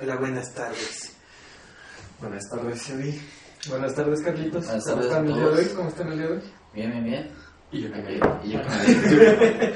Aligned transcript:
Hola, 0.00 0.16
buenas 0.16 0.52
tardes. 0.54 1.12
Buenas 2.20 2.48
tardes, 2.48 2.90
Eddie. 2.90 3.20
Buenas 3.68 3.94
tardes, 3.94 4.20
Carlitos. 4.22 4.66
Buenas 4.66 4.84
¿Cómo 4.84 5.02
están 5.02 5.26
a 5.26 5.28
el 5.28 5.34
día 5.34 5.42
de 5.48 5.54
hoy? 5.54 5.66
¿Cómo 5.76 5.88
están 5.88 6.08
el 6.12 6.18
día 6.18 6.26
de 6.28 6.32
hoy? 6.34 6.42
Bien, 6.74 6.90
bien, 6.90 7.04
bien. 7.04 7.30
Y 7.70 7.82
yo 7.82 7.90
también. 7.90 8.20
y 8.44 8.50
yo 8.50 8.60
también. 8.62 9.74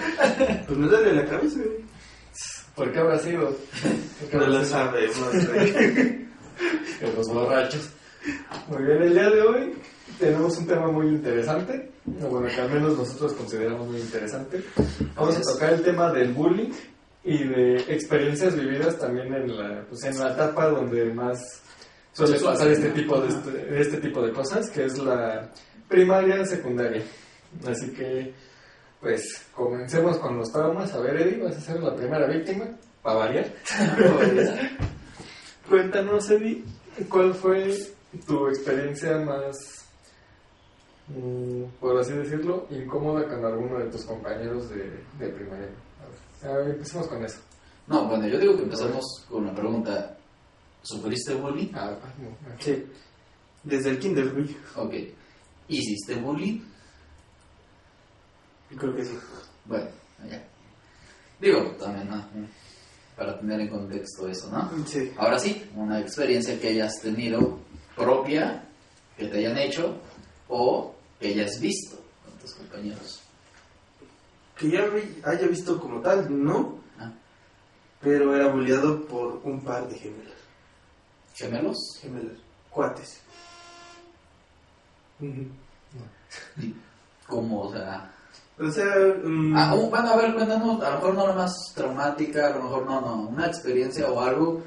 Pues 0.66 0.79
me 0.79 0.87
duele 0.88 1.12
la 1.14 1.24
cabeza, 1.26 1.56
güey. 1.58 1.84
¿Por 2.74 2.92
qué 2.92 2.98
habrá 2.98 3.18
sido? 3.18 3.56
¿Por 4.21 4.29
qué 4.30 4.37
No 4.37 4.46
lo 4.46 4.64
sabemos, 4.64 5.46
güey. 5.48 5.73
Que 6.98 7.12
los 7.14 7.29
borrachos. 7.29 7.91
Muy 8.69 8.83
bien, 8.83 9.03
el 9.03 9.12
día 9.12 9.29
de 9.29 9.43
hoy 9.43 9.75
tenemos 10.19 10.57
un 10.57 10.67
tema 10.67 10.91
muy 10.91 11.09
interesante. 11.09 11.93
Bueno, 12.07 12.48
que 12.48 12.61
al 12.61 12.71
menos 12.71 12.96
nosotros 12.96 13.35
consideramos 13.35 13.89
muy 13.89 14.01
interesante. 14.01 14.64
Vamos 15.14 15.37
a 15.37 15.43
tocar 15.43 15.75
el 15.75 15.83
tema 15.83 16.11
del 16.12 16.33
bullying 16.33 16.71
y 17.27 17.43
de 17.43 17.77
experiencias 17.93 18.54
vividas 18.54 18.96
también 19.00 19.34
en 19.34 19.56
la, 19.56 19.84
pues 19.88 20.04
en 20.04 20.16
la 20.16 20.32
etapa 20.32 20.69
donde 20.69 21.12
más 21.12 21.60
suele 22.12 22.38
pasar 22.38 22.68
este 22.68 22.91
tipo 22.91 23.20
de, 23.20 23.28
este, 23.28 23.51
de 23.51 23.80
este 23.80 23.96
tipo 23.96 24.23
de 24.23 24.32
cosas, 24.32 24.70
que 24.70 24.84
es 24.84 24.96
la 24.98 25.51
primaria, 25.88 26.46
secundaria. 26.46 27.02
Así 27.66 27.92
que, 27.92 28.32
pues, 29.01 29.45
comencemos 29.52 30.18
con 30.18 30.38
los 30.38 30.52
traumas. 30.52 30.95
A 30.95 31.01
ver, 31.01 31.20
Eddie, 31.20 31.42
vas 31.42 31.56
a 31.56 31.60
ser 31.60 31.82
la 31.82 31.96
primera 31.96 32.28
víctima, 32.28 32.66
para 33.02 33.18
variar. 33.18 33.52
Cuéntanos, 35.68 36.30
Eddie, 36.30 36.62
¿cuál 37.09 37.34
fue 37.34 37.77
tu 38.24 38.46
experiencia 38.46 39.18
más, 39.18 39.84
mm, 41.09 41.65
por 41.80 41.98
así 41.98 42.12
decirlo, 42.12 42.68
incómoda 42.70 43.27
con 43.27 43.45
alguno 43.45 43.80
de 43.80 43.90
tus 43.90 44.04
compañeros 44.04 44.70
de, 44.70 45.02
de 45.18 45.29
primaria? 45.30 45.70
A 46.42 46.48
ver, 46.48 46.70
empecemos 46.70 47.06
con 47.08 47.24
eso. 47.24 47.38
No, 47.86 48.08
bueno, 48.08 48.26
yo 48.26 48.38
digo 48.38 48.56
que 48.56 48.62
empezamos 48.62 49.24
con 49.28 49.46
la 49.46 49.54
pregunta. 49.54 50.16
¿Sufriste 50.82 51.34
bullying? 51.34 51.72
Ah, 51.74 51.96
ah, 52.02 52.15
no, 52.18 52.28
ah. 52.48 52.56
Sí. 52.59 52.84
Desde 53.62 53.90
el 53.90 53.98
kinder, 53.98 54.32
güey. 54.32 54.56
Ok. 54.76 54.95
¿Hiciste 55.68 56.15
bullying? 56.16 56.60
Creo 58.76 58.95
que 58.95 59.04
sí. 59.04 59.18
Bueno, 59.65 59.88
ya. 60.28 60.45
Digo, 61.40 61.73
también, 61.78 62.09
¿no? 62.09 62.24
Para 63.16 63.38
tener 63.38 63.60
en 63.60 63.68
contexto 63.68 64.28
eso, 64.28 64.50
¿no? 64.50 64.71
Sí. 64.87 65.12
Ahora 65.16 65.38
sí, 65.38 65.69
una 65.75 66.00
experiencia 66.00 66.60
que 66.60 66.69
hayas 66.69 67.00
tenido 67.00 67.59
propia, 67.97 68.65
que 69.16 69.26
te 69.26 69.38
hayan 69.38 69.59
hecho, 69.59 70.00
o 70.48 70.94
que 71.19 71.28
hayas 71.28 71.60
visto 71.60 71.97
con 72.25 72.38
tus 72.38 72.54
compañeros. 72.54 73.25
Que 74.59 74.71
ya 74.71 74.87
vi- 74.87 75.21
haya 75.25 75.47
visto 75.47 75.78
como 75.81 76.00
tal, 76.00 76.26
no. 76.44 76.78
Ah. 76.99 77.12
Pero 78.00 78.34
era 78.34 78.49
bulleado 78.49 79.04
por 79.06 79.41
un 79.44 79.60
par 79.62 79.87
de 79.88 79.99
gemelas. 79.99 80.32
¿Gemelos? 81.34 81.76
Gemelas. 82.00 82.38
Cuates. 82.71 83.21
Ujú. 85.21 85.47
¿Y 86.62 86.75
¿Cómo? 87.27 87.62
O 87.62 87.72
sea... 87.72 88.12
O 88.59 88.71
sea, 88.71 88.87
mm, 89.22 89.54
Ah, 89.54 89.75
oh, 89.75 89.91
bueno, 89.91 90.09
a 90.09 90.16
ver, 90.16 90.34
cuéntanos, 90.34 90.82
a 90.82 90.88
lo 90.91 90.97
mejor 90.97 91.15
no 91.15 91.27
la 91.27 91.34
más 91.34 91.54
traumática, 91.75 92.47
a 92.47 92.50
lo 92.56 92.62
mejor 92.62 92.87
no, 92.87 93.00
no, 93.03 93.15
una 93.28 93.47
experiencia 93.47 94.10
o 94.10 94.19
algo 94.21 94.62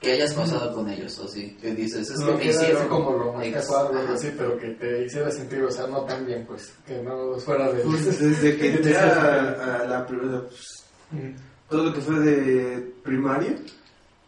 que 0.00 0.12
hayas 0.12 0.32
pasado 0.34 0.74
con 0.74 0.88
ellos, 0.88 1.18
o 1.18 1.28
sí, 1.28 1.56
que 1.60 1.74
dices, 1.74 2.08
es 2.10 2.18
que 2.18 2.24
No, 2.24 2.32
me 2.32 2.40
que 2.40 2.48
así 2.50 2.58
hicieron 2.62 2.88
como 2.88 3.12
lo 3.18 3.32
más 3.34 3.44
Ex- 3.46 3.54
casual 3.56 3.86
o 3.86 3.88
algo 3.90 4.00
Ajá. 4.04 4.12
así, 4.14 4.32
pero 4.36 4.56
que 4.58 4.68
te 4.70 5.04
hiciera 5.04 5.30
sentir, 5.30 5.62
o 5.62 5.70
sea, 5.70 5.86
no 5.86 6.04
tan 6.04 6.24
bien, 6.24 6.44
pues, 6.46 6.72
que 6.86 7.02
no 7.02 7.34
fuera 7.38 7.70
de... 7.72 7.82
pues, 7.82 8.04
desde 8.20 8.56
que 8.56 8.74
entré 8.76 8.96
a, 8.96 9.82
a 9.82 9.84
la 9.86 10.06
primera, 10.06 10.40
pues, 10.42 10.76
Mm. 11.12 11.34
todo 11.68 11.84
lo 11.86 11.92
que 11.92 12.00
fue 12.00 12.20
de 12.20 12.92
primaria, 13.02 13.56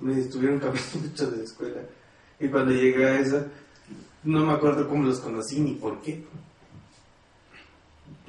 me 0.01 0.19
estuvieron 0.19 0.59
cambiando 0.61 0.99
mucho 1.01 1.31
de 1.31 1.45
escuela. 1.45 1.81
Y 2.41 2.49
cuando 2.49 2.73
llegué 2.73 3.07
a 3.07 3.21
esa, 3.21 3.47
no 4.25 4.45
me 4.45 4.53
acuerdo 4.53 4.89
cómo 4.89 5.05
los 5.05 5.21
conocí 5.21 5.61
ni 5.61 5.75
por 5.75 6.01
qué. 6.03 6.25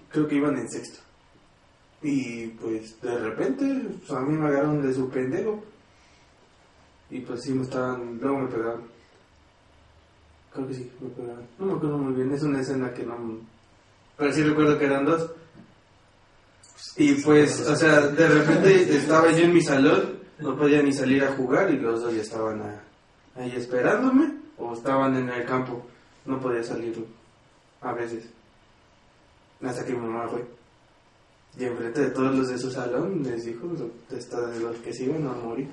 Creo 0.10 0.28
que 0.28 0.36
iban 0.36 0.56
en 0.58 0.70
sexto. 0.70 1.00
Y 2.04 2.48
pues 2.48 3.02
de 3.02 3.18
repente 3.18 3.66
pues, 4.00 4.12
a 4.12 4.22
mí 4.22 4.38
me 4.38 4.48
agarraron 4.48 4.82
de 4.86 4.94
su 4.94 5.10
pendejo. 5.10 5.64
Y 7.14 7.20
pues 7.20 7.42
sí 7.44 7.54
me 7.54 7.62
estaban, 7.62 8.18
luego 8.20 8.40
me 8.40 8.48
pegaron. 8.48 8.82
Creo 10.52 10.68
que 10.68 10.74
sí, 10.74 10.92
me 11.00 11.10
pegaron. 11.10 11.46
No 11.60 11.66
me 11.68 11.74
acuerdo 11.74 11.98
muy 12.00 12.14
bien, 12.14 12.32
es 12.34 12.42
una 12.42 12.60
escena 12.62 12.92
que 12.92 13.04
no... 13.06 13.16
Pero 14.18 14.34
sí 14.34 14.42
recuerdo 14.44 14.80
que 14.80 14.86
eran 14.86 15.06
dos. 15.06 15.30
Y 16.98 17.14
pues, 17.22 17.62
o 17.68 17.76
sea, 17.76 18.02
de 18.08 18.28
repente 18.28 18.96
estaba 18.98 19.32
yo 19.32 19.46
en 19.46 19.54
mi 19.54 19.62
salón, 19.62 20.20
no 20.40 20.58
podía 20.58 20.82
ni 20.82 20.92
salir 20.92 21.24
a 21.24 21.34
jugar 21.34 21.72
y 21.72 21.78
los 21.80 22.02
dos 22.02 22.16
ya 22.16 22.22
estaban 22.22 22.62
a- 22.62 22.84
ahí 23.36 23.52
esperándome 23.56 24.34
o 24.58 24.74
estaban 24.74 25.16
en 25.16 25.30
el 25.30 25.46
campo. 25.46 25.86
No 26.26 26.40
podía 26.40 26.64
salir 26.64 27.06
a 27.82 27.94
veces. 27.94 28.26
Hasta 29.64 29.86
que 29.86 29.94
mi 29.94 30.00
mamá 30.08 30.28
fue. 30.30 30.44
Y 31.60 31.66
enfrente 31.66 32.02
de 32.02 32.10
todos 32.10 32.36
los 32.36 32.48
de 32.50 32.58
su 32.58 32.72
salón 32.72 33.22
les 33.24 33.46
dijo 33.46 33.68
hasta 34.16 34.48
de 34.48 34.60
los 34.60 34.76
que 34.78 34.94
se 34.94 35.04
iban 35.06 35.28
a 35.28 35.34
morir. 35.34 35.68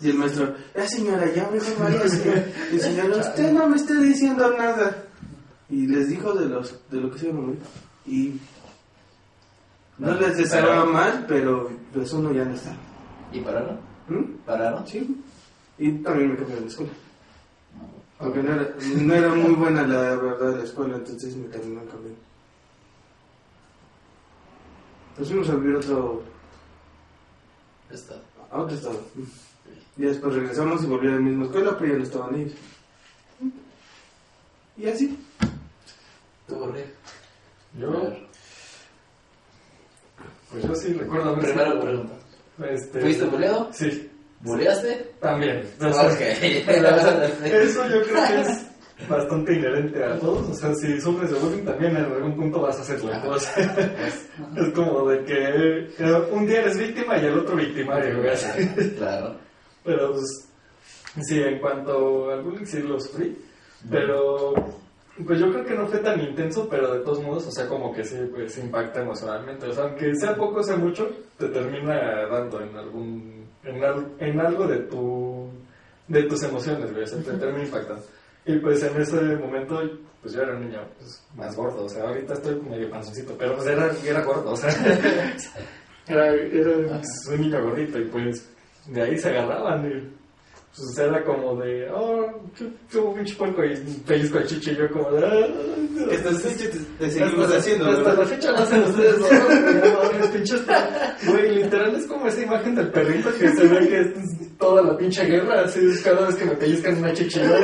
Y 0.00 0.10
el 0.10 0.18
maestro, 0.18 0.54
eh 0.74 0.88
señora, 0.88 1.32
ya 1.32 1.48
mejor 1.50 1.78
váyase. 1.78 2.52
Y 2.72 2.78
señora, 2.78 3.16
usted 3.16 3.52
no 3.52 3.68
me 3.68 3.76
está 3.76 3.94
diciendo 3.94 4.54
nada. 4.56 5.04
Y 5.70 5.86
les 5.86 6.08
dijo 6.08 6.34
de 6.34 6.46
los 6.46 6.78
de 6.90 7.00
lo 7.00 7.10
que 7.10 7.18
se 7.18 7.26
iban 7.28 7.38
a 7.38 7.40
morir. 7.42 7.60
Y 8.06 8.40
no 9.98 10.14
les 10.14 10.36
deseaba 10.36 10.84
mal, 10.84 11.24
pero 11.28 11.70
pues 11.92 12.12
uno 12.12 12.32
ya 12.32 12.44
no 12.44 12.54
está. 12.54 12.76
¿Y 13.32 13.40
pararon? 13.40 13.78
¿Mm? 14.08 14.36
¿Pararon? 14.44 14.86
Sí. 14.86 15.22
Y 15.78 15.92
también 15.98 16.30
me 16.30 16.36
cambié 16.36 16.56
de 16.60 16.66
escuela. 16.66 16.92
Porque 18.18 18.42
no 18.42 18.52
era, 18.54 18.74
no 18.96 19.14
era 19.14 19.28
muy 19.34 19.54
buena 19.54 19.86
la 19.86 20.16
verdad 20.16 20.56
la 20.56 20.64
escuela, 20.64 20.96
entonces 20.96 21.36
me 21.36 21.48
terminó 21.48 21.80
cambiando. 21.86 22.20
Nos 25.18 25.28
fuimos 25.28 25.48
a 25.48 25.54
vivir 25.56 25.76
otro, 25.76 26.22
Está. 27.90 28.14
a 28.50 28.60
otro 28.60 28.74
estado. 28.76 29.00
Y 29.96 30.02
después 30.02 30.34
regresamos 30.34 30.82
y 30.82 30.86
volví 30.86 31.08
a 31.08 31.12
la 31.12 31.20
misma 31.20 31.44
escuela, 31.46 31.76
pero 31.78 31.92
ya 31.92 31.98
no 31.98 32.04
estaban 32.04 32.34
ellos. 32.34 32.52
Y 34.76 34.88
así. 34.88 35.18
Yo, 37.78 37.90
pues 40.50 40.64
yo 40.64 40.74
sí 40.74 40.92
recuerdo 40.94 41.30
haber 41.30 41.44
Primera 41.44 41.70
sido- 41.70 41.80
pregunta. 41.80 42.14
Este, 42.70 43.00
¿Fuiste 43.00 43.24
buleado? 43.24 43.70
Sí, 43.72 44.10
¿Buleaste? 44.40 45.12
también. 45.20 45.60
Eso 45.80 47.88
yo 47.88 48.02
creo 48.02 48.26
que 48.28 48.40
es 48.42 48.66
bastante 49.08 49.54
inherente 49.54 50.04
a 50.04 50.18
todos. 50.20 50.50
O 50.50 50.54
sea, 50.54 50.72
si 50.74 51.00
sufres 51.00 51.30
de 51.32 51.38
bullying, 51.38 51.64
también 51.64 51.96
en 51.96 52.04
algún 52.04 52.36
punto 52.36 52.60
vas 52.60 52.78
a 52.78 52.82
hacerlo. 52.82 53.10
O 53.28 53.38
sea, 53.38 54.04
es 54.56 54.70
como 54.74 55.08
de 55.08 55.24
que 55.24 55.88
eh, 55.98 56.28
un 56.30 56.46
día 56.46 56.60
eres 56.60 56.78
víctima 56.78 57.16
y 57.18 57.24
el 57.26 57.38
otro 57.38 57.56
victimario. 57.56 58.22
Claro. 58.98 59.36
Pero 59.84 60.12
pues, 60.12 60.48
sí, 61.22 61.40
en 61.40 61.58
cuanto 61.58 62.30
al 62.30 62.42
bullying 62.42 62.64
sí 62.64 62.80
lo 62.82 62.98
sufrí. 63.00 63.36
Pero, 63.90 64.54
pues 65.26 65.38
yo 65.38 65.50
creo 65.52 65.64
que 65.64 65.74
no 65.74 65.86
fue 65.86 65.98
tan 65.98 66.20
intenso, 66.20 66.66
pero 66.68 66.94
de 66.94 67.00
todos 67.00 67.22
modos, 67.22 67.46
o 67.46 67.50
sea, 67.52 67.68
como 67.68 67.92
que 67.94 68.02
sí, 68.04 68.16
pues 68.34 68.56
impacta 68.58 69.02
emocionalmente. 69.02 69.66
O 69.66 69.72
sea, 69.72 69.84
aunque 69.84 70.14
sea 70.16 70.34
poco, 70.34 70.62
sea 70.62 70.76
mucho, 70.76 71.08
te 71.38 71.48
termina 71.48 72.26
dando 72.28 72.60
en 72.60 72.76
algún, 72.76 73.46
en, 73.62 73.84
al- 73.84 74.12
en 74.18 74.40
algo 74.40 74.66
de 74.66 74.78
tu, 74.80 75.48
de 76.08 76.22
tus 76.24 76.42
emociones, 76.42 76.90
güey. 76.92 77.04
O 77.04 77.06
sea, 77.06 77.18
te 77.22 77.32
termina 77.32 77.64
impactando. 77.64 78.02
Y 78.46 78.58
pues 78.58 78.82
en 78.82 79.00
ese 79.00 79.20
momento, 79.36 79.80
pues 80.20 80.34
yo 80.34 80.42
era 80.42 80.54
un 80.56 80.66
niño 80.68 80.80
pues, 80.98 81.22
más 81.36 81.54
gordo. 81.56 81.84
O 81.84 81.88
sea, 81.88 82.04
ahorita 82.04 82.34
estoy 82.34 82.60
medio 82.60 82.90
panzoncito, 82.90 83.34
pero 83.38 83.54
pues 83.56 83.66
era, 83.68 83.90
era 84.04 84.22
gordo, 84.22 84.50
o 84.52 84.56
sea, 84.56 84.70
era, 86.08 86.32
era 86.32 86.98
pues, 86.98 87.28
un 87.32 87.40
niño 87.40 87.62
gordito 87.62 87.98
y 87.98 88.04
pues 88.06 88.48
de 88.86 89.02
ahí 89.02 89.18
se 89.18 89.28
agarraban. 89.28 89.86
Y, 89.86 90.14
pues 90.76 90.98
era 90.98 91.22
como 91.22 91.54
de, 91.62 91.88
oh, 91.92 92.50
qué 92.58 92.64
pinche 93.14 93.36
puerco 93.36 93.62
y 93.64 93.76
pellizco 94.04 94.38
el 94.38 94.46
chichi 94.46 94.72
y 94.72 94.76
yo 94.76 94.90
como 94.90 95.12
de, 95.12 95.24
ah, 95.24 95.46
hasta 96.12 96.32
la 96.32 96.38
fecha 96.38 96.68
te, 96.68 96.78
te 96.98 97.10
seguimos 97.12 97.54
haciendo, 97.54 97.90
Hasta 97.90 98.14
la 98.14 98.26
fecha 98.26 98.50
lo 98.50 98.58
hacen 98.58 98.82
ustedes 98.82 99.18
dos. 99.20 99.30
¿no? 99.30 100.18
Los 100.18 100.28
pinches. 100.30 100.62
Güey, 101.26 101.54
literal 101.54 101.94
es 101.94 102.06
como 102.06 102.26
esa 102.26 102.42
imagen 102.42 102.74
del 102.74 102.90
perrito 102.90 103.32
que 103.38 103.48
se 103.50 103.68
ve 103.68 103.88
que 103.88 104.00
es 104.00 104.58
toda 104.58 104.82
la 104.82 104.96
pinche 104.96 105.24
guerra, 105.24 105.62
así 105.62 105.78
es 105.78 106.02
cada 106.02 106.26
vez 106.26 106.34
que 106.34 106.44
me 106.44 106.56
pellizcan 106.56 106.98
una 106.98 107.12
chichilla. 107.12 107.56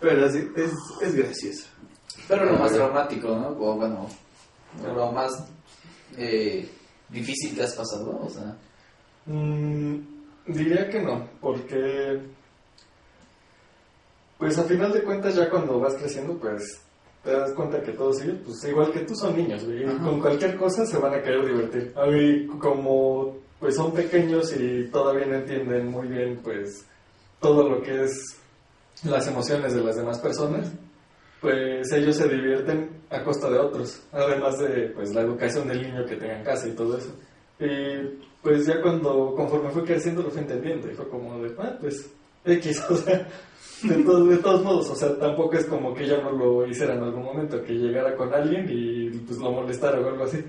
Pero 0.00 0.30
sí, 0.30 0.48
es, 0.54 0.70
es 1.02 1.14
gracioso. 1.16 1.66
Pero 2.28 2.44
lo 2.44 2.58
más 2.58 2.72
traumático, 2.72 3.28
¿no? 3.28 3.48
O 3.48 3.74
bueno, 3.74 4.08
lo 4.94 5.12
más 5.12 5.32
eh, 6.16 6.68
difícil 7.08 7.54
que 7.54 7.62
has 7.62 7.74
pasado, 7.74 8.20
o 8.22 8.30
sea. 8.30 8.56
Mm, 9.26 9.98
diría 10.46 10.88
que 10.88 11.00
no, 11.00 11.28
porque. 11.40 12.20
Pues 14.38 14.58
a 14.58 14.64
final 14.64 14.92
de 14.92 15.02
cuentas, 15.02 15.36
ya 15.36 15.48
cuando 15.48 15.78
vas 15.80 15.94
creciendo, 15.94 16.36
pues 16.38 16.80
te 17.22 17.30
das 17.30 17.52
cuenta 17.52 17.82
que 17.82 17.92
todos 17.92 18.20
ellos, 18.20 18.38
pues 18.44 18.64
igual 18.64 18.92
que 18.92 19.00
tú, 19.00 19.14
son 19.14 19.36
niños, 19.36 19.64
y. 19.64 19.84
Con 20.02 20.20
cualquier 20.20 20.56
cosa 20.56 20.84
se 20.84 20.98
van 20.98 21.14
a 21.14 21.22
querer 21.22 21.46
divertir. 21.46 21.92
A 21.96 22.06
mí, 22.06 22.46
como 22.58 23.44
pues 23.64 23.76
son 23.76 23.94
pequeños 23.94 24.54
y 24.54 24.88
todavía 24.88 25.24
no 25.24 25.36
entienden 25.36 25.88
muy 25.88 26.06
bien 26.06 26.38
pues 26.42 26.84
todo 27.40 27.66
lo 27.66 27.80
que 27.80 28.04
es 28.04 28.36
las 29.04 29.26
emociones 29.26 29.72
de 29.72 29.82
las 29.82 29.96
demás 29.96 30.18
personas, 30.18 30.70
pues 31.40 31.90
ellos 31.92 32.16
se 32.16 32.28
divierten 32.28 32.90
a 33.14 33.24
costa 33.24 33.48
de 33.50 33.58
otros, 33.58 34.02
además 34.12 34.58
de 34.58 34.88
pues 34.94 35.14
la 35.14 35.22
educación 35.22 35.68
del 35.68 35.82
niño 35.82 36.04
que 36.04 36.16
tenga 36.16 36.38
en 36.38 36.44
casa 36.44 36.68
y 36.68 36.72
todo 36.72 36.98
eso. 36.98 37.14
Y 37.58 38.20
pues 38.42 38.66
ya 38.66 38.80
cuando, 38.82 39.34
conforme 39.34 39.70
fue 39.70 39.84
creciendo, 39.84 40.22
lo 40.22 40.30
fue 40.30 40.40
entendiendo, 40.40 40.90
y 40.90 40.94
fue 40.94 41.08
como 41.08 41.40
de, 41.42 41.54
ah, 41.58 41.76
pues 41.80 42.10
X, 42.44 42.84
o 42.90 42.96
sea, 42.96 43.26
de 43.82 43.94
todos, 44.02 44.28
de 44.28 44.38
todos 44.38 44.62
modos, 44.62 44.90
o 44.90 44.94
sea, 44.94 45.16
tampoco 45.18 45.54
es 45.56 45.66
como 45.66 45.94
que 45.94 46.04
ella 46.04 46.20
no 46.22 46.32
lo 46.32 46.66
hiciera 46.66 46.94
en 46.94 47.02
algún 47.02 47.22
momento, 47.22 47.62
que 47.62 47.72
llegara 47.72 48.16
con 48.16 48.32
alguien 48.34 48.66
y 48.68 49.10
pues 49.20 49.38
lo 49.38 49.52
molestara 49.52 50.00
o 50.00 50.08
algo 50.08 50.24
así. 50.24 50.44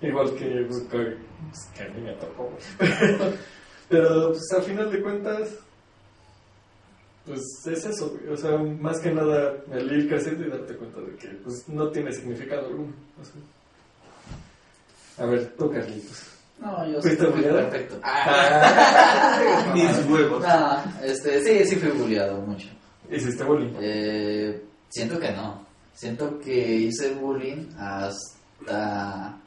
Igual 0.00 0.34
que, 0.34 0.66
pues, 0.68 0.82
que, 0.90 1.16
pues, 1.48 1.70
que 1.74 1.82
a 1.84 1.88
mí 1.88 2.02
me 2.02 2.12
tocó. 2.14 2.50
Pero 3.88 4.28
pues 4.30 4.52
al 4.54 4.62
final 4.62 4.90
de 4.90 5.00
cuentas, 5.00 5.58
pues 7.26 7.40
es 7.66 7.84
eso, 7.84 8.10
güey. 8.10 8.32
o 8.32 8.36
sea, 8.36 8.56
más 8.56 9.00
que 9.00 9.10
nada 9.12 9.54
el 9.72 9.92
ir 9.92 10.08
creciendo 10.08 10.46
y 10.46 10.50
darte 10.50 10.76
cuenta 10.76 11.00
de 11.00 11.16
que 11.16 11.28
pues 11.42 11.68
no 11.68 11.88
tiene 11.90 12.12
significado 12.12 12.68
alguno. 12.68 12.92
o 13.20 13.24
sea. 13.24 15.24
A 15.24 15.28
ver, 15.28 15.52
tú 15.56 15.70
Carlitos. 15.70 16.22
No, 16.60 16.86
yo 16.90 17.02
¿Fuiste 17.02 17.24
sí 17.24 17.32
fui 17.32 17.42
bulleado? 17.42 17.56
perfecto. 17.70 18.00
Ah. 18.02 19.70
Mis 19.74 20.06
huevos. 20.08 20.42
No, 20.42 20.82
este, 21.04 21.42
sí, 21.44 21.64
sí 21.68 21.76
fui 21.76 21.90
bulleado 21.90 22.40
mucho. 22.40 22.68
¿Hiciste 23.10 23.44
bullying? 23.44 23.74
Eh, 23.80 24.62
siento 24.88 25.18
que 25.18 25.32
no. 25.32 25.64
Siento 25.94 26.38
que 26.40 26.76
hice 26.76 27.14
bullying 27.14 27.66
hasta... 27.78 29.38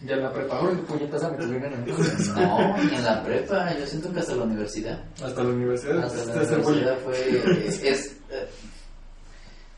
Ya 0.00 0.14
en 0.14 0.22
la 0.22 0.32
prepa, 0.32 0.58
ahora 0.58 0.76
puñetas 0.86 1.22
a 1.24 1.30
mi 1.30 1.38
No, 1.46 2.76
ni 2.76 2.94
en 2.94 3.04
la 3.04 3.22
prepa. 3.22 3.78
Yo 3.78 3.86
siento 3.86 4.12
que 4.12 4.20
hasta 4.20 4.34
la 4.34 4.44
universidad. 4.44 5.02
Hasta 5.24 5.42
la 5.42 5.50
universidad. 5.50 6.04
Hasta 6.04 6.24
la 6.26 6.58
universidad 6.58 6.98
fue... 6.98 7.66
Es, 7.66 7.82
es, 7.82 8.06
eh, 8.30 8.46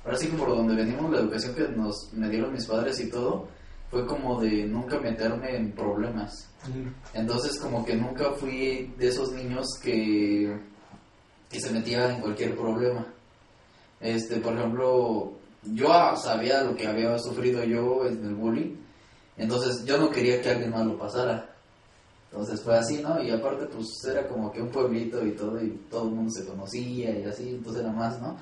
ahora 0.05 0.19
sí 0.19 0.26
que 0.26 0.37
por 0.37 0.49
donde 0.49 0.75
venimos, 0.75 1.11
la 1.12 1.20
educación 1.20 1.55
que 1.55 1.69
nos 1.69 2.12
me 2.12 2.29
dieron 2.29 2.53
mis 2.53 2.67
padres 2.67 2.99
y 2.99 3.09
todo, 3.09 3.47
fue 3.91 4.06
como 4.06 4.41
de 4.41 4.65
nunca 4.65 4.99
meterme 4.99 5.56
en 5.56 5.73
problemas. 5.73 6.49
Entonces 7.14 7.59
como 7.59 7.85
que 7.85 7.94
nunca 7.94 8.32
fui 8.32 8.93
de 8.99 9.09
esos 9.09 9.31
niños 9.32 9.67
que, 9.82 10.59
que 11.49 11.61
se 11.61 11.71
metía 11.71 12.12
en 12.12 12.21
cualquier 12.21 12.56
problema. 12.56 13.06
Este, 14.00 14.37
por 14.37 14.55
ejemplo, 14.55 15.32
yo 15.62 15.88
sabía 16.17 16.64
lo 16.64 16.75
que 16.75 16.87
había 16.87 17.19
sufrido 17.19 17.64
yo 17.64 18.06
en 18.06 18.25
el 18.25 18.35
bullying, 18.35 18.76
entonces 19.38 19.85
yo 19.85 19.99
no 19.99 20.11
quería 20.11 20.40
que 20.43 20.50
alguien 20.50 20.70
más 20.70 20.87
lo 20.87 20.99
pasara. 20.99 21.55
Entonces 22.31 22.61
fue 22.61 22.76
así, 22.76 22.99
¿no? 23.02 23.23
Y 23.23 23.31
aparte 23.31 23.67
pues 23.67 23.87
era 24.05 24.26
como 24.29 24.52
que 24.52 24.61
un 24.61 24.69
pueblito 24.69 25.25
y 25.25 25.32
todo, 25.32 25.62
y 25.62 25.70
todo 25.90 26.08
el 26.08 26.14
mundo 26.14 26.31
se 26.31 26.44
conocía 26.44 27.19
y 27.19 27.25
así, 27.25 27.49
entonces 27.49 27.82
era 27.82 27.93
más, 27.93 28.20
¿no? 28.20 28.37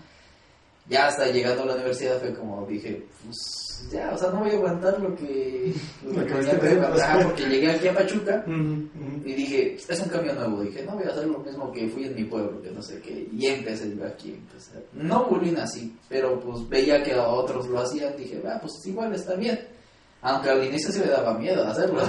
Ya 0.88 1.08
hasta 1.08 1.28
llegando 1.28 1.62
a 1.62 1.66
la 1.66 1.74
universidad 1.74 2.18
fue 2.20 2.34
como 2.34 2.64
dije, 2.66 3.04
pues 3.24 3.88
ya, 3.90 4.12
o 4.14 4.18
sea, 4.18 4.30
no 4.30 4.40
voy 4.40 4.50
a 4.50 4.54
aguantar 4.54 5.00
lo 5.00 5.14
que, 5.14 5.74
lo 6.04 6.24
que 6.24 6.32
tenía 6.32 6.58
que 6.58 6.68
aguantar, 6.68 7.24
porque 7.24 7.44
llegué 7.44 7.70
aquí 7.70 7.88
a 7.88 7.94
Pachuca 7.94 8.44
Ujú, 8.46 8.88
y 9.24 9.32
dije, 9.34 9.76
es 9.88 10.00
un 10.00 10.08
cambio 10.08 10.34
nuevo. 10.34 10.62
Dije, 10.62 10.84
no 10.84 10.92
voy 10.92 11.04
a 11.04 11.10
hacer 11.10 11.26
lo 11.26 11.38
mismo 11.40 11.72
que 11.72 11.88
fui 11.88 12.04
en 12.04 12.14
mi 12.14 12.24
pueblo, 12.24 12.62
que 12.62 12.70
no 12.70 12.82
sé 12.82 13.00
qué. 13.00 13.28
Y 13.32 13.46
empecé 13.46 13.94
yo 13.94 14.06
aquí. 14.06 14.30
Empecé. 14.30 14.84
No 14.92 15.26
bullying 15.26 15.56
así, 15.56 15.94
pero 16.08 16.40
pues 16.40 16.68
veía 16.68 17.02
que 17.02 17.12
a 17.12 17.28
otros 17.28 17.66
lo 17.66 17.80
hacían. 17.80 18.16
Dije, 18.16 18.40
ah, 18.46 18.58
pues 18.60 18.72
igual 18.86 19.12
está 19.14 19.34
bien. 19.34 19.58
Aunque 20.22 20.50
al 20.50 20.64
inicio 20.64 20.90
sí 20.90 21.00
me 21.00 21.06
daba 21.06 21.38
miedo 21.38 21.64
hacerlo. 21.64 22.00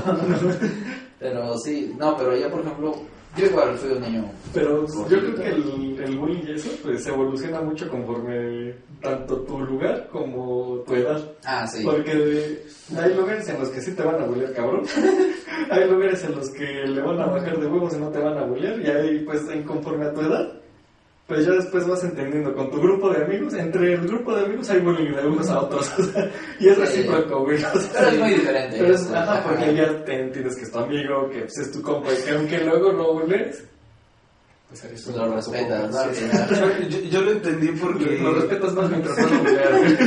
pero 1.19 1.57
sí, 1.57 1.94
no, 1.98 2.15
pero 2.18 2.36
ya 2.36 2.50
por 2.50 2.62
ejemplo, 2.62 2.95
yo 3.36 3.45
igual 3.45 3.77
fui 3.77 3.92
un 3.92 4.01
niño. 4.01 4.31
Pero 4.54 4.86
yo 4.88 5.06
creo 5.06 5.36
que 5.36 5.48
el, 5.50 6.00
el 6.04 6.18
bullying 6.18 6.44
y 6.48 6.51
eso 6.54 6.69
pues 6.81 7.06
evoluciona 7.06 7.62
mucho 7.62 7.88
conforme 7.89 8.74
tanto 9.01 9.42
tu 9.42 9.59
lugar 9.59 10.07
como 10.12 10.80
tu 10.80 10.95
edad. 10.95 11.21
Ah, 11.45 11.68
sí. 11.68 11.83
Porque 11.83 12.63
hay 12.98 13.13
lugares 13.13 13.48
en 13.50 13.59
los 13.59 13.69
que 13.69 13.81
sí 13.81 13.94
te 13.94 14.04
van 14.04 14.21
a 14.21 14.25
bullear, 14.25 14.54
cabrón. 14.54 14.83
hay 15.69 15.89
lugares 15.89 16.24
en 16.24 16.36
los 16.36 16.50
que 16.50 16.65
le 16.65 17.01
van 17.01 17.19
a 17.19 17.27
bajar 17.27 17.59
de 17.59 17.68
huevos 17.68 17.94
y 17.94 18.00
no 18.00 18.09
te 18.09 18.19
van 18.19 18.38
a 18.38 18.45
bullear. 18.45 18.80
Y 18.80 18.88
ahí, 18.88 19.19
pues, 19.19 19.48
en 19.50 19.63
conforme 19.63 20.06
a 20.06 20.13
tu 20.13 20.21
edad, 20.21 20.54
pues 21.27 21.45
ya 21.45 21.51
después 21.51 21.85
vas 21.85 22.03
entendiendo 22.03 22.53
con 22.56 22.71
tu 22.71 22.79
grupo 22.81 23.09
de 23.09 23.24
amigos. 23.25 23.53
Entre 23.53 23.94
el 23.94 24.07
grupo 24.07 24.33
de 24.35 24.45
amigos 24.45 24.69
hay 24.69 24.79
bullying 24.79 25.12
de 25.13 25.27
unos 25.27 25.50
a 25.50 25.59
otros. 25.62 25.91
y 26.59 26.69
es 26.69 26.77
recíproco, 26.77 27.41
güey. 27.44 27.57
o 27.63 27.79
sea, 27.79 27.91
Pero 27.94 28.07
es 28.09 28.18
muy 28.19 28.29
diferente. 28.29 28.77
pero 28.79 28.94
es, 28.95 29.12
ajá, 29.12 29.44
porque 29.44 29.63
Ajá. 29.65 29.71
ya 29.74 30.06
te 30.06 30.21
entiendes 30.21 30.56
que 30.56 30.63
es 30.63 30.71
tu 30.71 30.79
amigo, 30.79 31.29
que 31.29 31.39
pues, 31.41 31.57
es 31.57 31.71
tu 31.71 31.81
compa 31.81 32.13
y 32.13 32.24
que 32.24 32.31
aunque 32.31 32.59
luego 32.63 32.91
lo 32.94 33.13
bullees, 33.13 33.63
pues 34.69 34.83
eres 34.85 35.03
tu 35.03 35.12
Lo 35.12 35.33
respetas, 35.35 35.91
¿no? 35.91 36.13
sí. 36.13 36.25
Yo, 36.89 37.00
yo 37.09 37.21
lo 37.21 37.31
entendí 37.31 37.68
porque 37.80 38.18
Lo 38.19 38.33
respetas 38.33 38.73
más 38.73 38.89
mientras 38.89 39.18
no 39.18 39.39
güey. 39.41 39.97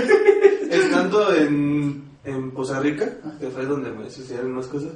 estando 0.71 1.35
en, 1.35 2.03
en 2.25 2.51
Poza 2.53 2.81
Rica, 2.81 3.09
que 3.39 3.49
fue 3.49 3.67
donde 3.67 3.91
me 3.91 4.09
sucedieron 4.11 4.53
unas 4.53 4.67
cosas, 4.69 4.93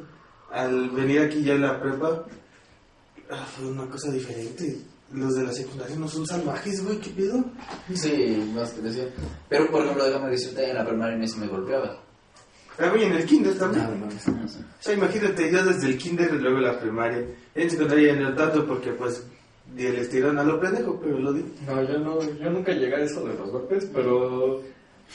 al 0.53 0.89
venir 0.91 1.21
aquí 1.23 1.43
ya 1.43 1.55
en 1.55 1.63
la 1.63 1.81
prepa, 1.81 2.25
ah, 3.31 3.47
fue 3.57 3.67
una 3.69 3.87
cosa 3.91 4.11
diferente. 4.11 4.79
Los 5.13 5.35
de 5.37 5.45
la 5.45 5.53
secundaria 5.53 5.97
no 5.97 6.09
son 6.09 6.27
salvajes, 6.27 6.85
güey, 6.85 6.99
¿qué 6.99 7.11
pedo? 7.11 7.45
Sí, 7.95 8.53
más 8.55 8.73
que 8.73 8.81
decía. 8.81 9.05
Pero 9.49 9.71
por 9.71 9.83
ejemplo, 9.83 10.05
déjame 10.05 10.31
decirte, 10.31 10.69
en 10.69 10.77
la 10.77 10.85
primaria 10.85 11.17
ni 11.17 11.29
se 11.29 11.39
me 11.39 11.47
golpeaba. 11.47 12.01
A 12.79 12.91
mí 12.91 13.05
en 13.05 13.13
el 13.13 13.25
kinder 13.25 13.57
también. 13.57 13.85
No, 13.85 14.07
no, 14.07 14.07
no. 14.07 14.45
O 14.45 14.49
sea, 14.81 14.95
imagínate, 14.95 15.53
yo 15.53 15.65
desde 15.65 15.87
el 15.87 15.99
kinder 15.99 16.35
y 16.35 16.39
luego 16.39 16.59
la 16.59 16.81
primaria. 16.81 17.25
En 17.55 17.71
secundaria 17.71 18.13
en 18.13 18.23
el 18.23 18.35
tanto 18.35 18.67
porque 18.67 18.93
pues 18.93 19.25
di 19.73 19.87
el 19.87 19.97
estirón 19.97 20.39
a 20.39 20.45
lo 20.45 20.61
pendejo, 20.61 20.99
pero 21.01 21.19
lo 21.19 21.33
di. 21.33 21.45
No, 21.67 21.83
yo 21.83 21.99
no, 21.99 22.21
yo 22.21 22.51
nunca 22.51 22.73
llegué 22.73 22.97
a 22.97 23.05
eso 23.05 23.25
de 23.27 23.35
los 23.35 23.51
golpes, 23.51 23.89
pero 23.95 24.63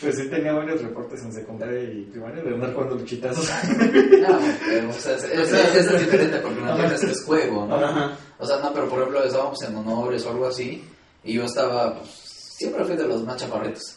pues 0.01 0.15
sí 0.17 0.27
tenía 0.29 0.53
varios 0.53 0.81
reportes 0.81 1.21
en 1.23 1.33
secundaria 1.33 1.81
y 1.83 2.05
primaria 2.05 2.41
de 2.43 2.53
andar 2.53 2.73
jugando 2.73 2.95
luchitazos. 2.95 3.49
No, 3.49 4.39
pero, 4.67 4.89
o 4.89 4.93
sea, 4.93 5.15
es, 5.15 5.23
es- 5.25 5.51
es- 5.53 5.75
es 5.91 5.99
diferente 5.99 6.37
porque 6.39 6.61
no 6.61 6.75
tienes 6.75 7.01
que 7.01 7.11
es 7.11 7.23
juego, 7.23 7.65
¿no? 7.65 7.75
Ajá. 7.75 8.17
O 8.37 8.45
sea, 8.45 8.57
no, 8.59 8.73
pero 8.73 8.87
por 8.87 8.99
ejemplo 8.99 9.23
estábamos 9.23 9.61
en 9.63 9.75
honores 9.75 10.25
o 10.25 10.29
algo 10.31 10.47
así 10.47 10.83
y 11.23 11.33
yo 11.33 11.43
estaba, 11.45 11.97
pues, 11.99 12.09
siempre 12.57 12.85
fui 12.85 12.95
de 12.95 13.07
los 13.07 13.23
más 13.23 13.37
chaparritos. 13.37 13.95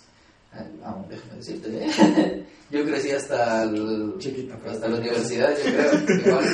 Eh, 0.55 0.65
Aún 0.85 1.06
déjame 1.09 1.37
decirte, 1.37 1.69
¿eh? 1.87 2.47
Yo 2.73 2.85
crecí 2.87 3.11
hasta 3.11 3.65
el- 3.65 4.15
Chiquito, 4.19 4.55
hasta 4.67 4.89
la 4.89 4.97
universidad, 4.97 5.55
yo 5.59 5.62
creo. 5.73 6.19
igual. 6.27 6.44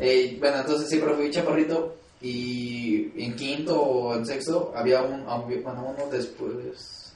Eh, 0.00 0.36
bueno, 0.40 0.60
entonces 0.60 0.88
siempre 0.88 1.12
fui 1.14 1.30
chaparrito 1.30 1.94
y 2.22 3.10
en 3.22 3.36
quinto 3.36 3.78
o 3.80 4.14
en 4.14 4.24
sexto 4.24 4.72
había 4.74 5.02
un, 5.02 5.24
bueno, 5.26 5.94
uno 5.94 6.10
después, 6.10 6.52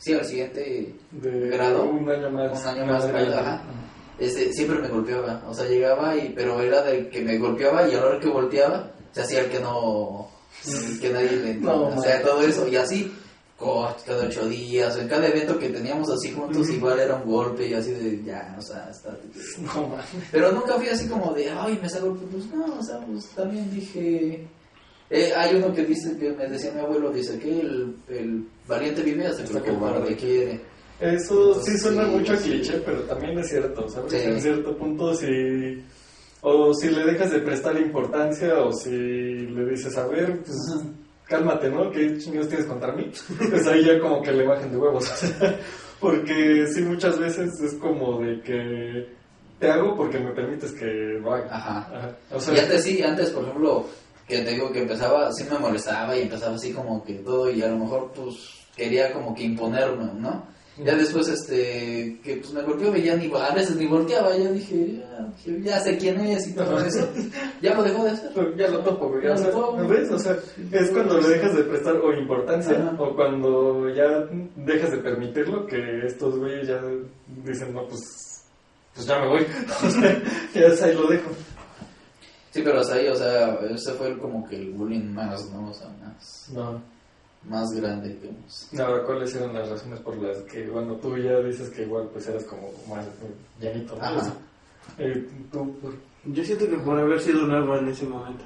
sí, 0.03 0.13
al 0.15 0.25
siguiente 0.25 0.95
De 1.13 1.49
grado, 1.51 1.85
un 1.85 2.09
año 2.11 2.31
más. 2.31 2.61
un 2.61 2.67
año 2.67 2.87
más 2.87 3.05
ajá. 3.05 3.63
este, 4.19 4.53
siempre 4.53 4.79
me 4.79 4.89
golpeaba. 4.89 5.43
O 5.49 5.55
sea, 5.55 5.67
llegaba 5.67 6.17
y, 6.17 6.31
pero 6.31 6.61
era 6.61 6.83
del 6.83 7.09
que 7.09 7.23
me 7.23 7.39
golpeaba 7.39 7.89
y 7.89 7.95
a 7.95 8.01
la 8.01 8.07
hora 8.07 8.21
que 8.21 8.29
volteaba, 8.29 8.91
se 9.13 9.23
hacía 9.23 9.41
el 9.41 9.51
que 9.51 9.61
no, 9.61 10.29
el 10.67 11.01
que 11.01 11.11
nadie 11.11 11.31
le 11.31 11.55
No, 11.55 11.89
o 11.89 12.03
sea, 12.03 12.23
todo 12.23 12.43
eso. 12.43 12.67
Y 12.67 12.77
así, 12.77 13.13
cada 14.05 14.25
ocho 14.27 14.49
días, 14.49 14.97
en 14.97 15.09
cada 15.09 15.29
evento 15.29 15.59
que 15.59 15.69
teníamos 15.69 16.11
así 16.11 16.33
juntos, 16.33 16.69
igual 16.69 16.99
era 16.99 17.17
un 17.17 17.31
golpe 17.31 17.69
y 17.69 17.75
así 17.75 17.93
de, 17.93 18.23
ya, 18.25 18.57
o 18.59 18.63
sea, 18.63 18.89
está. 18.91 19.17
No. 19.61 19.97
Pero 20.31 20.53
nunca 20.53 20.75
fui 20.75 20.89
así 20.89 21.07
como 21.07 21.33
de, 21.33 21.51
ay, 21.51 21.79
me 21.81 21.89
salgo, 21.89 22.17
pues 22.31 22.47
no, 22.47 22.65
o 22.79 22.83
sea, 22.83 22.99
pues 22.99 23.27
también 23.29 23.71
dije... 23.71 24.47
Eh, 25.15 25.31
hay 25.37 25.57
uno 25.57 25.75
que 25.75 25.85
dice, 25.85 26.17
que 26.17 26.33
me 26.33 26.49
decía 26.49 26.73
mi 26.73 26.81
abuelo, 26.81 27.11
dice 27.13 27.39
que 27.39 27.61
el, 27.61 27.95
el 28.09 28.47
valiente 28.67 29.03
vive 29.03 29.27
hasta 29.27 29.45
que 29.63 29.69
el 29.71 29.77
cobarde 29.77 30.17
quiere. 30.17 30.59
Eso 30.99 31.61
sí 31.63 31.77
suena 31.77 32.07
Sí, 32.07 32.11
mucho 32.13 32.33
a 32.33 32.37
sí. 32.37 32.51
cliché, 32.51 32.79
pero 32.85 33.01
también 33.03 33.39
es 33.39 33.49
cierto, 33.51 33.87
¿sabes? 33.91 34.11
Sí. 34.13 34.19
En 34.23 34.41
cierto 34.41 34.77
punto, 34.77 35.15
si. 35.15 35.85
O 36.41 36.73
si 36.75 36.89
le 36.91 37.05
dejas 37.05 37.31
de 37.31 37.41
prestar 37.41 37.79
importancia, 37.79 38.59
o 38.65 38.73
si 38.73 38.91
le 38.91 39.65
dices, 39.67 39.97
a 39.99 40.07
ver, 40.07 40.41
pues 40.41 40.57
cálmate, 41.29 41.69
¿no? 41.71 41.91
¿Qué 41.91 42.17
chingados 42.19 42.49
tienes 42.49 42.67
contra 42.67 42.93
mí? 42.97 43.11
Pues 43.51 43.67
ahí 43.67 43.85
ya 43.85 44.01
como 44.01 44.23
que 44.23 44.33
le 44.33 44.47
bajen 44.47 44.71
de 44.73 44.79
huevos. 44.79 45.11
porque 46.01 46.67
sí, 46.73 46.81
muchas 46.83 47.19
veces 47.19 47.51
es 47.61 47.75
como 47.75 48.21
de 48.21 48.41
que 48.43 49.09
te 49.61 49.71
hago 49.71 49.95
porque 49.97 50.19
me 50.19 50.33
permites 50.33 50.73
que 50.73 50.87
lo 51.21 51.33
haga. 51.35 51.47
Ajá. 51.55 51.79
Ajá. 51.97 52.17
O 52.33 52.41
sea, 52.41 52.55
Y 52.55 52.59
antes 52.59 52.83
sí, 52.83 53.03
antes 53.03 53.31
por 53.31 53.45
ejemplo, 53.45 53.87
que 54.27 54.43
te 54.43 54.51
digo 54.53 54.73
que 54.73 54.83
empezaba, 54.83 55.33
sí 55.33 55.45
me 55.51 55.59
molestaba 55.59 56.17
y 56.17 56.23
empezaba 56.23 56.57
así 56.57 56.73
como 56.73 57.05
que 57.05 57.15
todo 57.15 57.51
y 57.51 57.63
a 57.63 57.69
lo 57.69 57.79
mejor 57.79 58.13
pues 58.15 58.35
quería 58.77 59.13
como 59.13 59.35
que 59.35 59.45
imponerme, 59.45 60.13
¿no? 60.15 60.53
Ya 60.79 60.97
después, 60.97 61.29
este, 61.29 62.19
que 62.25 62.37
pues 62.37 62.51
me 62.55 62.63
golpeó 62.63 62.97
y 62.97 63.03
ya 63.03 63.15
ni, 63.15 63.31
a 63.31 63.55
veces 63.55 63.77
ni 63.77 63.87
volteaba, 63.87 64.35
ya 64.35 64.51
dije, 64.51 65.03
ya, 65.45 65.53
ya 65.63 65.81
sé 65.81 65.99
quién 65.99 66.19
es 66.21 66.49
y 66.49 66.55
todo 66.55 66.79
eso, 66.83 67.07
ya 67.61 67.75
lo 67.75 67.83
dejó 67.83 68.05
de 68.05 68.11
hacer. 68.13 68.31
Pero 68.35 68.57
ya 68.57 68.69
lo 68.69 68.79
topo, 68.81 69.11
güey. 69.11 69.23
Ya 69.23 69.33
o 69.33 69.37
sea, 69.37 69.47
lo 69.49 69.53
topo. 69.53 69.87
¿ves? 69.87 70.11
O 70.11 70.19
sea, 70.19 70.35
es 70.71 70.91
cuando 70.91 71.21
le 71.21 71.29
dejas 71.29 71.55
de 71.55 71.65
prestar 71.65 71.97
o 71.97 72.15
importancia 72.15 72.73
Ajá. 72.73 72.97
o 72.99 73.15
cuando 73.15 73.91
ya 73.91 74.27
dejas 74.57 74.93
de 74.93 74.99
permitirlo 74.99 75.67
que 75.67 76.07
estos 76.07 76.39
güeyes 76.39 76.67
ya 76.67 76.81
dicen, 77.45 77.75
no, 77.75 77.87
pues, 77.87 78.01
pues 78.95 79.07
ya 79.07 79.19
me 79.21 79.29
voy. 79.29 79.47
O 79.87 79.91
sea, 79.91 80.23
ya 80.55 80.67
es 80.69 80.83
ahí 80.83 80.95
lo 80.95 81.07
dejo. 81.07 81.31
Sí, 82.53 82.61
pero 82.63 82.81
hasta 82.81 82.95
ahí, 82.95 83.09
o 83.09 83.17
sea, 83.17 83.55
ese 83.71 83.93
fue 83.95 84.17
como 84.19 84.47
que 84.47 84.57
el 84.57 84.73
bullying 84.73 85.13
más, 85.15 85.51
¿no? 85.51 85.71
O 85.71 85.75
sea, 85.75 85.89
más, 86.05 86.51
No. 86.53 86.81
más 87.49 87.71
grande 87.73 88.17
que 88.19 88.29
hemos... 88.29 88.69
Ahora, 88.79 89.05
¿cuáles 89.05 89.35
eran 89.35 89.55
las 89.55 89.69
razones 89.71 90.01
por 90.01 90.17
las 90.19 90.39
que, 90.43 90.69
bueno, 90.69 90.95
tú 90.97 91.17
ya 91.17 91.39
dices 91.41 91.71
que 91.71 91.83
igual 91.83 92.09
pues 92.13 92.27
eras 92.29 92.45
como 92.45 92.69
más 92.89 93.05
eh, 93.07 93.11
llanito, 93.61 93.97
¿no? 93.97 94.03
Ajá. 94.05 94.35
Eh, 94.99 95.27
tú, 95.51 95.75
por- 95.79 95.95
Yo 96.27 96.45
siento 96.45 96.69
que 96.69 96.77
por 96.77 96.99
haber 97.01 97.21
sido 97.21 97.47
nuevo 97.47 97.77
en 97.79 97.89
ese 97.89 98.07
momento. 98.07 98.45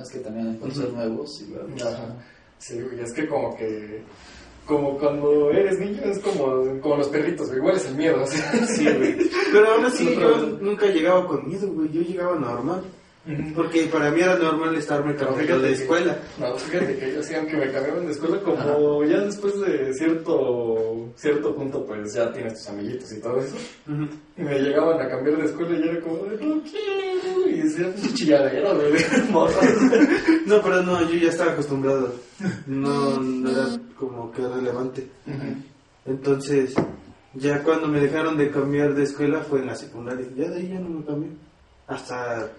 Es 0.00 0.10
que 0.10 0.18
también 0.20 0.56
por 0.58 0.72
ser 0.74 0.92
nuevos 0.92 1.40
y 1.42 1.46
luego... 1.52 1.68
Ajá. 1.76 2.14
Sí, 2.58 2.80
güey, 2.80 3.00
es 3.00 3.12
que 3.12 3.26
como 3.28 3.54
que, 3.54 4.02
como 4.66 4.98
cuando 4.98 5.50
eres 5.50 5.78
niño 5.78 6.02
es 6.04 6.18
como, 6.18 6.80
como 6.80 6.96
los 6.96 7.08
perritos, 7.08 7.46
güey, 7.46 7.58
igual 7.58 7.76
es 7.76 7.86
el 7.86 7.94
miedo. 7.94 8.26
Sí, 8.26 8.84
güey. 8.84 9.16
Pero 9.52 9.72
aún 9.72 9.84
así 9.84 10.16
yo 10.20 10.38
nunca 10.60 10.86
llegaba 10.86 11.26
con 11.26 11.48
miedo, 11.48 11.68
güey. 11.68 11.90
Yo 11.92 12.02
llegaba 12.02 12.36
normal. 12.36 12.82
Porque 13.54 13.86
para 13.86 14.10
mí 14.12 14.20
era 14.20 14.36
normal 14.38 14.74
estarme 14.76 15.14
cambiando 15.16 15.58
de 15.60 15.68
que- 15.74 15.82
escuela. 15.82 16.16
No, 16.38 16.54
fíjate 16.56 16.96
que 16.96 17.12
yo 17.14 17.22
sí, 17.22 17.34
aunque 17.34 17.56
me 17.56 17.72
cambiaban 17.72 18.06
de 18.06 18.12
escuela, 18.12 18.40
como 18.40 19.02
ya 19.04 19.18
después 19.20 19.58
de 19.60 19.92
cierto 19.94 21.12
cierto 21.16 21.54
punto, 21.54 21.84
pues 21.84 22.14
ya 22.14 22.32
tienes 22.32 22.54
tus 22.54 22.68
amiguitos 22.68 23.10
y 23.12 23.20
todo 23.20 23.38
eso. 23.40 23.56
Y 24.36 24.42
me 24.42 24.58
llegaban 24.60 25.00
a 25.00 25.08
cambiar 25.08 25.38
de 25.38 25.44
escuela 25.46 25.76
y 25.78 25.88
era 25.88 26.00
como, 26.00 26.16
de, 26.24 26.44
no 26.46 26.62
quiero. 26.62 27.48
Y 27.48 27.60
decía, 27.62 27.92
chilladero, 28.14 28.74
morro. 29.30 29.54
No, 30.46 30.62
pero 30.62 30.82
no, 30.84 31.00
yo 31.10 31.16
ya 31.18 31.30
estaba 31.30 31.52
acostumbrado. 31.52 32.14
No, 32.68 33.18
no 33.20 33.50
era 33.50 33.66
como 33.98 34.30
que 34.30 34.42
relevante. 34.46 35.08
Entonces, 36.04 36.74
ya 37.34 37.62
cuando 37.62 37.88
me 37.88 38.00
dejaron 38.00 38.36
de 38.36 38.50
cambiar 38.50 38.94
de 38.94 39.02
escuela 39.02 39.40
fue 39.40 39.60
en 39.60 39.66
la 39.66 39.74
secundaria. 39.74 40.26
Ya 40.36 40.48
de 40.48 40.56
ahí 40.58 40.68
ya 40.68 40.78
no 40.80 40.88
me 40.90 41.04
cambié. 41.04 41.30
Hasta... 41.88 42.50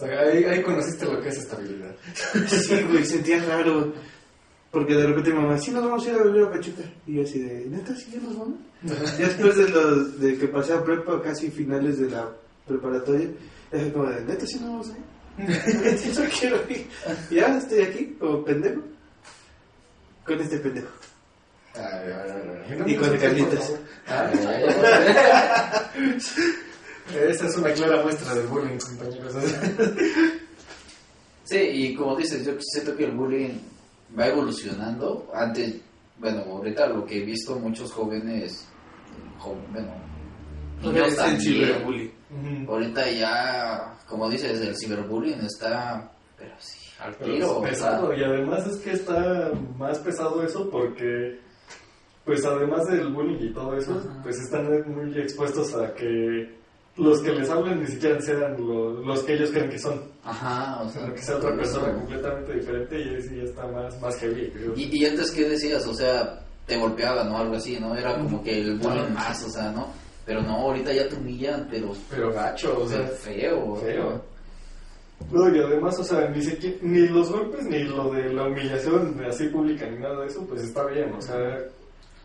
Ahí, 0.00 0.44
ahí 0.44 0.62
conociste 0.62 1.04
lo 1.04 1.20
que 1.20 1.28
es 1.28 1.38
estabilidad. 1.38 1.94
Sí, 2.48 2.82
güey, 2.88 3.04
sentía 3.04 3.44
raro. 3.44 3.92
Porque 4.70 4.94
de 4.94 5.06
repente 5.06 5.32
mi 5.32 5.40
mamá, 5.40 5.58
sí, 5.58 5.72
nos 5.72 5.84
vamos 5.84 6.06
a 6.06 6.10
ir 6.10 6.16
a 6.16 6.22
vivir 6.22 6.44
a 6.44 6.50
Pachuca. 6.50 6.82
Y 7.06 7.16
yo 7.16 7.22
así 7.22 7.40
de, 7.40 7.66
¿neta 7.66 7.94
sí 7.96 8.10
ya 8.12 8.20
nos 8.20 8.38
vamos? 8.38 8.58
Ya 8.82 8.94
después 9.26 9.56
de, 9.56 9.68
los, 9.68 10.20
de 10.20 10.38
que 10.38 10.46
pasé 10.46 10.74
a 10.74 10.84
prepa, 10.84 11.20
casi 11.20 11.50
finales 11.50 11.98
de 11.98 12.08
la 12.08 12.30
preparatoria, 12.66 13.28
es 13.72 13.92
como 13.92 14.08
de, 14.08 14.24
¿neta 14.24 14.46
sí 14.46 14.60
nos 14.60 14.68
vamos 14.68 14.90
a 14.90 14.92
ir? 14.92 14.98
Yo 16.14 16.22
quiero 16.38 16.56
ir. 16.68 16.86
Ya 17.30 17.58
estoy 17.58 17.80
aquí, 17.80 18.16
como 18.18 18.44
pendejo. 18.44 18.82
Con 20.24 20.40
este 20.40 20.58
pendejo. 20.58 20.88
Ay, 21.74 21.82
ay, 21.82 22.12
ay, 22.30 22.42
ay. 22.86 22.92
Y 22.92 22.96
con 22.96 23.16
Carlitos. 23.16 23.72
Esa 27.14 27.46
es 27.46 27.56
una 27.56 27.72
clara 27.72 28.02
muestra 28.02 28.34
del 28.34 28.46
bullying, 28.46 28.78
compañeros. 28.78 29.34
Sí, 31.44 31.56
y 31.58 31.94
como 31.96 32.16
dices, 32.16 32.44
yo 32.46 32.52
siento 32.60 32.96
que 32.96 33.04
el 33.04 33.12
bullying 33.12 33.58
va 34.18 34.28
evolucionando. 34.28 35.28
Antes, 35.34 35.80
bueno, 36.18 36.42
ahorita 36.42 36.86
lo 36.88 37.04
que 37.04 37.18
he 37.18 37.24
visto 37.24 37.58
muchos 37.58 37.90
jóvenes, 37.92 38.68
bueno, 39.72 39.92
niños 40.82 41.08
Es 41.08 41.12
el 41.12 41.16
también, 41.16 41.40
ciberbullying. 41.40 42.12
Ujú. 42.30 42.72
ahorita 42.72 43.10
ya, 43.10 43.94
como 44.08 44.28
dices, 44.30 44.60
el 44.60 44.76
ciberbullying 44.76 45.40
está, 45.40 46.12
pero 46.38 46.54
sí, 46.60 46.78
al 47.00 47.14
Pero 47.16 47.32
tiro. 47.34 47.64
es 47.64 47.70
pesado 47.70 48.14
y 48.14 48.22
además 48.22 48.66
es 48.68 48.76
que 48.76 48.92
está 48.92 49.50
más 49.76 49.98
pesado 49.98 50.42
eso 50.44 50.70
porque 50.70 51.40
pues 52.24 52.44
además 52.44 52.86
del 52.86 53.08
bullying 53.08 53.48
y 53.50 53.52
todo 53.52 53.76
eso 53.76 53.92
Ajá. 53.98 54.20
pues 54.22 54.38
están 54.38 54.68
muy 54.94 55.18
expuestos 55.18 55.74
a 55.74 55.92
que 55.94 56.59
los 57.00 57.20
que 57.22 57.32
les 57.32 57.48
hablen 57.50 57.80
ni 57.80 57.86
siquiera 57.86 58.20
sean 58.20 58.56
lo- 58.58 58.92
los 59.02 59.22
que 59.24 59.34
ellos 59.34 59.50
creen 59.50 59.70
que 59.70 59.78
son 59.78 60.00
Ajá, 60.24 60.82
o 60.82 60.88
sea, 60.90 61.02
sino 61.02 61.14
que 61.14 61.22
sea 61.22 61.36
otra 61.36 61.56
persona 61.56 61.94
completamente 61.94 62.52
diferente 62.54 63.00
y 63.00 63.08
ahí 63.08 63.22
sí 63.22 63.36
ya 63.36 63.42
está 63.44 63.66
más, 63.66 64.00
más 64.00 64.16
heavy 64.18 64.50
creo. 64.50 64.72
Y, 64.76 64.98
y 65.02 65.06
antes, 65.06 65.30
¿qué 65.30 65.48
decías? 65.48 65.86
O 65.86 65.94
sea, 65.94 66.40
te 66.66 66.76
golpeaban 66.76 67.28
o 67.32 67.38
algo 67.38 67.54
así, 67.54 67.78
¿no? 67.80 67.96
Era 67.96 68.16
como 68.18 68.42
que 68.42 68.60
el 68.60 68.78
bullying 68.78 69.12
más, 69.14 69.42
o 69.44 69.50
sea, 69.50 69.72
¿no? 69.72 69.88
Pero 70.26 70.42
no, 70.42 70.56
ahorita 70.58 70.92
ya 70.92 71.08
te 71.08 71.16
humillan, 71.16 71.66
pero 71.70 71.92
pero 72.10 72.32
gacho 72.32 72.78
o 72.82 72.86
sea 72.88 73.00
feo. 73.08 73.74
feo 73.76 74.22
no, 75.32 75.54
y 75.54 75.58
además, 75.58 75.98
o 75.98 76.04
sea, 76.04 76.28
ni, 76.30 76.40
siquiera, 76.42 76.76
ni 76.82 77.06
los 77.08 77.30
golpes 77.30 77.64
ni 77.66 77.82
lo 77.84 78.10
de 78.10 78.32
la 78.32 78.46
humillación 78.46 79.22
así 79.28 79.48
pública 79.48 79.86
ni 79.86 79.98
nada 79.98 80.20
de 80.20 80.28
eso, 80.28 80.46
pues 80.46 80.62
está 80.62 80.84
bien, 80.86 81.12
o 81.12 81.20
sea, 81.20 81.58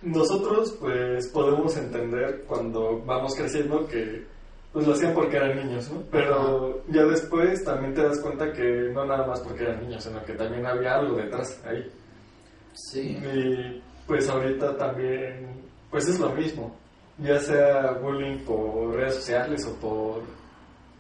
nosotros 0.01 0.77
pues 0.79 1.27
podemos 1.29 1.75
entender 1.77 2.43
cuando 2.47 3.01
vamos 3.05 3.35
creciendo 3.35 3.87
que 3.87 4.25
pues 4.75 4.87
lo 4.87 4.93
hacían 4.93 5.13
porque 5.13 5.37
eran 5.37 5.55
niños, 5.55 5.89
¿no? 5.89 6.03
Pero 6.11 6.83
ya 6.89 7.05
después 7.05 7.63
también 7.63 7.93
te 7.93 8.03
das 8.03 8.19
cuenta 8.19 8.51
que 8.51 8.89
no 8.93 9.05
nada 9.05 9.25
más 9.25 9.39
porque 9.39 9.63
eran 9.63 9.79
niños, 9.79 10.03
sino 10.03 10.21
que 10.25 10.33
también 10.33 10.65
había 10.65 10.95
algo 10.95 11.15
detrás 11.15 11.63
ahí. 11.65 11.89
Sí. 12.73 13.17
Y 13.23 13.81
pues 14.05 14.27
ahorita 14.27 14.75
también, 14.75 15.61
pues 15.89 16.09
es 16.09 16.19
lo 16.19 16.29
mismo, 16.31 16.75
ya 17.19 17.39
sea 17.39 17.93
bullying 18.01 18.39
por 18.39 18.93
redes 18.93 19.15
sociales 19.15 19.65
o 19.65 19.75
por 19.79 20.23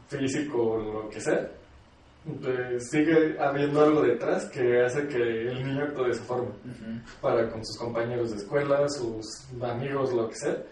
físico 0.07 0.57
o 0.57 0.77
lo 0.77 1.09
que 1.09 1.19
sea, 1.19 1.45
pues 2.41 2.89
sigue 2.89 3.35
habiendo 3.37 3.83
algo 3.83 4.03
detrás 4.03 4.45
que 4.45 4.85
hace 4.85 5.05
que 5.09 5.17
el 5.17 5.65
niño 5.65 5.83
actúe 5.83 6.05
de 6.05 6.11
esa 6.11 6.23
forma, 6.23 6.51
para 7.19 7.49
con 7.49 7.59
sus 7.65 7.77
compañeros 7.77 8.31
de 8.31 8.37
escuela, 8.37 8.87
sus 8.87 9.25
amigos, 9.61 10.13
lo 10.13 10.29
que 10.29 10.35
sea, 10.35 10.63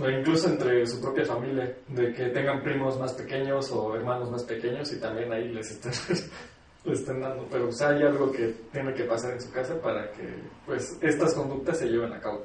o 0.00 0.08
incluso 0.08 0.48
entre 0.48 0.86
su 0.86 1.00
propia 1.00 1.24
familia, 1.24 1.76
de 1.88 2.12
que 2.12 2.26
tengan 2.30 2.62
primos 2.62 2.98
más 2.98 3.12
pequeños 3.12 3.70
o 3.70 3.94
hermanos 3.94 4.30
más 4.30 4.42
pequeños 4.44 4.92
y 4.92 4.98
también 5.00 5.32
ahí 5.32 5.48
les 5.52 5.70
estén, 5.70 5.92
les 6.84 7.00
estén 7.00 7.20
dando, 7.20 7.46
pero 7.50 7.64
pues 7.66 7.80
hay 7.82 8.02
algo 8.02 8.30
que 8.32 8.54
tiene 8.72 8.92
que 8.94 9.04
pasar 9.04 9.32
en 9.34 9.40
su 9.40 9.50
casa 9.52 9.80
para 9.80 10.10
que 10.12 10.28
pues 10.66 10.96
estas 11.00 11.34
conductas 11.34 11.78
se 11.78 11.88
lleven 11.88 12.12
a 12.12 12.20
cabo. 12.20 12.44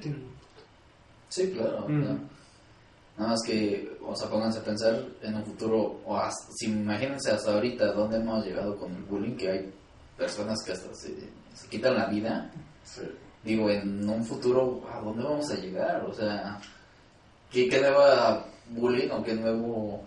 Tiene- 0.00 0.18
Sí, 1.28 1.50
claro. 1.52 1.86
Mm. 1.88 2.02
o 2.02 2.06
sea, 2.06 2.16
Nada 3.18 3.30
más 3.30 3.40
que, 3.46 3.96
o 4.06 4.14
sea, 4.14 4.28
pónganse 4.28 4.58
a 4.58 4.62
pensar 4.62 5.02
en 5.22 5.34
un 5.36 5.44
futuro, 5.46 6.00
o 6.04 6.16
hasta, 6.18 6.52
si 6.54 6.66
imagínense 6.66 7.30
hasta 7.30 7.54
ahorita 7.54 7.92
dónde 7.94 8.18
hemos 8.18 8.44
llegado 8.44 8.76
con 8.76 8.94
el 8.94 9.02
bullying, 9.04 9.36
que 9.38 9.50
hay 9.50 9.72
personas 10.18 10.62
que 10.62 10.72
hasta 10.72 10.94
se, 10.94 11.14
se 11.54 11.68
quitan 11.70 11.94
la 11.94 12.06
vida. 12.10 12.50
Digo, 13.44 13.70
en 13.70 14.08
un 14.08 14.24
futuro, 14.24 14.82
¿a 14.92 15.00
dónde 15.00 15.22
vamos 15.22 15.50
a 15.50 15.54
llegar? 15.56 16.04
O 16.08 16.12
sea, 16.12 16.58
¿qué, 17.50 17.68
qué 17.68 17.80
nueva 17.80 18.44
bullying 18.70 19.08
o 19.10 19.22
qué 19.22 19.34
nuevo 19.34 20.02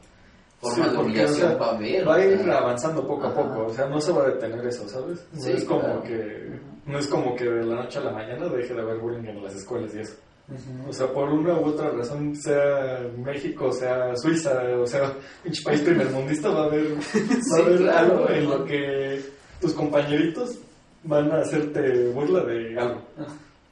forma 0.60 0.86
Sí, 0.86 0.92
de 0.92 0.98
humillación 0.98 1.48
o 1.48 1.50
sea, 1.52 1.58
va 1.58 1.66
a 1.68 1.76
haber? 1.76 2.08
Va 2.08 2.16
a 2.16 2.26
ir 2.26 2.52
avanzando 2.52 3.08
poco 3.08 3.28
a 3.28 3.34
poco, 3.34 3.68
o 3.68 3.74
sea, 3.74 3.88
no 3.88 4.02
se 4.02 4.12
va 4.12 4.24
a 4.24 4.28
detener 4.30 4.66
eso, 4.68 4.88
¿sabes? 4.90 5.26
No 5.34 5.42
Sí, 5.42 5.52
es 5.52 5.64
como 5.64 5.80
claro. 5.82 6.04
que 6.04 6.60
no 6.86 7.00
es 7.00 7.08
como 7.08 7.36
que 7.36 7.46
de 7.46 7.64
la 7.66 7.76
noche 7.84 8.00
a 8.00 8.04
la 8.04 8.12
mañana 8.12 8.48
deje 8.50 8.74
de 8.74 8.82
haber 8.82 8.98
bullying 8.98 9.24
en 9.30 9.42
las 9.44 9.56
escuelas 9.56 9.94
y 9.96 10.00
eso. 10.00 10.16
ujú. 10.50 10.90
O 10.90 10.94
sea, 10.94 11.08
por 11.14 11.30
una 11.30 11.54
u 11.54 11.66
otra 11.66 11.92
razón, 11.92 12.36
sea 12.36 13.00
México, 13.18 13.72
sea 13.72 14.14
Suiza, 14.18 14.62
o 14.78 14.86
sea, 14.86 15.14
pinche 15.44 15.64
país 15.64 15.80
primermundista, 15.82 16.50
va 16.50 16.64
a 16.64 16.66
haber, 16.66 16.94
va 16.94 16.98
a 16.98 17.42
Sí, 17.42 17.62
haber 17.62 17.78
claro. 17.78 17.98
algo 18.26 18.30
en 18.30 18.50
lo 18.50 18.66
que 18.66 19.22
tus 19.62 19.74
compañeritos 19.74 20.58
van 21.04 21.32
a 21.32 21.42
hacerte 21.42 22.10
burla 22.10 22.44
de 22.44 22.80
algo. 22.80 23.02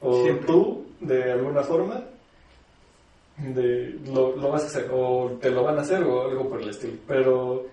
O 0.00 0.22
Siempre. 0.22 0.46
tú, 0.46 0.86
de 1.00 1.32
alguna 1.32 1.62
forma, 1.62 2.02
de, 3.38 3.98
lo, 4.06 4.36
lo 4.36 4.50
vas 4.50 4.64
a 4.64 4.66
hacer, 4.66 4.88
o 4.92 5.36
te 5.40 5.50
lo 5.50 5.64
van 5.64 5.78
a 5.78 5.82
hacer, 5.82 6.02
o 6.02 6.28
algo 6.28 6.48
por 6.48 6.62
el 6.62 6.70
estilo. 6.70 6.94
Pero, 7.06 7.66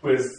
pues, 0.00 0.32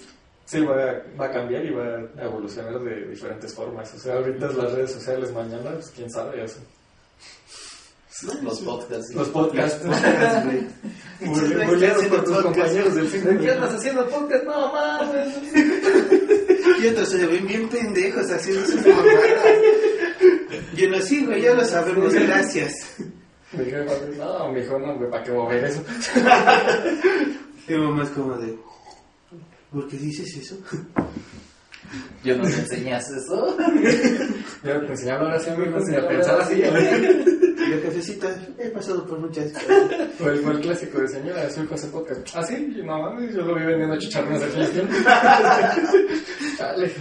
sí, 0.45 0.61
va 0.61 0.75
a, 0.75 1.01
va 1.19 1.25
a 1.25 1.31
cambiar 1.31 1.65
y 1.65 1.71
va 1.71 1.99
a 2.17 2.25
evolucionar 2.25 2.79
de 2.79 3.07
diferentes 3.07 3.53
formas. 3.53 3.93
O 3.93 3.99
sea, 3.99 4.15
ahorita 4.15 4.47
es 4.47 4.55
las 4.55 4.71
redes 4.73 4.91
sociales, 4.91 5.33
mañana, 5.33 5.71
pues, 5.71 5.91
quién 5.95 6.09
sabe 6.09 6.43
eso. 6.43 6.59
Los 8.43 8.59
podcasts. 8.59 9.07
sí. 9.07 9.15
Los 9.15 9.29
podcasts. 9.29 9.83
Burleados 11.21 12.05
por 12.05 12.23
tus 12.23 12.33
podcast. 12.33 12.43
compañeros 12.43 12.95
del 12.95 13.07
fin 13.07 13.23
de 13.25 13.37
¿Qué 13.39 13.51
andas 13.51 13.73
haciendo 13.73 14.07
podcast? 14.09 14.43
No 14.43 14.73
mames. 14.73 15.81
Y 16.81 16.87
otros 16.87 17.09
se 17.09 17.27
ven 17.27 17.45
bien 17.45 17.69
pendejos 17.69 18.31
haciendo 18.31 18.65
sus 18.65 18.85
mamadas. 18.87 19.05
Yo 20.75 20.89
no 20.89 21.27
güey, 21.27 21.41
ya 21.41 21.53
lo 21.53 21.63
sabemos, 21.63 22.13
gracias. 22.13 22.95
Mi 23.51 23.65
jefa, 23.65 23.93
no, 24.17 24.51
mijo, 24.51 24.79
no, 24.79 24.95
güey, 24.97 25.09
¿para 25.09 25.23
qué 25.23 25.31
voy 25.31 25.45
a 25.45 25.49
ver 25.49 25.65
eso? 25.65 25.83
Y 27.67 27.73
mamá 27.75 28.03
es 28.03 28.09
como 28.09 28.35
de, 28.37 28.57
¿por 29.71 29.87
qué 29.87 29.97
dices 29.97 30.35
eso? 30.37 30.57
Yo 32.23 32.37
no 32.37 32.43
me 32.43 32.49
enseñas 32.49 33.09
eso. 33.09 33.57
Yo 34.63 34.79
te 34.81 34.87
enseñaba 34.87 35.21
ahora 35.21 35.39
sí 35.39 35.49
a 35.49 35.55
mí, 35.55 35.65
me 35.67 35.77
enseñé 35.77 35.97
a 35.97 36.01
la 36.01 36.07
pensar 36.07 36.41
así. 36.41 36.55
Y 36.55 36.61
la 36.61 37.77
jefecita, 37.77 38.53
he 38.57 38.69
pasado 38.69 39.05
por 39.05 39.19
muchas 39.19 39.51
cosas. 39.51 39.91
Fue, 40.17 40.35
fue 40.37 40.53
el 40.53 40.61
clásico 40.61 40.99
de 40.99 41.07
señora, 41.07 41.49
su 41.49 41.63
hijo 41.63 41.75
hace 41.75 41.87
podcast. 41.87 42.27
Ah, 42.35 42.43
sí, 42.43 42.73
no 42.83 42.99
mames, 42.99 43.35
yo 43.35 43.41
lo 43.41 43.55
vi 43.55 43.65
vendiendo 43.65 43.97
chicharrones 43.97 44.41
aquí. 44.43 44.61
Chale, 46.61 46.91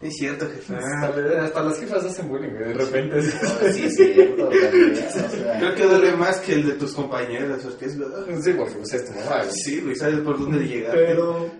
Es 0.00 0.14
cierto, 0.16 0.46
jefe. 0.48 0.74
Hasta, 0.76 1.44
hasta 1.44 1.62
las 1.62 1.80
jefas 1.80 2.04
hacen 2.04 2.28
bullying, 2.28 2.50
de 2.52 2.72
repente. 2.74 3.20
sí. 3.22 3.36
No, 3.42 3.72
sí, 3.72 3.84
es 3.84 3.94
cierto, 3.96 4.48
también, 4.48 4.92
o 4.92 5.10
sea, 5.10 5.58
Creo 5.58 5.74
que 5.74 5.82
duele 5.84 6.12
más 6.16 6.38
que 6.38 6.52
el 6.54 6.66
de 6.68 6.72
tus 6.74 6.92
compañeros, 6.92 7.60
porque 7.64 7.86
es 7.86 7.98
verdad. 7.98 8.24
Sí, 8.40 8.52
porque 8.52 8.74
pues 8.74 8.92
es 8.94 9.04
tu 9.06 9.12
mamá. 9.12 9.42
Sí, 9.50 9.80
güey, 9.80 9.96
sabes 9.96 10.20
por 10.20 10.38
dónde 10.38 10.64
llegar. 10.64 10.94
Pero, 10.94 11.50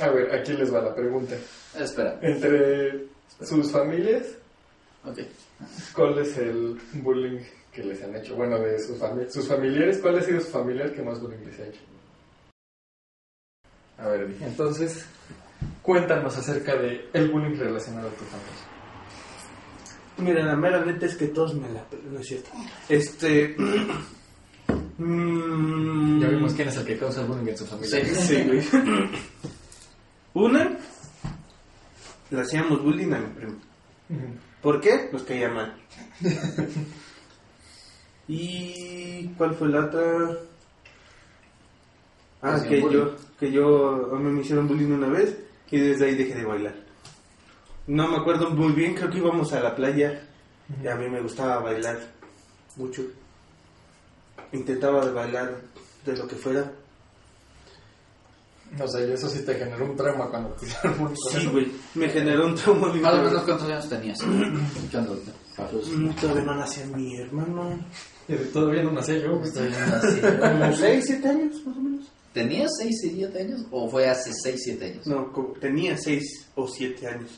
a 0.00 0.08
ver, 0.10 0.34
aquí 0.34 0.52
les 0.54 0.74
va 0.74 0.82
la 0.82 0.94
pregunta. 0.94 1.36
Espera, 1.78 2.18
Entre 2.22 3.04
sus 3.40 3.70
familias, 3.70 4.26
ok. 5.04 5.18
¿cuál 5.94 6.18
es 6.18 6.36
el 6.38 6.76
bullying 6.94 7.38
que 7.72 7.84
les 7.84 8.02
han 8.02 8.16
hecho? 8.16 8.34
Bueno, 8.34 8.58
de 8.58 8.80
sus, 8.80 8.98
fami- 8.98 9.28
sus 9.30 9.46
familiares, 9.46 9.98
¿cuál 9.98 10.18
ha 10.18 10.22
sido 10.22 10.40
su 10.40 10.48
familiar 10.50 10.92
que 10.92 11.02
más 11.02 11.20
bullying 11.20 11.44
les 11.46 11.60
ha 11.60 11.66
hecho? 11.68 11.80
A 13.98 14.08
ver, 14.08 14.26
entonces, 14.40 15.04
cuéntanos 15.82 16.36
acerca 16.36 16.76
de 16.76 17.08
el 17.12 17.30
bullying 17.30 17.56
relacionado 17.56 18.08
a 18.08 18.12
tu 18.12 18.24
familia. 18.24 18.70
Mira, 20.18 20.44
la 20.44 20.56
mera 20.56 20.84
neta 20.84 21.06
es 21.06 21.16
que 21.16 21.28
todos 21.28 21.54
me 21.54 21.68
la 21.70 21.82
no 22.10 22.18
es 22.18 22.26
cierto. 22.26 22.50
Este. 22.88 23.56
mm, 24.98 26.20
Ya 26.20 26.28
vimos 26.28 26.52
quién 26.54 26.68
es 26.68 26.76
el 26.76 26.84
que 26.84 26.98
causa 26.98 27.22
el 27.22 27.28
bullying 27.28 27.48
en 27.48 27.56
su 27.56 27.66
familia. 27.66 28.04
Sí. 28.04 28.14
Sí, 28.14 28.44
güey. 28.44 28.62
Una, 30.34 30.78
le 32.30 32.40
hacíamos 32.40 32.82
bullying 32.82 33.12
a 33.12 33.18
mi 33.18 33.34
primo. 33.34 33.56
¿Por 34.62 34.80
qué? 34.80 35.08
Nos 35.12 35.22
caía 35.22 35.48
mal. 35.48 35.74
¿Y 38.28 39.26
cuál 39.38 39.54
fue 39.54 39.68
la 39.68 39.86
otra? 39.86 40.02
Ah, 42.42 42.62
que 42.68 42.80
bullying. 42.80 42.98
yo, 42.98 43.16
que 43.38 43.50
yo, 43.50 44.14
a 44.14 44.18
mí 44.18 44.30
me 44.30 44.42
hicieron 44.42 44.68
bullying 44.68 44.92
una 44.92 45.08
vez 45.08 45.36
y 45.70 45.78
desde 45.78 46.06
ahí 46.06 46.14
dejé 46.14 46.34
de 46.34 46.44
bailar. 46.44 46.74
No 47.86 48.08
me 48.08 48.16
acuerdo 48.18 48.50
muy 48.50 48.72
bien, 48.72 48.94
creo 48.94 49.10
que 49.10 49.18
íbamos 49.18 49.52
a 49.52 49.60
la 49.60 49.74
playa 49.74 50.22
y 50.82 50.86
a 50.86 50.94
mí 50.96 51.08
me 51.08 51.20
gustaba 51.20 51.58
bailar 51.58 51.98
mucho. 52.76 53.02
Intentaba 54.52 55.04
de 55.04 55.12
bailar 55.12 55.60
de 56.04 56.16
lo 56.16 56.26
que 56.26 56.36
fuera. 56.36 56.70
O 58.78 58.86
sea, 58.86 59.04
y 59.04 59.10
eso 59.10 59.28
sí 59.28 59.44
te 59.44 59.54
generó 59.54 59.84
un 59.84 59.96
trauma 59.96 60.28
cuando 60.28 60.50
te 60.50 60.66
Sí, 60.66 61.46
güey, 61.46 61.72
me 61.94 62.08
generó 62.08 62.46
un 62.46 62.54
trauma 62.54 62.92
Más 62.94 63.14
o 63.14 63.22
menos, 63.24 63.42
¿cuántos 63.42 63.68
años 63.68 63.88
tenías? 63.88 64.22
Mm, 64.24 64.58
Todavía 66.20 66.44
no 66.44 66.54
nacía 66.54 66.86
mi 66.86 67.16
hermano. 67.16 67.78
Todavía 68.52 68.84
no 68.84 68.92
nací 68.92 69.20
yo. 69.20 69.40
Como 69.40 69.44
6, 70.76 71.04
7 71.04 71.28
años 71.28 71.54
más 71.66 71.76
o 71.76 71.80
menos. 71.80 72.06
¿Tenías 72.32 72.70
6 72.78 73.04
y 73.04 73.10
7 73.16 73.40
años? 73.40 73.66
¿O 73.70 73.88
fue 73.90 74.08
hace 74.08 74.32
6, 74.32 74.60
7 74.64 74.84
años? 74.84 75.06
No, 75.06 75.32
tenía 75.60 75.96
6 75.96 76.46
o 76.54 76.66
7 76.68 77.06
años. 77.08 77.30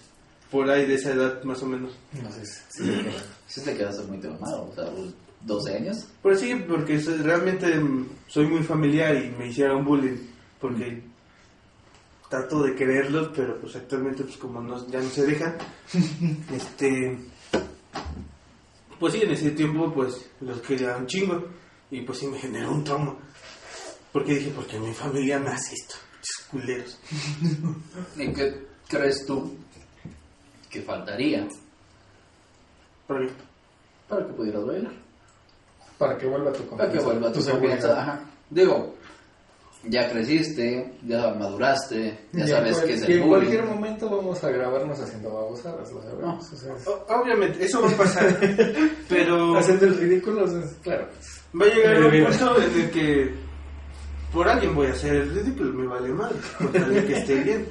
Por 0.51 0.69
ahí 0.69 0.85
de 0.87 0.95
esa 0.97 1.13
edad 1.13 1.43
más 1.45 1.63
o 1.63 1.67
menos. 1.67 1.93
No 2.23 2.31
sé 2.31 2.45
si- 2.45 2.85
Sí 3.47 3.61
te 3.63 3.75
quedaste 3.77 4.03
muy 4.05 4.19
traumado, 4.19 4.69
o 4.71 4.75
sea, 4.75 4.85
los 4.85 5.15
12 5.47 5.77
años. 5.77 6.07
Pero 6.23 6.37
sí, 6.37 6.55
porque 6.69 6.99
realmente 6.99 7.73
soy 8.29 8.47
muy 8.47 8.63
familiar 8.63 9.17
y 9.17 9.31
me 9.31 9.49
hicieron 9.49 9.85
bullying. 9.85 10.19
Porque 10.61 11.03
trato 12.29 12.63
de 12.63 12.75
quererlos, 12.75 13.31
pero 13.35 13.59
pues 13.61 13.75
actualmente 13.77 14.25
pues 14.25 14.37
como 14.37 14.61
no, 14.61 14.87
ya 14.89 15.01
no 15.01 15.09
se 15.09 15.25
dejan. 15.27 15.57
este... 16.55 17.19
Pues 19.01 19.15
sí, 19.15 19.23
en 19.23 19.31
ese 19.33 19.51
tiempo 19.53 19.93
pues 19.93 20.15
los 20.41 20.61
quería 20.61 20.97
un 20.97 21.07
chingo. 21.07 21.45
Y 21.91 22.03
pues 22.03 22.19
sí 22.21 22.27
me 22.27 22.39
generó 22.39 22.73
un 22.73 22.85
trauma. 22.85 23.17
Porque 24.13 24.35
dije, 24.35 24.53
porque 24.55 24.79
mi 24.79 24.93
familia 24.93 25.39
me 25.39 25.51
hace 25.51 25.75
esto. 25.75 25.95
culeros. 26.51 26.99
¿Y 28.17 28.33
qué 28.33 28.67
crees 28.89 29.25
tú 29.27 29.57
que 30.71 30.83
faltaría 30.83 31.47
Porque 33.07 33.31
para 34.09 34.27
que 34.27 34.33
pudieras 34.35 34.65
bailar? 34.67 34.93
Para 35.99 36.19
que 36.19 36.27
vuelva 36.27 36.53
tu 36.53 36.63
Para 36.65 36.91
que 36.91 36.99
confianza. 36.99 37.07
vuelva 37.07 37.33
tu 37.33 37.41
seguridad. 37.43 37.71
confianza. 37.75 38.03
Ajá. 38.03 38.21
Digo, 38.51 38.95
ya 39.85 40.11
creciste, 40.11 40.95
ya 41.07 41.35
maduraste, 41.35 42.27
ya 42.33 42.47
sabes 42.47 42.79
en 42.81 42.87
qué 42.87 42.95
es 42.95 43.03
el 43.03 43.13
en 43.13 43.19
bullying. 43.21 43.29
cualquier 43.31 43.65
momento 43.65 44.11
vamos 44.11 44.45
a 44.45 44.51
grabarnos 44.51 45.01
haciendo 45.01 45.33
babosadas, 45.33 45.91
lo 45.93 46.03
sabemos. 46.03 46.53
O 46.53 46.57
sea, 46.57 46.75
O- 46.87 47.21
Obviamente, 47.23 47.65
eso 47.65 47.81
va 47.83 47.89
a 47.91 47.97
pasar. 47.97 48.39
pero 49.09 49.53
va 49.55 49.61
haciendo 49.61 49.87
el 49.87 49.97
ridículo, 49.99 50.45
o 50.45 50.49
sea, 50.49 50.61
claro. 50.83 51.09
a 51.61 51.65
llegar 51.65 52.05
un 52.05 52.25
punto 52.27 52.63
en 52.63 52.81
el 52.81 52.91
que 52.91 53.35
por 54.33 54.49
alguien 54.49 54.75
voy 54.75 54.87
a 54.89 54.93
hacer 54.93 55.15
el 55.15 55.35
ridículo, 55.35 55.73
me 55.73 55.87
vale 55.87 56.09
mal, 56.11 56.33
con 56.59 56.73
tal 56.73 56.93
de 56.95 57.05
que 57.07 57.17
esté 57.19 57.35
bien. 57.37 57.69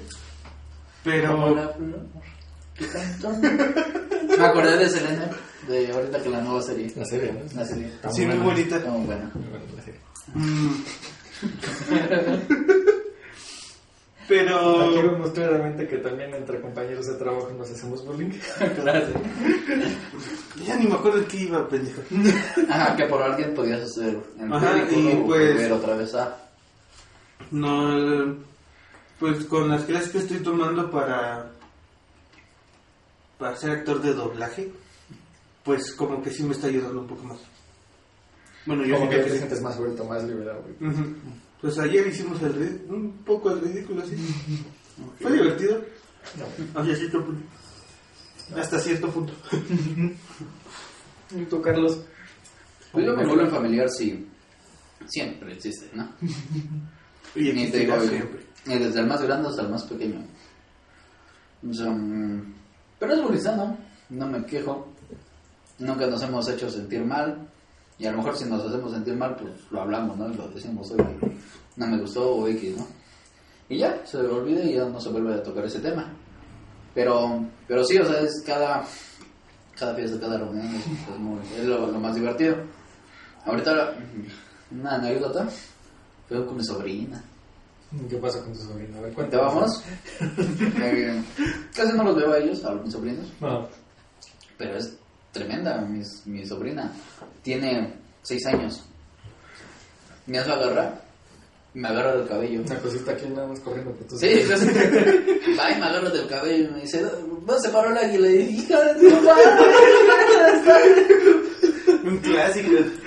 Pero 1.03 1.55
la 1.55 1.67
flor 1.69 2.05
que 2.77 2.87
cantó. 2.87 3.29
Me 4.37 4.45
acordé 4.45 4.77
de 4.77 4.89
Selena, 4.89 5.29
de 5.67 5.91
ahorita 5.91 6.21
que 6.23 6.29
la 6.29 6.41
nueva 6.41 6.61
serie. 6.61 6.91
La 6.95 7.05
serie, 7.05 7.33
¿no? 7.33 7.39
La 7.59 7.65
serie. 7.65 7.87
Está 7.87 8.11
sí, 8.11 8.21
muy 8.25 8.35
buena. 8.37 8.43
bonita. 8.53 8.77
Está 8.77 8.89
muy 8.91 9.05
buena. 9.05 9.31
Muy 9.33 9.43
buena 9.49 9.65
la 9.75 9.83
serie. 9.83 9.99
mm, 10.33 10.71
Aquí 14.23 14.27
pero 14.27 14.93
vemos 15.11 15.31
claramente 15.31 15.87
que 15.87 15.97
también 15.97 16.33
entre 16.33 16.61
compañeros 16.61 17.05
de 17.07 17.15
trabajo 17.15 17.49
nos 17.57 17.69
hacemos 17.69 18.05
bullying. 18.05 18.29
claro. 18.81 19.07
ya 20.65 20.75
ni 20.77 20.87
me 20.87 20.93
acuerdo 20.95 21.19
de 21.19 21.25
qué 21.25 21.37
iba, 21.37 21.67
pendejo. 21.67 22.01
Ajá, 22.69 22.95
que 22.95 23.05
por 23.07 23.21
alguien 23.21 23.53
podías 23.53 23.81
hacer 23.81 24.17
el 24.39 24.53
Ajá, 24.53 24.77
y 24.89 24.95
pues- 25.25 25.25
volver 25.25 25.71
otra 25.73 25.95
vez 25.97 26.15
a... 26.15 26.37
No, 27.51 27.93
el- 27.97 28.37
pues 29.19 29.45
con 29.45 29.69
las 29.69 29.83
clases 29.83 30.09
que 30.11 30.17
estoy 30.19 30.39
tomando 30.39 30.89
para 30.89 31.51
para 33.37 33.55
ser 33.55 33.71
actor 33.71 34.01
de 34.01 34.13
doblaje, 34.13 34.71
pues 35.63 35.91
como 35.93 36.21
que 36.21 36.29
sí 36.31 36.43
me 36.43 36.53
está 36.53 36.67
ayudando 36.67 37.01
un 37.01 37.07
poco 37.07 37.23
más. 37.23 37.39
Bueno, 38.65 38.85
yo 38.85 38.95
Como 38.97 39.09
que 39.09 39.17
te 39.17 39.29
sí. 39.31 39.37
sientes 39.37 39.61
más 39.61 39.75
suelto, 39.75 40.05
más 40.05 40.23
liberado. 40.23 40.61
güey. 40.63 40.91
Ujú. 40.91 41.15
Pues 41.61 41.77
ayer 41.79 42.05
hicimos 42.07 42.41
el 42.43 42.85
un 42.89 43.11
poco 43.25 43.49
el 43.51 43.61
ridículo 43.61 44.03
así. 44.03 44.15
Fue 45.19 45.31
divertido. 45.33 45.81
Hasta 46.75 46.95
cierto 46.95 47.25
punto. 47.25 47.43
Hasta 48.55 48.79
cierto 48.79 49.09
punto. 49.09 49.33
¿Y 51.31 51.45
tú, 51.49 51.61
Carlos? 51.61 51.99
Pues 52.91 53.05
yo 53.05 53.15
mi 53.15 53.25
bullying 53.25 53.49
familiar 53.49 53.89
sí, 53.89 54.27
siempre 55.07 55.53
existe, 55.53 55.89
¿no? 55.95 56.07
Y 57.35 57.49
existirá 57.49 57.99
siempre. 58.01 58.45
desde 58.65 58.99
el 58.99 59.07
más 59.07 59.21
grande 59.21 59.49
hasta 59.49 59.61
el 59.61 59.69
más 59.69 59.83
pequeño. 59.83 60.23
O 61.69 61.73
sea, 61.73 61.89
mm, 61.91 62.53
pero 62.99 63.33
es 63.33 63.43
sano, 63.43 63.77
no 64.09 64.27
me 64.27 64.43
quejo. 64.45 64.87
Nunca 65.79 66.07
nos 66.07 66.21
hemos 66.23 66.47
hecho 66.49 66.69
sentir 66.69 67.03
mal. 67.03 67.47
Y 67.97 68.05
a 68.07 68.11
lo 68.11 68.17
mejor 68.17 68.35
si 68.37 68.45
nos 68.45 68.63
hacemos 68.65 68.91
sentir 68.91 69.15
mal, 69.15 69.35
pues 69.35 69.51
lo 69.69 69.81
hablamos, 69.81 70.17
¿no? 70.17 70.27
Y 70.29 70.33
lo 70.35 70.47
decimos, 70.49 70.89
oye, 70.91 71.03
no 71.75 71.87
me 71.87 71.99
gustó 71.99 72.35
o 72.35 72.47
X, 72.47 72.77
¿no? 72.77 72.87
Y 73.69 73.77
ya, 73.77 74.01
se 74.05 74.17
olvida 74.17 74.63
y 74.63 74.73
ya 74.73 74.85
no 74.85 74.99
se 74.99 75.09
vuelve 75.09 75.35
a 75.35 75.43
tocar 75.43 75.65
ese 75.65 75.79
tema. 75.79 76.11
Pero, 76.95 77.45
pero 77.67 77.83
sí, 77.85 77.97
o 77.99 78.05
sea, 78.05 78.19
es 78.21 78.43
cada, 78.45 78.83
cada 79.77 79.95
fiesta, 79.95 80.19
cada 80.19 80.39
reunión, 80.39 80.65
es, 80.67 80.85
es 80.87 81.19
muy- 81.19 81.39
es 81.59 81.65
lo, 81.65 81.87
lo 81.91 81.99
más 81.99 82.15
divertido. 82.15 82.57
Ahorita, 83.45 83.93
una 84.71 84.95
anécdota, 84.95 85.47
fue 86.37 86.45
con 86.45 86.57
mi 86.57 86.63
sobrina. 86.63 87.21
¿Qué 88.09 88.15
pasa 88.17 88.39
con 88.41 88.53
tu 88.53 88.59
sobrino? 88.59 88.97
A 88.97 89.01
ver, 89.01 89.29
¿Te 89.29 89.35
vamos? 89.37 89.83
Eh, 90.81 91.21
casi 91.75 91.91
no 91.93 92.03
los 92.05 92.15
veo 92.15 92.31
a 92.31 92.37
ellos, 92.37 92.63
a 92.63 92.71
mis 92.75 92.93
sobrinos, 92.93 93.27
No. 93.41 93.67
pero 94.57 94.77
es 94.77 94.95
tremenda 95.33 95.77
mis- 95.81 96.25
mi 96.25 96.45
sobrina. 96.45 96.91
Tiene 97.43 97.93
seis 98.21 98.45
años. 98.45 98.81
Me 100.27 100.37
hace 100.39 100.51
agarrar, 100.51 101.01
me 101.73 101.87
agarra 101.89 102.15
del 102.15 102.27
cabello. 102.29 102.61
Una 102.61 102.77
cosita 102.79 103.11
aquí 103.11 103.25
nada 103.27 103.47
más 103.47 103.59
corriendo 103.59 103.91
por 103.91 104.07
tu 104.07 104.17
Sí, 104.17 104.41
pues, 104.47 104.61
va 105.59 105.71
y 105.71 105.79
me 105.79 105.85
agarra 105.85 106.09
del 106.11 106.27
cabello 106.27 106.69
y 106.69 106.71
me 106.71 106.81
dice, 106.81 107.03
¿vas 107.41 107.57
a 107.57 107.61
separar 107.61 107.91
el 107.91 107.97
águila? 108.09 108.27
Y 108.29 108.37
dije, 108.37 108.51
hija 108.63 108.79
de 108.93 109.09
tu 109.09 109.15
madre. 109.21 109.41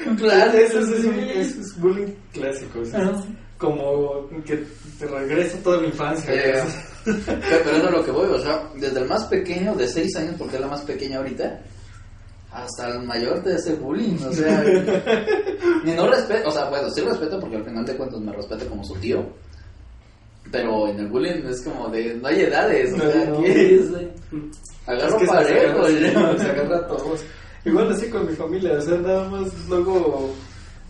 Un 0.07 0.17
clásico. 0.17 0.59
Eso 0.81 0.95
es 0.97 1.05
un- 1.05 1.15
eso 1.19 1.61
es 1.61 1.81
bullying 1.81 2.13
clásico. 2.33 2.81
Como 3.59 4.29
que 4.45 4.65
te 4.99 5.07
regresa 5.07 5.57
toda 5.63 5.81
la 5.81 5.87
infancia. 5.87 6.33
Eh, 6.35 6.63
pero 7.05 7.71
eso 7.71 7.77
es 7.77 7.85
a 7.85 7.91
lo 7.91 8.05
que 8.05 8.11
voy, 8.11 8.29
o 8.31 8.39
sea, 8.41 8.69
desde 8.77 9.01
el 9.01 9.09
más 9.09 9.25
pequeño, 9.25 9.75
de 9.75 9.87
6 9.89 10.15
años, 10.17 10.35
porque 10.39 10.57
es 10.57 10.61
la 10.61 10.69
más 10.69 10.83
pequeña 10.83 11.19
ahorita, 11.19 11.61
hasta 12.53 12.89
el 12.89 13.03
mayor 13.03 13.43
te 13.43 13.55
hace 13.55 13.75
bullying, 13.75 14.17
o 14.27 14.33
sea, 14.33 14.65
y 15.85 15.91
no 15.91 16.09
respeto, 16.11 16.49
o 16.49 16.53
sea, 16.53 16.65
bueno, 16.71 16.89
sí 16.91 17.01
respeto 17.03 17.39
porque 17.41 17.57
al 17.57 17.65
final 17.65 17.85
de 17.85 17.97
cuentas 17.97 18.21
me 18.21 18.33
respeta 18.33 18.65
como 18.67 18.85
su 18.85 18.95
tío, 18.97 19.25
pero 20.51 20.89
en 20.89 20.99
el 21.01 21.09
bullying 21.09 21.45
es 21.49 21.63
como 21.63 21.89
de, 21.89 22.15
no 22.15 22.29
hay 22.29 22.41
edades, 22.43 22.93
o 22.95 22.97
sea, 22.99 23.25
no. 23.27 23.39
aquí 23.39 23.47
es 23.51 23.83
agarro 24.87 25.09
Es 25.09 25.15
que 25.15 25.27
se 25.27 25.33
parejo, 25.33 25.79
agarra, 25.81 26.39
se 26.39 26.51
agarra 26.51 26.77
a 26.79 26.87
todos. 26.87 27.21
Igual 27.65 27.93
así 27.93 28.09
con 28.11 28.27
mi 28.27 28.35
familia, 28.35 28.79
o 28.79 28.81
sea, 28.81 28.99
nada 28.99 29.29
más 29.29 29.53
luego 29.69 30.35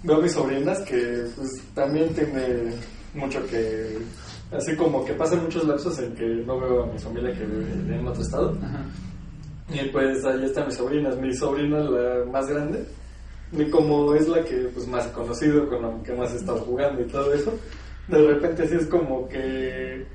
veo 0.02 0.16
a 0.16 0.20
mis 0.20 0.32
sobrinas 0.32 0.80
que 0.80 1.24
pues 1.36 1.50
también 1.74 2.12
tiene 2.14 2.72
mucho 3.14 3.44
que 3.46 3.98
Así 4.56 4.76
como 4.76 5.04
que 5.04 5.14
pasan 5.14 5.42
muchos 5.42 5.64
lapsos 5.64 5.98
en 5.98 6.14
que 6.14 6.26
no 6.26 6.60
veo 6.60 6.84
a 6.84 6.86
mi 6.86 6.98
familia 6.98 7.32
que 7.32 7.44
vive 7.44 7.96
en 7.96 8.06
otro 8.06 8.22
estado. 8.22 8.56
Ajá. 8.62 8.84
Y 9.72 9.88
pues 9.88 10.24
ahí 10.24 10.44
están 10.44 10.66
mis 10.66 10.76
sobrinas. 10.76 11.16
Mi 11.16 11.34
sobrina, 11.34 11.78
la 11.78 12.24
más 12.26 12.46
grande, 12.46 12.84
y 13.52 13.64
como 13.70 14.14
es 14.14 14.28
la 14.28 14.44
que 14.44 14.68
pues 14.72 14.86
más 14.86 15.06
he 15.06 15.12
conocido, 15.12 15.68
con 15.68 15.82
la 15.82 16.02
que 16.02 16.12
más 16.12 16.32
he 16.32 16.36
estado 16.36 16.58
jugando 16.58 17.02
y 17.02 17.06
todo 17.06 17.32
eso, 17.32 17.52
de 18.08 18.26
repente 18.26 18.68
sí 18.68 18.76
es 18.76 18.86
como 18.86 19.28
que 19.28 20.06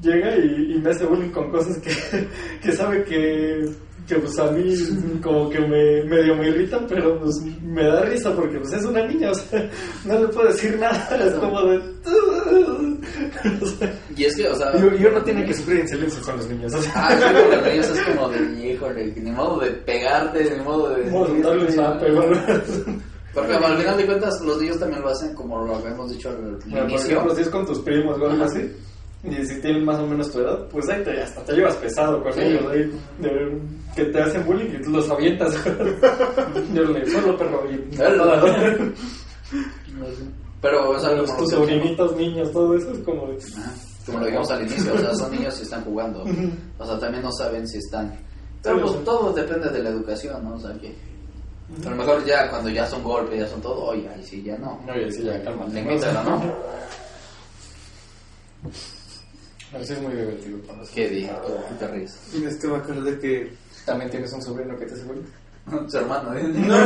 llega 0.00 0.36
y, 0.36 0.74
y 0.74 0.78
me 0.80 0.90
hace 0.90 1.06
bullying 1.06 1.30
con 1.30 1.50
cosas 1.50 1.78
que, 1.78 1.90
que 2.62 2.72
sabe 2.72 3.04
que, 3.04 3.70
que 4.10 4.18
pues 4.18 4.36
a 4.40 4.50
mí 4.50 5.20
como 5.22 5.48
que 5.48 5.60
me 5.60 6.02
medio 6.04 6.34
me 6.34 6.48
irritan, 6.48 6.84
pero 6.88 7.16
pues 7.20 7.40
me 7.62 7.84
da 7.84 8.02
risa 8.02 8.34
porque 8.34 8.58
pues 8.58 8.72
es 8.72 8.84
una 8.84 9.06
niña, 9.06 9.30
o 9.30 9.34
sea, 9.34 9.70
no 10.04 10.18
le 10.18 10.28
puedo 10.28 10.48
decir 10.48 10.76
nada, 10.78 11.16
es 11.24 11.34
como 11.34 11.62
de... 11.62 11.76
o 13.62 13.66
sea, 13.66 13.94
Y 14.16 14.24
es 14.24 14.36
que, 14.36 14.48
o 14.48 14.54
sea, 14.56 14.72
y 14.76 15.04
uno 15.04 15.22
tiene 15.22 15.44
que 15.44 15.54
sufrir 15.54 15.80
en 15.80 15.88
silencio 15.88 16.22
con 16.24 16.36
los 16.38 16.48
niños, 16.48 16.74
o 16.74 16.82
sea... 16.82 16.92
ah, 16.96 17.16
sí, 17.16 17.24
porque 17.32 17.56
los 17.56 17.66
niños 17.66 17.88
es 17.90 18.02
como 18.02 18.28
de, 18.28 18.72
híjole, 18.72 19.14
ni 19.16 19.30
modo 19.30 19.60
de 19.60 19.70
pegarte, 19.70 20.56
ni 20.56 20.64
modo 20.64 20.88
de... 20.90 21.04
Porque 23.32 23.54
al 23.54 23.78
final 23.78 23.96
de 23.96 24.06
cuentas 24.06 24.40
los 24.40 24.60
niños 24.60 24.80
también 24.80 25.02
lo 25.02 25.08
hacen 25.08 25.32
como 25.34 25.64
lo 25.64 25.76
habíamos 25.76 26.10
dicho 26.10 26.30
al 26.30 26.58
Bueno, 26.66 26.88
por 26.88 27.00
ejemplo, 27.00 27.34
si 27.36 27.42
es 27.42 27.48
con 27.48 27.64
tus 27.64 27.78
primos 27.78 28.20
o 28.20 28.28
algo 28.28 28.42
así, 28.42 28.68
y 29.22 29.44
si 29.44 29.60
tienen 29.60 29.84
más 29.84 29.98
o 29.98 30.06
menos 30.06 30.30
tu 30.32 30.38
edad, 30.40 30.66
pues 30.68 30.88
ahí 30.88 31.02
te, 31.04 31.20
hasta 31.22 31.42
te 31.44 31.52
llevas 31.52 31.76
pesado 31.76 32.22
con 32.22 32.32
Sí. 32.32 32.40
ellos, 32.40 32.64
ahí, 32.72 32.90
de- 33.18 33.58
que 33.94 34.04
te 34.04 34.20
hacen 34.22 34.44
bullying 34.46 34.70
y 34.78 34.82
tú 34.82 34.90
los 34.90 35.10
avientas. 35.10 35.52
Yo 36.74 36.84
le 36.84 37.04
solo 37.10 37.36
perro 37.36 37.64
y 37.70 37.76
Pero, 40.62 40.90
o 40.90 40.98
sea, 40.98 41.12
los 41.12 41.36
tus 41.36 41.50
sobrinitos, 41.50 42.16
niños, 42.16 42.52
todo 42.52 42.74
eso 42.76 42.92
es 42.92 42.98
como 43.00 43.26
de... 43.26 43.38
Como 44.06 44.18
lo 44.20 44.26
digamos 44.26 44.50
al 44.50 44.62
inicio, 44.62 44.94
o 44.94 44.98
sea, 44.98 45.14
son 45.14 45.30
niños 45.32 45.58
y 45.58 45.62
están 45.62 45.84
jugando. 45.84 46.24
O 46.78 46.86
sea, 46.86 46.98
también 46.98 47.22
no 47.22 47.30
saben 47.32 47.66
si 47.68 47.78
están. 47.78 48.12
Pero 48.62 48.80
pues 48.80 49.04
todo 49.04 49.32
depende 49.32 49.68
de 49.70 49.82
la 49.82 49.90
educación, 49.90 50.42
¿no? 50.44 50.54
O 50.54 50.58
sea, 50.58 50.72
que. 50.74 50.94
A 51.86 51.90
lo 51.90 51.96
mejor 51.96 52.24
ya 52.24 52.48
cuando 52.50 52.68
ya 52.70 52.86
son 52.86 53.02
golpes, 53.04 53.38
ya 53.40 53.46
son 53.46 53.60
todo, 53.60 53.84
oye, 53.86 54.08
ahí 54.08 54.22
sí, 54.24 54.42
ya 54.42 54.56
no. 54.58 54.80
Oye, 54.92 55.10
sí, 55.12 55.22
ya, 55.22 55.40
calma. 55.44 55.66
Límitalo, 55.66 56.22
¿no? 56.24 56.42
Pero 59.72 59.84
sí 59.84 59.92
es 59.92 60.02
muy 60.02 60.12
divertido. 60.12 60.58
cuando 60.66 60.84
¿Qué 60.92 61.08
dije? 61.08 61.30
¿Qué 61.68 61.74
te 61.74 61.86
ríes? 61.88 62.18
Y 62.34 62.44
es 62.44 62.56
que 62.56 62.66
me 62.68 62.76
acordé 62.76 63.18
que. 63.18 63.52
También 63.84 64.10
tienes 64.10 64.32
un 64.32 64.42
sobrino 64.42 64.76
que 64.76 64.86
te 64.86 64.94
hace 64.94 65.04
bullying. 65.04 65.88
Su 65.88 65.98
hermano, 65.98 66.34
¿eh? 66.34 66.42
No, 66.44 66.76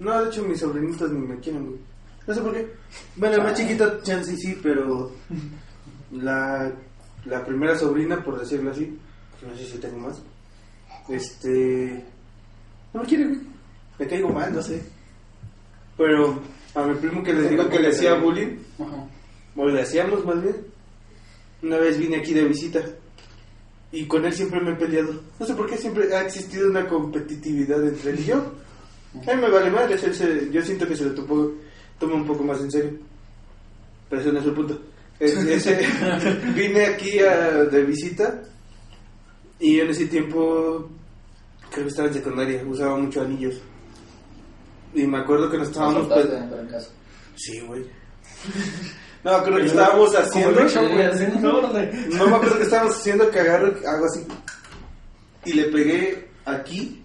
no, 0.12 0.22
de 0.22 0.28
hecho 0.28 0.42
mis 0.42 0.60
sobrinitos 0.60 1.10
ni 1.12 1.26
me 1.26 1.38
quieren, 1.38 1.66
güey. 1.66 1.78
No 2.26 2.34
sé 2.34 2.40
por 2.40 2.52
qué. 2.52 2.68
Bueno, 3.16 3.38
la 3.38 3.44
más 3.44 3.54
chiquita, 3.54 4.02
chance 4.02 4.36
sí, 4.36 4.58
pero 4.62 5.12
la, 6.12 6.72
la 7.24 7.44
primera 7.44 7.76
sobrina, 7.76 8.22
por 8.22 8.38
decirlo 8.38 8.70
así, 8.70 8.98
no 9.46 9.56
sé 9.56 9.64
si 9.64 9.78
tengo 9.78 9.98
más, 9.98 10.20
este. 11.08 12.04
No 12.92 13.02
me 13.02 13.06
quiere, 13.06 13.24
güey. 13.26 13.40
Me 13.98 14.06
caigo 14.06 14.28
mal, 14.30 14.52
no 14.52 14.62
sé. 14.62 14.82
Pero 15.96 16.40
a 16.74 16.82
mi 16.82 16.94
primo 16.94 17.22
que 17.22 17.32
les 17.32 17.50
digo 17.50 17.68
que 17.68 17.80
le 17.80 17.88
hacía 17.88 18.14
bullying, 18.14 18.56
o 19.56 19.68
le 19.68 19.82
hacíamos 19.82 20.24
más 20.24 20.42
bien, 20.42 20.56
una 21.62 21.76
vez 21.78 21.98
vine 21.98 22.16
aquí 22.16 22.32
de 22.32 22.44
visita. 22.44 22.80
Y 23.92 24.06
con 24.06 24.24
él 24.24 24.32
siempre 24.32 24.60
me 24.60 24.70
he 24.72 24.76
peleado. 24.76 25.20
No 25.38 25.46
sé 25.46 25.54
por 25.54 25.68
qué 25.68 25.76
siempre 25.76 26.14
ha 26.14 26.22
existido 26.22 26.68
una 26.70 26.86
competitividad 26.86 27.82
entre 27.84 28.12
él 28.12 28.20
y 28.20 28.24
yo. 28.26 28.36
A 29.26 29.34
mí 29.34 29.40
me 29.42 29.50
vale 29.50 29.70
madre, 29.70 29.94
él 30.00 30.14
se- 30.14 30.48
yo 30.52 30.62
siento 30.62 30.86
que 30.86 30.96
se 30.96 31.04
lo 31.06 31.14
topo- 31.14 31.52
toma 31.98 32.14
un 32.14 32.24
poco 32.26 32.44
más 32.44 32.60
en 32.60 32.70
serio. 32.70 32.92
Pero 34.08 34.22
ese 34.22 34.32
no 34.32 34.38
es 34.38 34.46
el 34.46 34.52
punto. 34.54 34.80
Es- 35.18 35.34
ese- 35.36 35.86
vine 36.54 36.86
aquí 36.86 37.18
a- 37.18 37.64
de 37.64 37.82
visita 37.84 38.42
y 39.58 39.80
en 39.80 39.90
ese 39.90 40.06
tiempo, 40.06 40.88
creo 41.72 41.84
que 41.84 41.90
estaba 41.90 42.08
en 42.08 42.14
secundaria, 42.14 42.64
usaba 42.64 42.96
mucho 42.96 43.20
anillos. 43.22 43.56
Y 44.94 45.06
me 45.06 45.18
acuerdo 45.18 45.50
que 45.50 45.58
nos 45.58 45.68
estábamos... 45.68 46.06
Caso. 46.70 46.90
Sí, 47.36 47.60
güey. 47.60 47.84
No, 49.24 49.30
acuerdo 49.32 49.58
que 49.58 49.66
estábamos 49.66 50.14
haciendo... 50.16 50.60
No. 51.40 51.60
No 52.18 52.26
me 52.26 52.36
acuerdo 52.36 52.56
que 52.58 52.62
estábamos 52.64 52.96
haciendo 52.96 53.30
que 53.30 53.40
agarro 53.40 53.74
algo 53.86 54.06
así. 54.06 54.26
Y 55.44 55.52
le 55.54 55.64
pegué 55.64 56.28
aquí, 56.46 57.02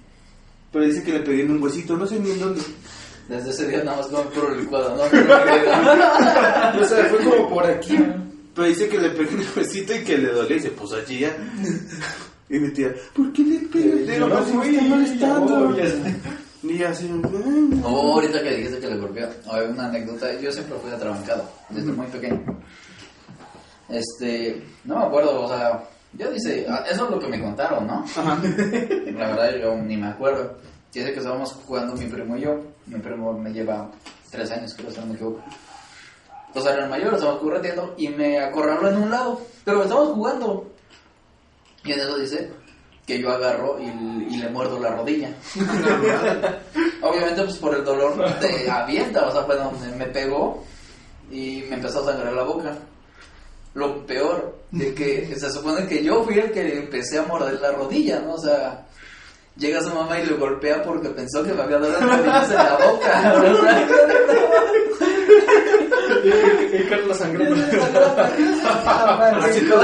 pero 0.72 0.86
dice 0.86 1.04
que 1.04 1.14
le 1.14 1.20
pegué 1.20 1.44
en 1.44 1.52
un 1.52 1.62
huesito, 1.64 1.96
no 1.98 2.06
sé 2.08 2.20
ni 2.20 2.32
en 2.32 2.40
dónde. 2.40 2.62
Desde 3.28 3.50
ese 3.50 3.68
día 3.68 3.84
nada 3.84 3.98
más 3.98 4.08
come 4.08 4.24
puro 4.32 4.54
licuado, 4.56 4.96
¿no? 4.96 5.04
O 5.04 6.86
sea, 6.86 7.06
fue 7.06 7.20
como 7.24 7.50
por 7.50 7.66
aquí. 7.66 7.98
Pero 8.54 8.68
dice 8.68 8.88
que 8.88 9.00
le 9.00 9.10
pegué 9.10 9.32
en 9.32 9.40
el 9.42 9.48
huesito 9.56 9.96
y 9.96 10.04
que 10.04 10.18
le 10.18 10.30
dolía 10.32 10.58
y 10.58 10.62
se 10.62 10.70
puso 10.70 10.96
allí 10.96 11.20
ya. 11.20 11.36
Y 12.50 12.60
mi 12.60 12.70
tía, 12.72 12.94
¿por 13.16 13.34
qué 13.34 13.42
le 13.44 13.60
pegué? 13.68 13.96
Le 14.06 14.14
digo, 14.14 14.28
No, 14.30 14.36
"Pues, 14.36 14.48
si 14.48 14.54
me 14.54 14.88
güey, 14.88 15.06
está 15.06 15.40
molestando. 15.40 15.76
Y 16.68 16.84
así, 16.84 17.10
"Ay, 17.24 17.82
Oh, 17.84 18.14
ahorita 18.16 18.42
que 18.42 18.56
dijiste 18.56 18.80
que 18.80 18.88
le 18.88 18.98
golpeó, 18.98 19.28
hay 19.52 19.66
una 19.68 19.86
anécdota. 19.88 20.34
Yo 20.40 20.52
siempre 20.52 20.78
fui 20.80 20.92
atrabancado, 20.92 21.48
desde 21.70 21.92
muy 21.92 22.08
pequeño. 22.08 22.42
Este, 23.90 24.64
no 24.84 24.98
me 25.00 25.06
acuerdo, 25.06 25.44
o 25.44 25.48
sea, 25.48 25.84
yo 26.14 26.32
dice, 26.32 26.66
ah, 26.68 26.84
eso 26.90 27.06
es 27.06 27.12
lo 27.12 27.20
que 27.20 27.28
me 27.28 27.42
contaron, 27.42 27.86
¿no? 27.86 28.04
Ajá. 28.04 28.40
La 29.06 29.28
verdad, 29.28 29.56
yo 29.62 29.76
ni 29.76 29.98
me 29.98 30.08
acuerdo. 30.08 30.58
Dice 30.92 31.12
que 31.12 31.20
estábamos 31.20 31.54
jugando 31.66 31.94
mi 31.96 32.06
primo 32.06 32.38
y 32.38 32.42
yo. 32.42 32.62
Mi 32.88 33.00
primo 33.00 33.34
me 33.34 33.52
lleva 33.52 33.90
tres 34.32 34.50
años, 34.52 34.74
creo, 34.76 34.90
si 34.92 35.00
no 35.00 35.08
me 35.08 35.14
equivoco. 35.16 35.44
Entonces 36.48 36.72
era 36.74 36.84
el 36.86 36.90
mayor, 36.90 37.14
estábamos 37.14 37.42
correteando 37.42 37.94
y 37.98 38.08
me 38.10 38.40
acorraló 38.40 38.90
en 38.90 38.98
un 38.98 39.12
lado. 39.12 39.42
Pero 39.66 39.84
estamos 39.84 40.10
jugando. 40.14 40.72
Y 41.84 41.92
en 41.92 42.00
eso 42.00 42.18
dice 42.18 42.50
que 43.06 43.20
yo 43.20 43.32
agarro 43.32 43.78
y, 43.80 44.34
y 44.34 44.38
le 44.38 44.50
muerdo 44.50 44.80
la 44.80 44.96
rodilla. 44.96 45.30
Obviamente, 47.02 47.44
pues 47.44 47.58
por 47.58 47.76
el 47.76 47.84
dolor 47.84 48.16
te 48.40 48.70
avienta, 48.70 49.28
o 49.28 49.32
sea, 49.32 49.44
fue 49.44 49.56
donde 49.56 49.96
me 49.96 50.06
pegó 50.08 50.64
y 51.32 51.64
me 51.70 51.76
empezó 51.76 52.02
a 52.02 52.12
sangrar 52.12 52.34
la 52.34 52.44
boca. 52.44 52.76
Lo 53.76 54.06
peor 54.06 54.60
de 54.72 54.94
que 54.94 55.36
se 55.38 55.52
supone 55.52 55.86
que 55.86 56.04
yo 56.04 56.24
fui 56.24 56.40
el 56.40 56.52
que 56.52 56.78
empecé 56.80 57.20
a 57.20 57.24
morder 57.24 57.60
la 57.60 57.74
rodilla, 57.74 58.20
¿no? 58.22 58.36
O 58.36 58.40
sea, 58.40 58.86
llega 59.58 59.84
su 59.84 59.94
mamá 59.94 60.20
y 60.20 60.26
lo 60.26 60.38
golpea 60.38 60.82
porque 60.82 61.10
pensó 61.10 61.44
que 61.44 61.54
me 61.54 61.62
había 61.62 61.80
dado 61.80 61.92
las 61.92 62.18
rodillas 62.18 62.50
en 62.50 62.56
la 62.56 62.78
boca. 62.78 63.36
Y 66.26 66.84
Carlos 66.90 67.18
sangrando. 67.18 67.56
Así 69.42 69.66
como, 69.68 69.84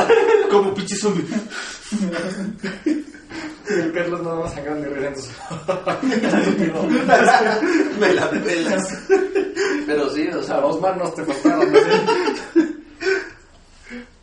como 0.49 0.73
pinche 0.73 0.95
zombie. 0.95 1.23
El 3.79 3.91
Carlos 3.93 4.21
nada 4.21 4.39
más 4.39 4.53
sangrando 4.53 4.89
y 4.89 4.93
riendo. 4.93 5.21
Me 7.99 8.13
la 8.13 8.29
pelas. 8.29 8.84
Pero 9.86 10.10
sí, 10.10 10.27
o 10.27 10.43
sea, 10.43 10.62
Dos 10.62 10.79
manos 10.81 11.13
te 11.15 11.23
faltaron. 11.25 11.73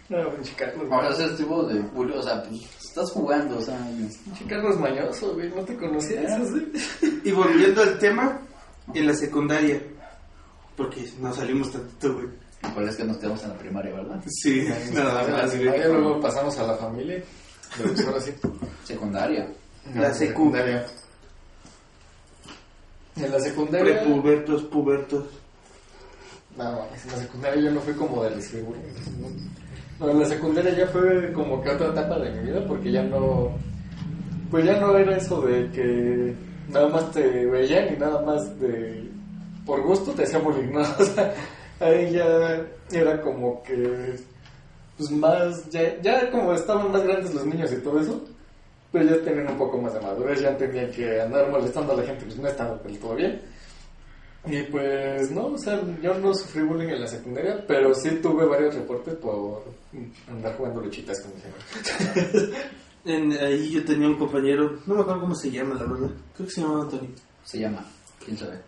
No, 0.08 0.30
pinche 0.30 0.54
Carlos. 0.56 0.86
sea, 1.16 1.26
ese 1.26 1.36
tipo 1.36 1.62
de 1.64 1.80
bullying, 1.80 2.16
o 2.16 2.22
sea, 2.22 2.42
pues 2.42 2.62
estás 2.82 3.10
jugando, 3.10 3.58
o 3.58 3.60
sea, 3.60 3.78
Pinche 4.24 4.44
Carlos 4.48 4.78
mañoso, 4.78 5.34
güey. 5.34 5.50
No 5.50 5.62
te 5.62 5.76
conocía 5.76 6.22
eso, 6.22 6.46
sí. 6.46 7.20
Y 7.24 7.32
volviendo 7.32 7.82
al 7.82 7.98
tema, 7.98 8.40
en 8.94 9.06
la 9.06 9.14
secundaria. 9.14 9.82
Porque 10.76 11.04
no 11.20 11.32
salimos 11.34 11.70
tantito, 11.72 12.14
güey. 12.14 12.28
por 12.74 12.82
es 12.84 12.96
que 12.96 13.04
nos 13.04 13.18
quedamos 13.18 13.42
en 13.42 13.50
la 13.50 13.58
primaria, 13.58 13.92
¿verdad? 13.94 14.22
Sí, 14.28 14.66
nada 14.94 15.28
más, 15.28 15.54
luego 15.58 16.20
pasamos 16.20 16.56
a 16.58 16.66
la 16.66 16.76
familia. 16.76 17.22
Ahora 18.06 18.20
sí. 18.20 18.32
Secundaria. 18.84 19.48
La 19.94 20.12
secu. 20.12 20.52
En 23.16 23.32
la 23.32 23.40
secundaria. 23.40 24.00
Prepubertos, 24.00 24.62
pubertos. 24.64 25.24
No, 26.56 26.86
en 26.86 27.12
la 27.12 27.18
secundaria 27.18 27.62
yo 27.62 27.70
no 27.70 27.80
fui 27.80 27.94
como 27.94 28.22
de 28.24 28.30
recibir 28.30 28.64
bullying. 28.64 28.82
No, 29.98 30.06
No, 30.06 30.12
en 30.12 30.20
la 30.20 30.26
secundaria 30.26 30.76
ya 30.76 30.86
fue 30.86 31.32
como 31.32 31.62
que 31.62 31.70
otra 31.70 31.88
etapa 31.88 32.18
de 32.18 32.30
mi 32.32 32.50
vida 32.50 32.66
porque 32.66 32.90
ya 32.92 33.02
no. 33.02 33.52
Pues 34.50 34.64
ya 34.64 34.80
no 34.80 34.96
era 34.96 35.16
eso 35.16 35.40
de 35.42 35.70
que 35.70 36.34
nada 36.68 36.88
más 36.88 37.10
te 37.12 37.46
veían 37.46 37.94
y 37.94 37.96
nada 37.96 38.22
más 38.22 38.58
de. 38.60 39.08
Por 39.64 39.82
gusto 39.82 40.12
te 40.12 40.24
hacían 40.24 40.42
bullying, 40.44 40.72
¿no? 40.72 40.80
O 40.98 41.04
sea, 41.04 41.34
ahí 41.80 42.12
ya 42.12 42.62
era 42.90 43.20
como 43.20 43.62
que. 43.62 44.16
Pues 44.98 45.10
más. 45.12 45.70
Ya, 45.70 46.00
ya 46.02 46.30
como 46.30 46.52
estaban 46.52 46.92
más 46.92 47.02
grandes 47.02 47.32
los 47.32 47.46
niños 47.46 47.72
y 47.72 47.76
todo 47.76 48.00
eso. 48.00 48.20
Pues 48.92 49.08
ya 49.08 49.22
tenían 49.22 49.48
un 49.48 49.58
poco 49.58 49.78
más 49.78 49.94
de 49.94 50.00
madurez, 50.00 50.40
ya 50.40 50.50
entendían 50.50 50.90
que 50.90 51.20
andar 51.20 51.50
molestando 51.50 51.92
a 51.92 51.96
la 51.96 52.02
gente 52.02 52.24
pues 52.24 52.38
no 52.38 52.48
estaba 52.48 52.76
del 52.78 52.98
todo 52.98 53.14
bien. 53.14 53.40
Y 54.46 54.62
pues 54.62 55.30
no, 55.30 55.46
o 55.46 55.58
sea, 55.58 55.80
yo 56.02 56.14
no 56.18 56.32
sufrí 56.32 56.62
bullying 56.62 56.88
en 56.88 57.00
la 57.02 57.06
secundaria, 57.06 57.64
pero 57.66 57.94
sí 57.94 58.10
tuve 58.22 58.46
varios 58.46 58.74
reportes 58.74 59.14
por 59.16 59.64
andar 60.28 60.56
jugando 60.56 60.80
luchitas 60.80 61.20
con 61.20 61.32
mi. 61.34 62.54
En, 63.04 63.32
ahí 63.32 63.70
yo 63.70 63.84
tenía 63.84 64.08
un 64.08 64.18
compañero, 64.18 64.80
no 64.84 64.96
me 64.96 65.00
acuerdo 65.00 65.20
cómo 65.22 65.34
se 65.34 65.50
llama, 65.50 65.76
la 65.76 65.84
verdad. 65.84 66.10
Creo 66.34 66.46
que 66.46 66.52
se 66.52 66.60
llama 66.60 66.82
Antonio. 66.82 67.10
Se 67.42 67.58
llama, 67.58 67.84
quién 68.22 68.36
sabe. 68.36 68.60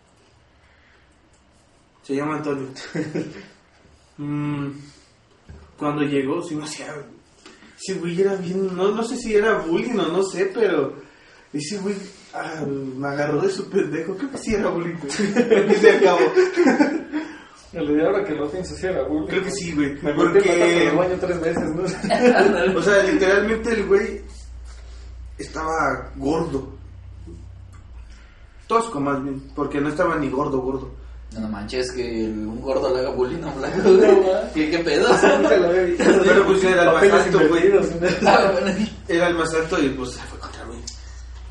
Se 2.02 2.14
llama 2.14 2.36
Antonio. 2.36 2.68
Mm, 4.18 4.72
cuando 5.80 6.02
llegó, 6.02 6.42
sí 6.42 6.54
me 6.54 6.64
hacía. 6.64 6.94
Ese 7.80 7.98
güey 7.98 8.20
era 8.20 8.36
bien. 8.36 8.76
No, 8.76 8.94
no 8.94 9.02
sé 9.02 9.16
si 9.16 9.34
era 9.34 9.58
bullying 9.58 9.98
o 9.98 10.08
no 10.08 10.22
sé, 10.22 10.50
pero. 10.54 10.94
Ese 11.52 11.78
güey 11.78 11.96
ah, 12.34 12.64
me 12.66 13.08
agarró 13.08 13.40
de 13.40 13.50
su 13.50 13.68
pendejo. 13.68 14.14
Creo 14.14 14.30
que 14.30 14.38
sí 14.38 14.54
era 14.54 14.68
bullying, 14.68 14.96
fin 14.96 15.34
y 15.34 15.86
al 15.86 16.00
cabo. 16.02 16.20
El 17.72 17.86
de 17.86 18.04
ahora 18.04 18.24
que 18.24 18.34
lo 18.34 18.50
pienso, 18.50 18.74
sí 18.74 18.86
era 18.86 19.02
bullying. 19.04 19.26
Creo 19.26 19.42
que 19.42 19.50
sí, 19.50 19.72
güey. 19.72 19.94
Me 20.02 20.14
Porque. 20.14 20.88
el 20.88 20.96
baño 20.96 21.16
tres 21.18 21.40
veces, 21.40 21.64
¿no? 21.74 21.82
O 22.78 22.82
sea, 22.82 23.02
literalmente 23.02 23.72
el 23.72 23.86
güey 23.86 24.20
estaba 25.38 26.12
gordo. 26.16 26.74
Tosco 28.66 29.00
más 29.00 29.22
bien, 29.24 29.50
porque 29.56 29.80
no 29.80 29.88
estaba 29.88 30.16
ni 30.16 30.28
gordo, 30.28 30.60
gordo. 30.60 30.99
No 31.38 31.48
manches, 31.48 31.92
que 31.92 32.24
el- 32.24 32.46
un 32.46 32.60
gordo 32.60 32.92
le 32.92 33.00
haga 33.00 33.10
bullying 33.10 33.42
a 33.44 33.46
un 33.48 33.58
blanco. 33.58 34.48
¿Qué, 34.54 34.70
qué 34.70 34.78
pedo? 34.80 35.08
Nunca 35.08 35.56
lo 35.56 35.68
había 35.68 35.82
visto. 35.82 36.04
Pero 36.24 36.46
pues 36.46 36.64
era 36.64 36.82
el 36.82 37.10
más 37.10 37.24
alto, 37.24 37.48
güey. 37.48 37.72
Ah. 38.26 38.52
Era 39.08 39.28
el 39.28 39.34
más 39.36 39.54
alto 39.54 39.80
y 39.82 39.88
pues 39.90 40.10
se 40.10 40.20
fue 40.22 40.38
contra 40.40 40.64
mí. 40.66 40.74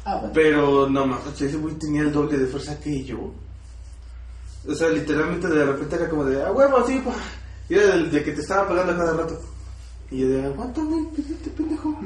Ah, 0.05 0.15
bueno. 0.17 0.31
Pero 0.33 0.89
no 0.89 1.05
mames, 1.05 1.41
ese 1.41 1.57
güey 1.57 1.75
tenía 1.75 2.01
el 2.01 2.11
doble 2.11 2.37
de 2.37 2.47
fuerza 2.47 2.77
que 2.79 3.03
yo. 3.03 3.31
O 4.67 4.75
sea, 4.75 4.89
literalmente 4.89 5.47
de 5.47 5.65
repente 5.65 5.95
era 5.95 6.09
como 6.09 6.25
de, 6.25 6.43
ah, 6.43 6.51
huevo, 6.51 6.85
sí, 6.85 6.99
pa. 7.03 7.13
Y 7.69 7.75
era 7.75 7.87
del 7.95 8.11
de 8.11 8.23
que 8.23 8.31
te 8.33 8.41
estaba 8.41 8.67
pegando 8.67 8.97
cada 8.97 9.13
rato. 9.13 9.39
Y 10.11 10.19
yo 10.19 10.27
de, 10.27 10.45
aguántame, 10.45 11.07
pídete, 11.15 11.49
pendejo. 11.51 11.97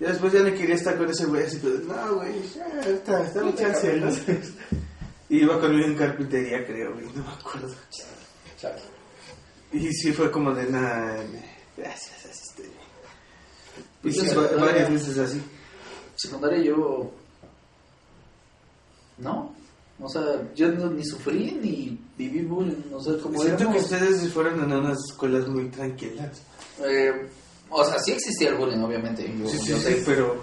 Y 0.00 0.04
después 0.04 0.32
ya 0.32 0.40
no 0.40 0.52
quería 0.52 0.74
estar 0.74 0.98
con 0.98 1.08
ese 1.08 1.24
güey 1.26 1.44
así, 1.44 1.58
pero 1.62 1.76
no, 1.86 2.16
güey, 2.16 2.32
ya 2.54 2.90
está, 2.90 3.22
está 3.24 3.42
mi 3.42 3.54
chance, 3.54 3.96
¿no? 4.00 4.08
Y 5.32 5.38
iba 5.44 5.58
conmigo 5.58 5.86
en 5.86 5.94
carpintería, 5.96 6.66
creo, 6.66 6.92
güey, 6.92 7.06
no 7.14 7.24
me 7.24 7.32
acuerdo. 7.32 7.74
Chale. 8.60 8.82
Y 9.72 9.90
sí 9.92 10.12
fue 10.12 10.30
como 10.30 10.52
de, 10.54 10.66
nada, 10.70 11.24
gracias, 11.76 12.54
bien. 12.58 12.68
Y 12.70 14.02
Pues 14.02 14.14
sí, 14.16 14.28
sí, 14.28 14.34
va- 14.36 14.48
sí, 14.48 14.54
varias 14.58 14.90
veces 14.92 15.18
así. 15.18 15.42
Secundaria 16.16 16.62
yo. 16.62 17.10
No. 19.18 19.54
O 20.00 20.08
sea, 20.08 20.22
yo 20.54 20.68
no- 20.72 20.90
ni 20.90 21.04
sufrí 21.04 21.52
ni 21.62 21.98
viví 22.18 22.42
bullying. 22.44 22.92
O 22.92 23.00
sea, 23.02 23.16
como 23.18 23.40
Siento 23.40 23.70
que 23.72 23.78
ustedes 23.78 24.30
fueron 24.32 24.60
en 24.62 24.72
unas 24.72 24.98
escuelas 25.10 25.46
muy 25.48 25.68
tranquilas. 25.70 26.42
eh, 26.84 27.28
o 27.70 27.82
sea, 27.84 27.98
sí 28.00 28.12
existía 28.12 28.50
el 28.50 28.56
bullying, 28.56 28.80
obviamente. 28.82 29.22
Yo, 29.38 29.46
Sí, 29.48 29.58
sí, 29.58 29.70
yo 29.70 29.76
sí, 29.78 29.82
sé, 29.84 30.02
pero 30.04 30.36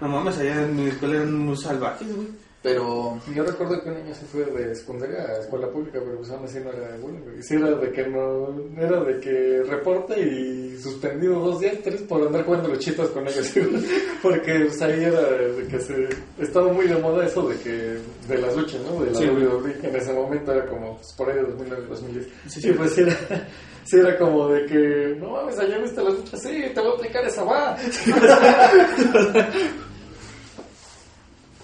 no 0.00 0.08
mames, 0.08 0.38
allá 0.38 0.62
en 0.62 0.76
mi 0.76 0.86
escuela 0.88 1.16
eran 1.16 1.34
muy 1.38 1.56
salvajes, 1.58 2.14
güey. 2.16 2.28
Pero. 2.62 3.18
Yo 3.34 3.42
recuerdo 3.42 3.82
que 3.82 3.88
un 3.88 3.94
niño 4.02 4.14
se 4.14 4.26
fue 4.26 4.44
de 4.44 4.74
secundaria 4.74 5.22
a 5.22 5.38
escuela 5.38 5.66
pública, 5.68 5.98
pero 6.04 6.18
pues 6.18 6.30
aún 6.30 6.44
así 6.44 6.58
no 6.60 6.70
era 6.70 6.92
de 6.92 6.98
bullying. 6.98 7.40
Sí 7.40 7.54
era 7.54 7.70
de 7.70 7.90
que 7.90 8.06
no, 8.06 8.54
era 8.76 9.02
de 9.02 9.18
que 9.18 9.62
reporte 9.66 10.20
y 10.20 10.78
suspendido 10.78 11.40
dos 11.40 11.60
días, 11.60 11.76
tres 11.82 12.02
por 12.02 12.26
andar 12.26 12.44
jugando 12.44 12.68
los 12.68 12.78
chitos 12.78 13.08
con 13.10 13.26
ellos. 13.26 13.50
Porque 14.22 14.66
pues, 14.66 14.82
ahí 14.82 15.04
era 15.04 15.22
de 15.22 15.66
que 15.68 15.80
se, 15.80 16.08
estaba 16.38 16.70
muy 16.70 16.86
de 16.86 16.96
moda 16.96 17.24
eso 17.24 17.48
de 17.48 17.56
que, 17.56 17.96
de 18.28 18.38
las 18.38 18.54
luchas, 18.54 18.80
¿no? 18.82 19.02
De 19.04 19.10
la 19.10 19.18
Sí. 19.18 19.24
WWE, 19.26 19.74
en 19.82 19.96
ese 19.96 20.12
momento 20.12 20.52
era 20.52 20.66
como 20.66 20.96
pues, 20.96 21.12
por 21.14 21.30
ahí 21.30 21.36
de 21.36 21.42
2009, 21.42 21.86
2010. 21.88 22.26
Sí, 22.46 22.58
y 22.58 22.62
sí. 22.62 22.72
pues 22.72 22.92
sí 22.92 23.00
era, 23.02 23.16
sí 23.84 23.96
era 23.98 24.18
como 24.18 24.48
de 24.48 24.66
que, 24.66 25.16
no 25.18 25.30
mames, 25.30 25.58
allá 25.58 25.78
viste 25.78 26.02
las 26.02 26.12
luchas, 26.14 26.42
sí, 26.42 26.62
te 26.74 26.80
voy 26.80 26.90
a 26.90 26.94
aplicar 26.94 27.24
esa 27.24 27.42
va. 27.42 27.76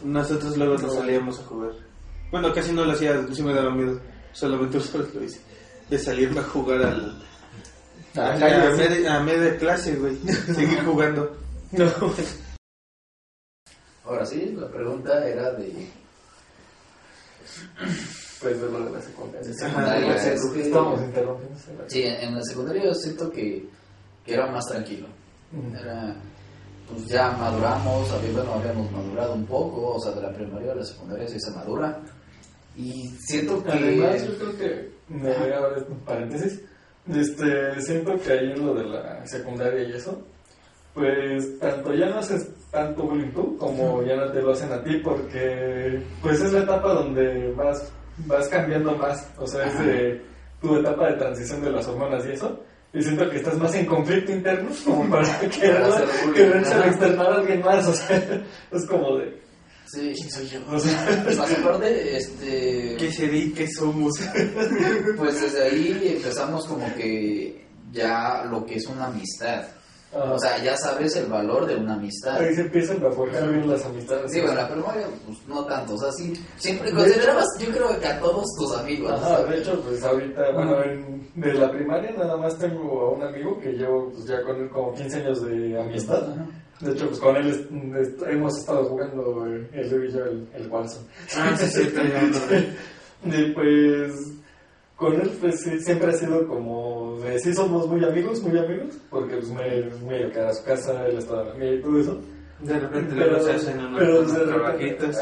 Nosotros 0.07 0.57
luego 0.57 0.79
nos 0.79 0.95
salíamos 0.95 1.39
a 1.41 1.43
jugar. 1.45 1.73
Bueno, 2.31 2.53
casi 2.53 2.73
no 2.73 2.85
lo 2.85 2.93
hacía, 2.93 3.21
sí 3.33 3.43
me 3.43 3.53
daba 3.53 3.71
miedo. 3.71 4.01
Solamente 4.33 4.79
una 4.79 5.05
vez 5.05 5.15
lo 5.15 5.25
hice. 5.25 5.41
De 5.91 5.99
salirme 5.99 6.41
a 6.41 6.45
jugar 6.45 6.83
al, 6.83 7.23
a, 8.17 8.33
a 8.35 8.71
media, 8.77 9.17
a 9.17 9.21
media 9.23 9.57
clase, 9.59 9.95
güey. 9.97 10.17
Seguir 10.55 10.85
jugando. 10.85 11.37
No, 11.73 11.85
Ahora 14.05 14.25
sí, 14.25 14.55
la 14.57 14.69
pregunta 14.69 15.27
era 15.27 15.51
de. 15.55 15.89
pues 18.41 18.61
de 18.61 18.71
lo 18.71 18.85
de 18.85 18.91
la 18.93 19.03
secundaria. 19.03 19.53
secundaria, 19.53 20.15
Ajá, 20.15 20.33
es 20.33 20.47
que- 20.53 20.63
Estamos 20.63 21.01
interrumpiendo. 21.03 21.59
Sí, 21.89 22.03
en, 22.05 22.35
la 22.37 22.43
secundaria 22.43 22.85
yo 22.85 22.95
siento 22.95 23.31
que, 23.31 23.69
que 24.25 24.35
era 24.35 24.47
más 24.51 24.65
tranquilo. 24.67 25.09
Era, 25.79 26.15
pues 26.89 27.07
ya 27.09 27.31
maduramos, 27.33 28.09
bueno, 28.33 28.55
habíamos 28.55 28.91
madurado 28.93 29.35
un 29.35 29.47
poco, 29.47 29.95
o 29.95 30.01
sea, 30.01 30.13
de 30.13 30.23
la 30.23 30.33
primaria 30.33 30.73
a 30.73 30.77
la 30.77 30.85
secundaria 30.85 31.27
sí 31.29 31.41
se 31.41 31.51
madura. 31.51 32.01
Y 32.77 33.09
siento 33.19 33.63
que... 33.65 33.73
Además, 33.73 34.27
yo 34.27 34.39
creo 34.39 34.57
que, 34.59 34.91
me 35.09 35.33
voy 35.37 35.53
a 35.53 35.61
ver 35.61 35.87
un 35.89 36.01
paréntesis, 36.01 36.61
este, 37.09 37.81
siento 37.81 38.17
que 38.17 38.33
ahí 38.33 38.53
en 38.53 38.67
lo 38.67 38.75
de 38.75 38.85
la 38.85 39.27
secundaria 39.27 39.83
y 39.83 39.93
eso, 39.93 40.21
pues 40.93 41.59
tanto 41.59 41.93
ya 41.95 42.07
no 42.07 42.19
haces 42.19 42.49
tanto 42.71 43.05
bullying 43.05 43.33
tú 43.33 43.57
como 43.59 44.03
ya 44.03 44.17
no 44.17 44.33
te 44.33 44.41
lo 44.41 44.53
hacen 44.53 44.73
a 44.73 44.83
ti 44.83 44.97
porque 45.05 46.03
pues 46.23 46.41
es 46.41 46.53
la 46.53 46.61
etapa 46.61 46.95
donde 46.95 47.53
vas, 47.53 47.93
vas 48.27 48.49
cambiando 48.49 48.97
más, 48.97 49.31
o 49.39 49.47
sea, 49.47 49.67
es 49.67 49.79
de 49.79 50.23
tu 50.61 50.77
etapa 50.77 51.11
de 51.11 51.19
transición 51.19 51.63
de 51.63 51.71
las 51.71 51.87
hormonas 51.87 52.27
y 52.27 52.33
eso. 52.33 52.61
Y 52.95 53.03
siento 53.03 53.29
que 53.29 53.37
estás 53.37 53.59
más 53.59 53.75
en 53.75 53.87
conflicto 53.87 54.33
interno 54.33 54.71
como 54.85 55.11
para 55.11 55.41
quererse 55.41 56.79
externar 56.87 57.27
a 57.27 57.35
alguien 57.37 57.61
más, 57.61 57.87
o 57.87 57.93
sea, 57.93 58.17
es 58.73 58.87
como 58.87 59.19
de, 59.19 59.47
Sí, 59.87 60.13
¿quién 60.17 60.31
soy 60.31 60.49
yo? 60.49 60.59
O 60.69 60.81
sea, 60.81 61.25
más 61.25 61.51
aparte, 61.59 62.17
este... 62.17 62.97
¿Qué 62.99 63.13
seré 63.13 63.39
y 63.39 63.53
qué 63.53 63.69
somos? 63.71 64.15
Pues 65.17 65.41
desde 65.41 65.63
ahí 65.63 66.17
empezamos 66.17 66.67
como 66.67 66.93
que 66.97 67.65
ya 67.93 68.45
lo 68.51 68.67
que 68.67 68.77
es 68.77 68.87
una 68.87 69.07
amistad. 69.07 69.65
O 70.35 70.39
sea, 70.39 70.63
ya 70.63 70.77
sabes 70.77 71.15
el 71.17 71.27
valor 71.27 71.67
de 71.67 71.77
una 71.77 71.95
amistad. 71.95 72.39
Ahí 72.39 72.55
se 72.55 72.63
empiezan 72.63 73.05
a 73.05 73.11
forjar 73.11 73.49
bien 73.51 73.69
las 73.69 73.85
amistades. 73.85 74.33
Digo, 74.33 74.49
en 74.49 74.57
la 74.57 74.69
primaria, 74.69 75.07
pues 75.27 75.39
no 75.47 75.65
tanto. 75.67 75.95
O 75.95 75.99
sea, 75.99 76.11
sí, 76.13 76.33
siempre 76.57 76.91
considerabas, 76.93 77.45
yo 77.59 77.71
creo 77.73 78.01
que 78.01 78.07
a 78.07 78.19
todos 78.21 78.45
tus 78.59 78.77
amigos. 78.77 79.13
Ajá, 79.13 79.43
de 79.45 79.59
hecho, 79.59 79.81
pues 79.83 80.03
ahorita, 80.03 80.53
bueno, 80.53 80.83
en- 80.85 81.27
de 81.35 81.53
la 81.55 81.71
primaria 81.71 82.13
nada 82.13 82.37
más 82.37 82.57
tengo 82.59 83.01
a 83.03 83.11
un 83.11 83.23
amigo 83.23 83.59
que 83.61 83.73
llevo 83.73 84.11
pues, 84.11 84.25
ya 84.27 84.43
con 84.43 84.57
él 84.57 84.71
como 84.71 84.95
15 84.95 85.17
años 85.19 85.43
de 85.45 85.79
amistad. 85.81 86.25
Ajá. 86.33 86.47
De 86.81 86.93
hecho, 86.93 87.09
pues 87.09 87.21
con 87.21 87.37
él 87.37 87.69
hemos 88.29 88.59
estado 88.59 88.85
jugando 88.85 89.47
eh, 89.47 89.69
el 89.73 89.89
Leo 89.91 90.05
y 90.05 90.13
yo 90.13 90.25
el, 90.25 90.49
el 90.55 90.69
Warzone. 90.71 91.07
Ah, 91.37 91.55
sí, 91.59 91.67
sí. 91.69 91.91
Y 93.25 93.53
pues 93.53 94.13
con 94.95 95.15
él 95.21 95.31
pues 95.41 95.61
sí, 95.63 95.79
siempre 95.81 96.11
ha 96.11 96.13
sido 96.13 96.47
como 96.47 97.06
de 97.21 97.39
sí 97.39 97.55
somos 97.55 97.87
muy 97.89 98.05
amigos, 98.05 98.43
muy 98.43 98.59
amigos, 98.59 98.97
porque 99.11 99.37
pues 99.37 99.49
me 99.51 99.83
muy 100.05 100.15
a 100.23 100.31
quedar 100.31 100.49
a 100.49 100.55
su 100.55 100.65
casa, 100.65 101.07
él 101.07 101.19
estaba 101.19 101.53
en 101.55 101.79
y 101.79 101.83
todo 101.83 102.01
eso. 102.01 102.19
De 102.61 102.79
repente 102.79 103.15
Pero- 103.15 103.41
se 103.43 103.53
hacen 103.53 103.79
unos, 103.81 104.33
trabajitos. 104.49 105.17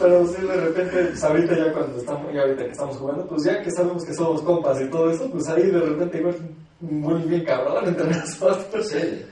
Pero 0.00 0.26
sí, 0.26 0.42
de 0.46 0.56
repente, 0.56 1.04
pues 1.06 1.24
ahorita 1.24 1.56
ya 1.56 1.72
cuando 1.72 1.98
estamos, 1.98 2.32
ya 2.32 2.42
ahorita 2.42 2.64
que 2.64 2.70
estamos 2.70 2.96
jugando, 2.96 3.26
pues 3.26 3.42
ya 3.44 3.62
que 3.62 3.70
sabemos 3.72 4.04
que 4.04 4.14
somos 4.14 4.42
compas 4.42 4.80
y 4.80 4.88
todo 4.88 5.10
eso, 5.10 5.28
pues 5.30 5.48
ahí 5.48 5.70
de 5.70 5.80
repente 5.80 6.18
igual 6.18 6.36
muy 6.80 7.22
bien 7.22 7.44
cabrón 7.44 7.88
entre 7.88 8.06
nosotros. 8.10 8.86
Sí. 8.88 9.24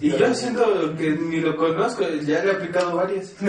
Y 0.00 0.10
yo 0.10 0.34
siento 0.34 0.64
que 0.96 1.10
ni 1.10 1.40
lo 1.40 1.56
conozco, 1.56 2.02
ya 2.26 2.42
le 2.44 2.50
he 2.50 2.54
aplicado 2.54 2.96
varias. 2.96 3.32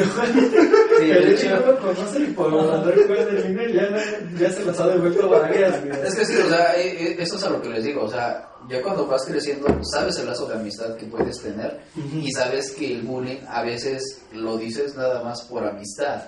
Sí, 0.99 1.09
el 1.11 1.25
de 1.29 1.33
hecho 1.33 1.49
no 1.61 1.65
lo 1.71 1.79
conoce 1.79 2.19
y 2.19 2.25
por 2.33 2.47
andar 2.53 2.93
jugando 2.93 3.29
en 3.29 3.55
línea 3.55 3.69
ya, 3.69 4.37
ya 4.37 4.51
se 4.51 4.65
las 4.65 4.79
ha 4.81 4.87
devuelto 4.89 5.29
varias. 5.29 5.85
güey. 5.85 5.97
es 6.05 6.15
que 6.15 6.25
sí, 6.25 6.33
o 6.45 6.49
sea, 6.49 6.75
eh, 6.75 7.03
eh, 7.11 7.15
eso 7.19 7.37
es 7.37 7.43
a 7.45 7.49
lo 7.51 7.61
que 7.61 7.69
les 7.69 7.83
digo, 7.85 8.03
o 8.03 8.09
sea, 8.09 8.49
ya 8.69 8.81
cuando 8.81 9.07
vas 9.07 9.23
creciendo, 9.25 9.67
sabes 9.83 10.17
el 10.19 10.25
lazo 10.25 10.45
de 10.47 10.55
amistad 10.55 10.95
que 10.97 11.05
puedes 11.05 11.41
tener 11.41 11.79
y 11.95 12.29
sabes 12.33 12.71
que 12.71 12.93
el 12.95 13.03
bullying 13.03 13.37
a 13.47 13.63
veces 13.63 14.21
lo 14.33 14.57
dices 14.57 14.95
nada 14.95 15.23
más 15.23 15.41
por 15.43 15.65
amistad. 15.65 16.21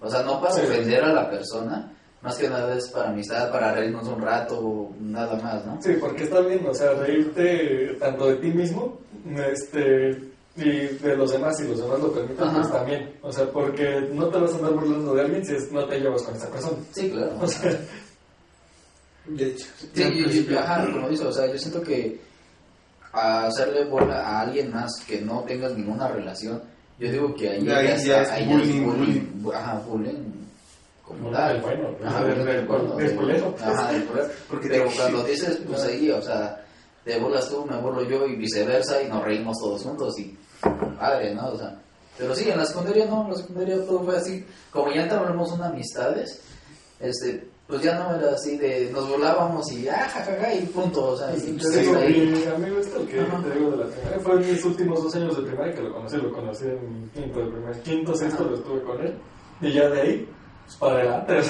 O 0.00 0.10
sea, 0.10 0.22
no 0.22 0.38
para 0.40 0.52
Sí. 0.54 0.60
ofender 0.64 1.02
a 1.02 1.12
la 1.14 1.30
persona, 1.30 1.90
más 2.20 2.36
que 2.36 2.48
nada 2.50 2.74
es 2.76 2.88
para 2.88 3.08
amistad, 3.08 3.50
para 3.50 3.72
reírnos 3.72 4.06
un 4.06 4.20
rato, 4.20 4.90
nada 5.00 5.36
más, 5.42 5.64
¿no? 5.64 5.80
Sí, 5.80 5.94
porque 5.98 6.24
está 6.24 6.40
bien, 6.40 6.66
o 6.66 6.74
sea, 6.74 6.92
reírte 6.92 7.96
tanto 7.98 8.26
de 8.28 8.36
ti 8.36 8.48
mismo 8.48 9.00
este, 9.36 10.18
y 10.56 10.70
de 10.98 11.16
los 11.16 11.32
demás, 11.32 11.56
si 11.56 11.64
los 11.68 11.78
demás 11.80 12.00
lo 12.00 12.12
permiten, 12.12 12.44
Ajá. 12.44 12.56
pues 12.60 12.72
también. 12.72 13.14
O 13.22 13.32
sea, 13.32 13.46
porque 13.50 14.08
no 14.12 14.26
te 14.28 14.38
vas 14.38 14.52
a 14.52 14.56
andar 14.56 14.72
burlando 14.72 15.14
de 15.14 15.20
alguien 15.22 15.44
si 15.46 15.54
es- 15.54 15.70
no 15.72 15.84
te 15.86 16.00
llevas 16.00 16.22
con 16.22 16.34
esa 16.34 16.48
persona. 16.50 16.76
Sí, 16.92 17.10
claro. 17.10 17.36
O 17.40 17.46
sea, 17.46 17.78
De 19.26 19.46
hecho. 19.48 19.66
Sí, 19.78 19.88
yo, 19.94 20.28
yo- 20.28 20.42
yo- 20.50 20.58
ajá, 20.58 20.86
como 20.92 21.08
dices, 21.08 21.26
o 21.26 21.32
sea, 21.32 21.46
yo 21.46 21.56
siento 21.58 21.82
que 21.82 22.18
hacerle 23.12 23.84
bola 23.84 24.20
a 24.26 24.40
alguien 24.42 24.72
más 24.72 24.90
que 25.06 25.20
no 25.20 25.40
tengas 25.44 25.76
ninguna 25.76 26.08
relación, 26.08 26.60
yo 26.98 27.10
digo 27.10 27.34
que 27.34 27.50
ahí, 27.50 27.68
Ahí 27.68 27.86
está- 27.88 28.04
ya 28.04 28.22
es 28.22 28.30
ahí 28.30 28.46
bullying, 28.46 28.84
bullying, 28.84 29.20
bu- 29.42 29.54
ajá, 29.54 29.80
bullying 29.86 30.24
como 31.06 31.30
No, 31.30 31.36
tal. 31.36 31.60
bueno, 31.60 31.88
ajá, 32.04 32.20
bueno, 32.22 32.44
del 32.44 32.66
del- 33.06 33.16
culero. 33.16 33.54
Ajá, 33.60 33.88
culero. 34.08 34.28
Porque 34.48 34.68
Pero 34.68 34.88
te- 34.88 34.96
cuando 34.96 35.22
dices, 35.24 35.60
pues 35.66 35.82
ahí, 35.82 36.10
o 36.10 36.22
sea, 36.22 36.64
te 37.04 37.18
burlas 37.18 37.48
tú, 37.48 37.64
me 37.66 37.76
burlo 37.78 38.02
yo 38.02 38.26
y 38.26 38.36
viceversa 38.36 39.02
y 39.02 39.08
nos 39.08 39.22
reímos 39.24 39.56
todos 39.58 39.82
juntos 39.82 40.18
y 40.18 40.36
padre, 40.98 41.34
¿no? 41.34 41.48
O 41.48 41.58
sea, 41.58 41.80
pero 42.18 42.34
sí, 42.34 42.50
en 42.50 42.58
la 42.58 42.66
secundaria 42.66 43.06
no, 43.06 43.24
en 43.24 43.30
la 43.30 43.36
secundaria 43.36 43.76
todo 43.86 44.04
fue 44.04 44.16
así, 44.16 44.44
como 44.70 44.92
ya 44.92 45.02
entablamos 45.02 45.52
unas 45.52 45.70
amistades, 45.72 46.42
este, 47.00 47.48
pues 47.66 47.82
ya 47.82 47.94
no 47.98 48.14
era 48.14 48.32
así 48.32 48.58
de 48.58 48.90
nos 48.92 49.08
volábamos 49.08 49.70
y 49.72 49.88
ah, 49.88 50.06
jajaja, 50.12 50.52
y 50.54 50.66
punto. 50.66 51.10
O 51.12 51.16
sea, 51.16 51.34
siempre 51.36 51.66
Te 51.70 51.78
digo, 51.78 51.92
está 51.94 52.04
ahí. 52.04 52.26
mi 52.26 52.44
amigo 52.64 52.80
este, 52.80 53.00
el 53.00 53.06
que 53.08 53.20
Ajá. 53.20 53.42
te 53.42 53.58
digo 53.58 53.70
de 53.70 53.76
la 53.78 53.86
primaria, 53.86 54.18
fue 54.20 54.34
en 54.34 54.52
mis 54.52 54.64
últimos 54.64 55.02
dos 55.02 55.14
años 55.14 55.36
de 55.36 55.42
primaria 55.44 55.74
que 55.74 55.82
lo 55.82 55.94
conocí, 55.94 56.16
lo 56.16 56.32
conocí 56.32 56.64
en 56.66 57.10
quinto 57.14 57.40
de 57.40 57.50
primaria, 57.52 57.82
quinto, 57.82 58.14
sexto 58.14 58.44
lo 58.44 58.56
estuve 58.56 58.82
con 58.82 59.00
él, 59.00 59.14
y 59.62 59.72
ya 59.72 59.88
de 59.88 60.00
ahí, 60.00 60.28
para 60.76 60.94
adelante, 60.94 61.40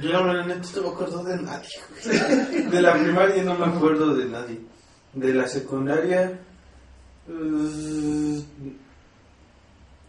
Yo 0.00 0.24
la 0.24 0.46
neta 0.46 0.68
no 0.76 0.82
me 0.82 0.88
acuerdo 0.88 1.24
de 1.24 1.36
nadie. 1.42 2.70
De 2.70 2.82
la 2.82 2.94
primaria 2.94 3.42
no 3.42 3.54
me 3.54 3.66
acuerdo 3.66 4.14
de 4.14 4.24
nadie. 4.26 4.60
De 5.14 5.34
la 5.34 5.46
secundaria 5.48 6.38
eh, 7.28 8.44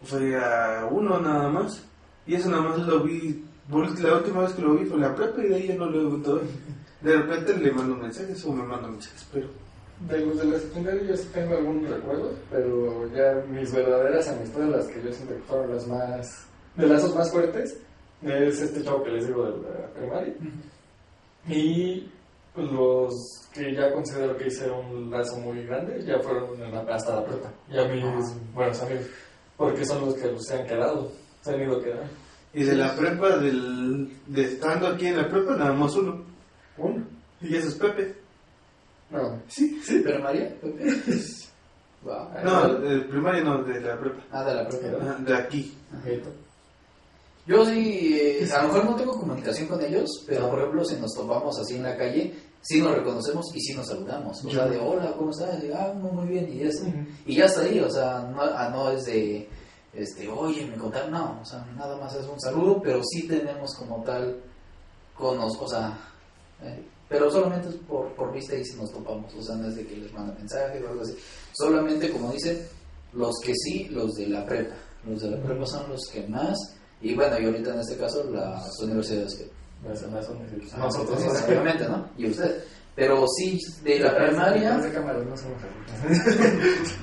fue 0.04 0.36
a 0.36 0.86
uno 0.90 1.18
nada 1.20 1.48
más. 1.48 1.82
Y 2.26 2.34
eso 2.34 2.50
nada 2.50 2.62
más 2.62 2.78
lo 2.78 3.00
vi. 3.00 3.44
La 3.70 4.14
última 4.14 4.42
vez 4.42 4.52
que 4.52 4.62
lo 4.62 4.74
vi 4.74 4.86
fue 4.86 4.96
en 4.96 5.02
la 5.02 5.14
prepa 5.14 5.42
y 5.42 5.48
de 5.48 5.54
ahí 5.56 5.68
ya 5.68 5.74
no 5.74 5.86
lo 5.86 6.00
he 6.00 6.34
ver. 6.34 6.42
De 7.00 7.16
repente 7.16 7.56
le 7.56 7.70
mando 7.70 7.96
mensajes 7.96 8.44
o 8.44 8.52
me 8.52 8.64
mando 8.64 8.88
mensajes, 8.88 9.26
pero 9.32 9.48
de 10.00 10.20
los 10.24 10.38
de 10.38 10.44
la 10.44 10.58
secundaria 10.58 11.02
yo 11.02 11.16
sí 11.16 11.28
tengo 11.34 11.56
algunos 11.56 11.90
recuerdos, 11.90 12.34
pero 12.50 13.12
ya 13.14 13.42
mis 13.50 13.72
verdaderas 13.72 14.28
amistades, 14.28 14.68
las 14.68 14.86
que 14.86 15.02
yo 15.02 15.12
siento 15.12 15.34
que 15.34 15.42
fueron 15.42 15.74
las 15.74 15.86
más, 15.88 16.46
de 16.76 16.86
lazos 16.86 17.14
más 17.14 17.30
fuertes, 17.32 17.78
es 18.22 18.60
este 18.60 18.82
chavo 18.82 19.02
que 19.02 19.10
les 19.10 19.26
digo 19.26 19.44
de 19.44 19.62
la 19.62 19.88
primaria, 19.92 20.34
y 21.48 22.10
pues, 22.54 22.70
los 22.72 23.48
que 23.52 23.74
ya 23.74 23.92
considero 23.92 24.36
que 24.36 24.48
hice 24.48 24.70
un 24.70 25.10
lazo 25.10 25.38
muy 25.38 25.64
grande, 25.64 26.04
ya 26.04 26.18
fueron 26.20 26.60
en 26.62 26.72
la, 26.72 26.80
hasta 26.80 27.16
la 27.16 27.24
prepa, 27.24 27.52
ya 27.70 27.84
mis 27.88 28.04
buenos 28.52 28.82
amigos, 28.82 29.06
porque 29.56 29.84
son 29.84 30.06
los 30.06 30.14
que 30.14 30.38
se 30.40 30.58
han 30.58 30.66
quedado, 30.66 31.10
se 31.42 31.54
han 31.54 31.62
ido 31.62 31.80
quedando. 31.82 32.08
Y 32.54 32.64
de 32.64 32.76
la 32.76 32.94
prepa, 32.96 33.36
del, 33.36 34.10
de 34.26 34.42
estando 34.42 34.88
aquí 34.88 35.06
en 35.06 35.18
la 35.18 35.28
prepa, 35.28 35.54
nada 35.54 35.72
más 35.72 35.94
uno. 35.94 36.24
Uno. 36.78 37.04
Y 37.40 37.54
eso 37.54 37.68
es 37.68 37.74
Pepe. 37.74 38.14
No. 39.10 39.40
Sí, 39.48 39.80
sí. 39.82 40.00
¿Pero 40.04 40.22
María? 40.22 40.54
wow. 42.02 42.28
No, 42.44 42.74
del 42.78 43.06
primaria 43.06 43.42
no, 43.42 43.62
de 43.64 43.80
la 43.80 43.98
prepa. 43.98 44.22
Ah, 44.30 44.44
de 44.44 44.54
la. 44.54 44.62
Ajá, 44.62 45.18
De 45.20 45.34
aquí. 45.36 45.76
Yo 47.48 47.64
sí, 47.64 48.18
eh, 48.20 48.46
a 48.54 48.62
lo 48.62 48.68
mejor 48.68 48.84
no 48.84 48.96
tengo 48.96 49.18
comunicación 49.18 49.68
con 49.68 49.82
ellos, 49.82 50.22
pero 50.26 50.50
por 50.50 50.58
ejemplo, 50.58 50.84
si 50.84 50.96
nos 50.96 51.14
topamos 51.14 51.58
así 51.58 51.76
en 51.76 51.82
la 51.84 51.96
calle, 51.96 52.34
sí 52.60 52.82
nos 52.82 52.94
reconocemos 52.94 53.46
y 53.54 53.60
sí 53.60 53.74
nos 53.74 53.86
saludamos. 53.86 54.44
O 54.44 54.50
sea, 54.50 54.66
de 54.66 54.76
hola, 54.76 55.14
¿cómo 55.16 55.30
estás? 55.30 55.58
De, 55.62 55.74
ah, 55.74 55.94
muy, 55.94 56.12
muy 56.12 56.26
bien, 56.26 56.52
y 56.52 56.60
eso. 56.60 56.82
Ujú. 56.82 57.06
Y 57.24 57.36
ya 57.36 57.46
está 57.46 57.62
ahí, 57.62 57.80
o 57.80 57.90
sea, 57.90 58.20
no, 58.20 58.42
ah, 58.42 58.68
no 58.70 58.90
es 58.90 59.06
de, 59.06 59.48
este, 59.94 60.28
oye, 60.28 60.66
me 60.66 60.76
contaron, 60.76 61.10
no, 61.10 61.40
o 61.40 61.44
sea, 61.46 61.64
nada 61.74 61.96
más 61.96 62.14
es 62.14 62.26
un 62.26 62.38
saludo, 62.38 62.82
pero 62.82 63.00
sí 63.02 63.26
tenemos 63.26 63.74
como 63.76 64.04
tal, 64.04 64.42
con 65.14 65.38
nos, 65.38 65.56
o 65.56 65.68
sea, 65.68 65.98
eh, 66.62 66.84
pero 67.08 67.30
solamente 67.30 67.70
es 67.70 67.76
por, 67.76 68.14
por 68.14 68.30
vista 68.30 68.56
y 68.56 68.64
si 68.66 68.76
nos 68.76 68.92
topamos, 68.92 69.34
o 69.34 69.42
sea, 69.42 69.56
no 69.56 69.68
es 69.68 69.76
de 69.76 69.86
que 69.86 69.96
les 69.96 70.12
manda 70.12 70.34
mensaje 70.34 70.84
o 70.84 70.88
algo 70.90 71.00
así. 71.00 71.16
Solamente, 71.54 72.10
como 72.10 72.30
dicen, 72.30 72.58
los 73.14 73.34
que 73.42 73.54
sí, 73.54 73.88
los 73.88 74.14
de 74.16 74.28
la 74.28 74.44
prepa. 74.44 74.74
Los 75.06 75.22
de 75.22 75.30
la 75.30 75.42
prepa 75.42 75.64
son 75.64 75.88
los 75.88 76.00
que 76.12 76.26
más, 76.26 76.58
y 77.00 77.14
bueno, 77.14 77.38
y 77.38 77.44
ahorita 77.46 77.74
en 77.74 77.80
este 77.80 77.96
caso 77.96 78.24
las 78.30 78.78
universidades 78.82 79.34
que 79.36 79.50
Las 79.88 80.02
mis- 80.02 80.74
Ah, 80.74 80.78
Nosotros 80.78 81.22
pues, 81.24 81.44
obviamente, 81.46 81.84
¿no? 81.88 82.08
Y 82.18 82.28
usted. 82.30 82.64
Pero 82.96 83.24
sí, 83.36 83.60
de 83.84 84.00
la 84.00 84.16
primaria, 84.16 84.70
Las 84.74 84.82
de 84.84 84.90
cámaras 84.92 85.24
no 85.24 85.36
somos 85.36 85.58
adultos. 85.62 86.96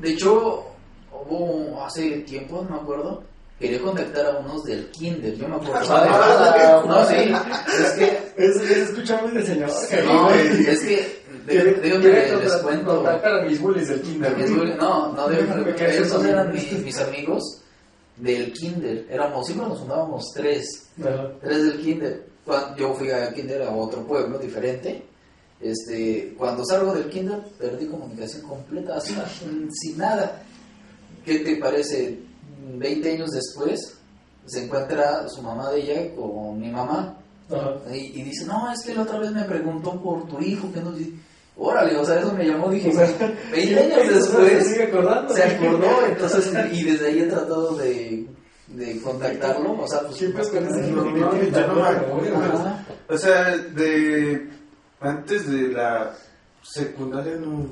de 0.00 0.10
hecho, 0.10 0.64
hubo 1.12 1.84
hace 1.84 2.10
tiempo, 2.20 2.64
no 2.68 2.76
me 2.76 2.82
acuerdo, 2.82 3.24
quería 3.58 3.80
contactar 3.82 4.26
a 4.26 4.38
unos 4.38 4.62
del 4.62 4.88
kinder, 4.90 5.34
yo 5.34 5.48
me 5.48 5.56
acuerdo. 5.56 5.74
Ah, 5.90 6.82
no, 6.86 7.04
sí, 7.06 7.34
es 7.82 7.90
que, 7.92 8.18
Es, 8.36 8.56
es 8.56 8.76
escuchar 8.90 9.22
muy 9.24 9.32
de 9.32 9.46
señor. 9.46 9.70
no, 10.06 10.30
es 10.30 10.80
que, 10.80 11.24
de- 11.46 11.74
déjenme 11.74 12.08
les 12.44 12.52
cuento. 12.58 12.94
Contactar 12.96 13.40
a 13.40 13.42
mis 13.44 13.60
bullies 13.60 13.88
del 13.88 14.02
kinder. 14.02 14.36
No, 14.78 15.12
no, 15.12 15.28
déjenme, 15.28 15.74
esos 15.98 16.24
eran 16.24 16.52
mis, 16.52 16.72
mis 16.84 16.98
amigos 17.00 17.60
del 18.16 18.52
kinder, 18.52 19.06
éramos, 19.10 19.46
siempre 19.46 19.68
nos 19.68 19.78
juntábamos 19.80 20.24
tres, 20.34 20.88
Ajá. 21.00 21.32
Tres 21.40 21.64
del 21.64 21.80
kinder. 21.80 22.26
Cuando 22.44 22.76
yo 22.76 22.94
fui 22.94 23.10
a 23.10 23.32
kinder 23.32 23.62
a 23.62 23.74
otro 23.74 24.06
pueblo 24.06 24.38
diferente. 24.38 25.02
Este, 25.60 26.34
cuando 26.36 26.64
salgo 26.64 26.92
del 26.92 27.08
kinder 27.08 27.42
perdí 27.58 27.86
comunicación 27.86 28.42
completa, 28.42 28.96
así, 28.96 29.14
sin 29.70 29.98
nada. 29.98 30.42
¿Qué 31.24 31.38
te 31.38 31.56
parece? 31.56 32.18
20 32.76 33.12
años 33.12 33.30
después 33.30 33.98
se 34.46 34.64
encuentra 34.64 35.28
su 35.28 35.42
mamá 35.42 35.70
de 35.70 35.80
ella 35.80 36.14
con 36.14 36.58
mi 36.58 36.70
mamá 36.70 37.18
y, 37.92 38.20
y 38.20 38.22
dice, 38.24 38.46
no, 38.46 38.70
es 38.72 38.82
que 38.82 38.94
la 38.94 39.02
otra 39.02 39.18
vez 39.18 39.30
me 39.32 39.44
preguntó 39.44 40.00
por 40.02 40.26
tu 40.28 40.40
hijo, 40.40 40.72
que 40.72 40.80
no 40.80 40.92
di-". 40.92 41.18
Órale, 41.56 41.96
o 41.96 42.04
sea, 42.04 42.18
eso 42.18 42.32
me 42.34 42.44
llamó, 42.46 42.68
dije, 42.70 42.90
O 42.90 42.92
sea, 42.92 43.32
20 43.52 43.78
años 43.80 44.06
Se 44.06 44.12
después 44.14 44.66
sigue 44.68 44.82
acordando. 44.84 45.34
se 45.34 45.42
acordó, 45.44 46.06
entonces, 46.08 46.52
y 46.72 46.82
desde 46.84 47.06
ahí 47.06 47.20
he 47.20 47.26
tratado 47.26 47.76
de, 47.76 48.26
de 48.68 49.00
contactarlo, 49.00 49.80
o 49.80 49.86
sea, 49.88 50.00
pues, 50.00 50.16
Siempre 50.16 50.42
es 50.42 50.48
con 50.48 50.66
ese 50.66 50.90
No, 50.90 51.04
no, 51.04 51.10
me 51.12 51.24
acuerdo. 51.24 52.76
O 53.08 53.18
sea, 53.18 53.56
de. 53.56 54.48
Antes 55.00 55.50
de 55.50 55.68
la 55.68 56.12
secundaria, 56.62 57.36
no. 57.36 57.66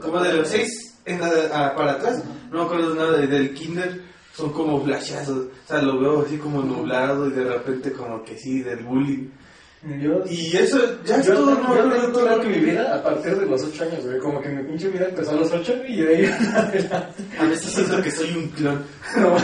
Como 0.00 0.20
de 0.20 0.32
los 0.32 0.48
seis 0.48 0.98
en 1.04 1.20
la- 1.20 1.30
ah, 1.52 1.74
para 1.76 1.92
atrás, 1.92 2.22
no 2.50 2.58
me 2.58 2.64
acuerdo 2.64 2.94
nada 2.94 3.16
de- 3.18 3.26
del 3.28 3.54
kinder. 3.54 4.00
Son 4.34 4.50
como 4.52 4.82
flashazos. 4.82 5.46
O 5.46 5.68
sea, 5.68 5.82
lo 5.82 6.00
veo 6.00 6.22
así 6.26 6.38
como 6.38 6.62
nublado 6.62 7.26
y 7.28 7.32
de 7.32 7.44
repente, 7.44 7.92
como 7.92 8.22
que 8.24 8.36
sí, 8.38 8.62
del 8.62 8.82
bullying. 8.82 9.28
Yo, 9.84 10.22
Y 10.30 10.56
eso 10.56 10.78
ya 11.02 11.16
es 11.16 11.26
todo, 11.26 11.56
no 11.56 11.74
yo 11.74 11.86
no, 11.86 12.12
claro 12.12 12.36
no, 12.36 12.42
que 12.42 12.48
mi 12.50 12.60
vida 12.60 12.94
a 12.94 13.02
partir 13.02 13.36
de 13.36 13.46
los 13.46 13.64
8 13.64 13.82
años, 13.82 14.06
güey. 14.06 14.18
Como 14.20 14.40
que 14.40 14.48
mi 14.48 14.62
pinche 14.62 14.88
vida 14.88 15.06
empezó 15.08 15.32
a 15.32 15.34
los 15.34 15.50
8 15.50 15.74
y 15.88 16.02
de 16.02 16.16
ahí 16.16 16.24
adelante. 16.54 17.24
A 17.36 17.44
veces 17.46 17.72
siento 17.72 18.00
que 18.00 18.10
soy 18.12 18.30
un 18.36 18.48
clon. 18.50 18.84
No, 19.16 19.36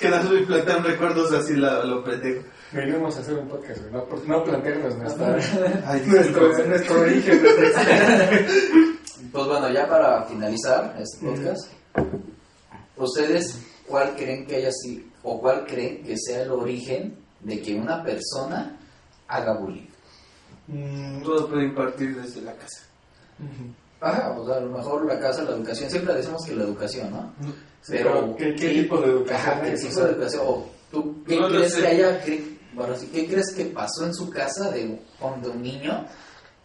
que 0.00 0.08
no 0.08 0.30
me 0.30 0.42
plantean 0.42 0.84
recuerdos 0.84 1.32
así, 1.32 1.56
la, 1.56 1.84
lo 1.84 2.04
pendejo. 2.04 2.44
Venimos 2.70 3.16
a 3.16 3.20
hacer 3.20 3.34
un 3.34 3.48
podcast, 3.48 3.80
güey. 3.80 3.92
No, 3.92 4.06
no 4.26 4.44
plantearnos 4.44 4.96
nuestra, 4.98 5.36
Ay, 5.84 6.02
nuestro, 6.06 6.66
nuestro 6.66 7.00
origen. 7.00 7.42
Pues 9.32 9.46
bueno, 9.46 9.70
ya 9.70 9.88
para 9.88 10.24
finalizar 10.24 10.94
este 11.00 11.26
podcast, 11.26 11.70
¿ustedes 12.96 13.58
cuál 13.86 14.14
creen 14.14 14.46
que 14.46 14.56
haya 14.56 14.70
sido, 14.70 15.04
o 15.22 15.40
cuál 15.40 15.66
creen 15.66 16.02
que 16.02 16.16
sea 16.18 16.42
el 16.42 16.52
origen 16.52 17.16
de 17.40 17.60
que 17.60 17.74
una 17.74 18.02
persona 18.02 18.75
haga 19.28 19.52
bullying? 19.54 19.86
Mm, 20.68 21.22
Todo 21.22 21.48
puede 21.48 21.68
partir 21.70 22.16
desde 22.20 22.40
la 22.42 22.52
casa. 22.54 22.82
ujú. 23.38 23.70
Ajá, 24.00 24.30
o 24.38 24.46
sea, 24.46 24.56
a 24.56 24.60
lo 24.60 24.76
mejor 24.76 25.06
la 25.06 25.18
casa, 25.18 25.42
la 25.42 25.52
educación, 25.52 25.90
siempre 25.90 26.14
decimos 26.14 26.44
que 26.44 26.54
la 26.54 26.64
educación, 26.64 27.10
¿no? 27.10 27.32
Sí, 27.80 27.92
Pero, 27.92 28.36
¿qué, 28.36 28.54
qué 28.54 28.68
tipo 28.82 29.00
de 29.00 29.06
educación 29.06 29.50
Ajá, 29.52 29.62
¿qué 29.62 29.70
tipo 29.76 30.00
de 30.00 30.10
educación? 30.12 30.42
O, 30.46 30.70
¿Tú 30.90 31.24
qué 31.26 31.36
No 31.36 31.48
lo 31.48 31.56
crees 31.56 31.74
que 31.74 31.86
haya, 31.86 32.24
cre- 32.24 32.58
bueno, 32.74 32.94
sí, 32.94 33.08
qué 33.12 33.26
crees 33.26 33.54
que 33.54 33.64
pasó 33.66 34.04
en 34.04 34.14
su 34.14 34.28
casa 34.30 34.70
de, 34.70 35.00
con- 35.18 35.40
de 35.40 35.48
un 35.48 35.62
niño 35.62 36.04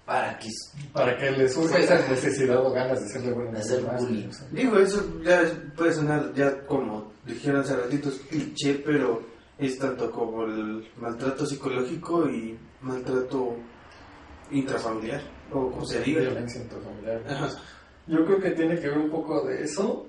para 0.05 0.37
que 0.39 0.49
para 0.91 1.15
que 1.17 1.31
le 1.31 1.47
surja 1.47 1.75
Pues, 1.75 1.85
esa 1.85 1.95
ajá. 1.95 2.09
necesidad 2.11 2.57
o 2.65 2.71
ganas 2.71 2.99
de 3.01 3.07
serle 3.09 3.31
bueno 3.31 3.49
a 3.51 3.53
De 3.53 3.59
los 3.59 3.65
hacer 3.71 3.81
bullying. 4.05 4.29
Digo, 4.51 4.77
eso 4.77 5.03
ya 5.23 5.41
puede 5.77 5.93
sonar 5.93 6.33
ya 6.33 6.65
como 6.65 7.11
dijeron 7.25 7.61
hace 7.61 7.75
ratito, 7.77 8.09
es 8.09 8.15
cliché, 8.29 8.81
pero 8.85 9.21
es 9.67 9.77
tanto 9.77 10.11
como 10.11 10.43
el 10.43 10.87
maltrato 10.97 11.45
psicológico 11.45 12.27
y 12.29 12.57
maltrato 12.81 13.55
intrafamiliar, 14.51 15.21
o 15.51 15.71
como 15.71 15.85
se 15.85 16.01
diga. 16.01 16.21
Violencia 16.21 16.61
intrafamiliar. 16.61 17.21
Ajá. 17.27 17.49
Yo 18.07 18.25
creo 18.25 18.39
que 18.39 18.51
tiene 18.51 18.79
que 18.79 18.89
ver 18.89 18.97
un 18.97 19.09
poco 19.09 19.45
de 19.45 19.63
eso, 19.63 20.05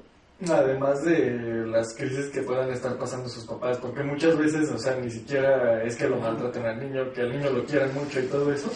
además 0.49 1.05
de 1.05 1.67
las 1.67 1.95
crisis 1.95 2.31
que 2.31 2.43
puedan 2.43 2.71
estar 2.71 2.97
pasando 2.97 3.29
sus 3.29 3.45
papás, 3.45 3.79
porque 3.79 4.03
muchas 4.03 4.37
veces, 4.37 4.71
o 4.71 4.79
sea, 4.79 4.97
ni 4.97 5.11
siquiera 5.11 5.83
es 5.85 5.97
que 5.97 6.09
lo 6.09 6.17
maltraten 6.17 6.65
al 6.65 6.81
niño, 6.81 7.13
que 7.13 7.21
al 7.21 7.33
niño 7.33 7.51
lo 7.51 7.65
quieran 7.65 7.95
mucho 7.95 8.21
y 8.21 8.27
todo 8.27 8.51
eso, 8.53 8.71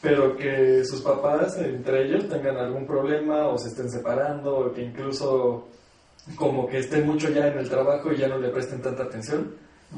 pero 0.00 0.36
que 0.36 0.84
sus 0.84 1.02
papás, 1.02 1.58
entre 1.58 2.06
ellos, 2.06 2.28
tengan 2.28 2.56
algún 2.56 2.86
problema 2.86 3.48
o 3.48 3.58
se 3.58 3.68
estén 3.68 3.90
separando, 3.90 4.58
o 4.58 4.72
que 4.72 4.82
incluso 4.82 5.68
como 6.34 6.66
que 6.66 6.78
estén 6.78 7.06
mucho 7.06 7.28
ya 7.30 7.46
en 7.48 7.58
el 7.58 7.68
trabajo 7.68 8.12
y 8.12 8.16
ya 8.16 8.26
no 8.26 8.38
le 8.38 8.48
presten 8.48 8.80
tanta 8.80 9.04
atención, 9.04 9.54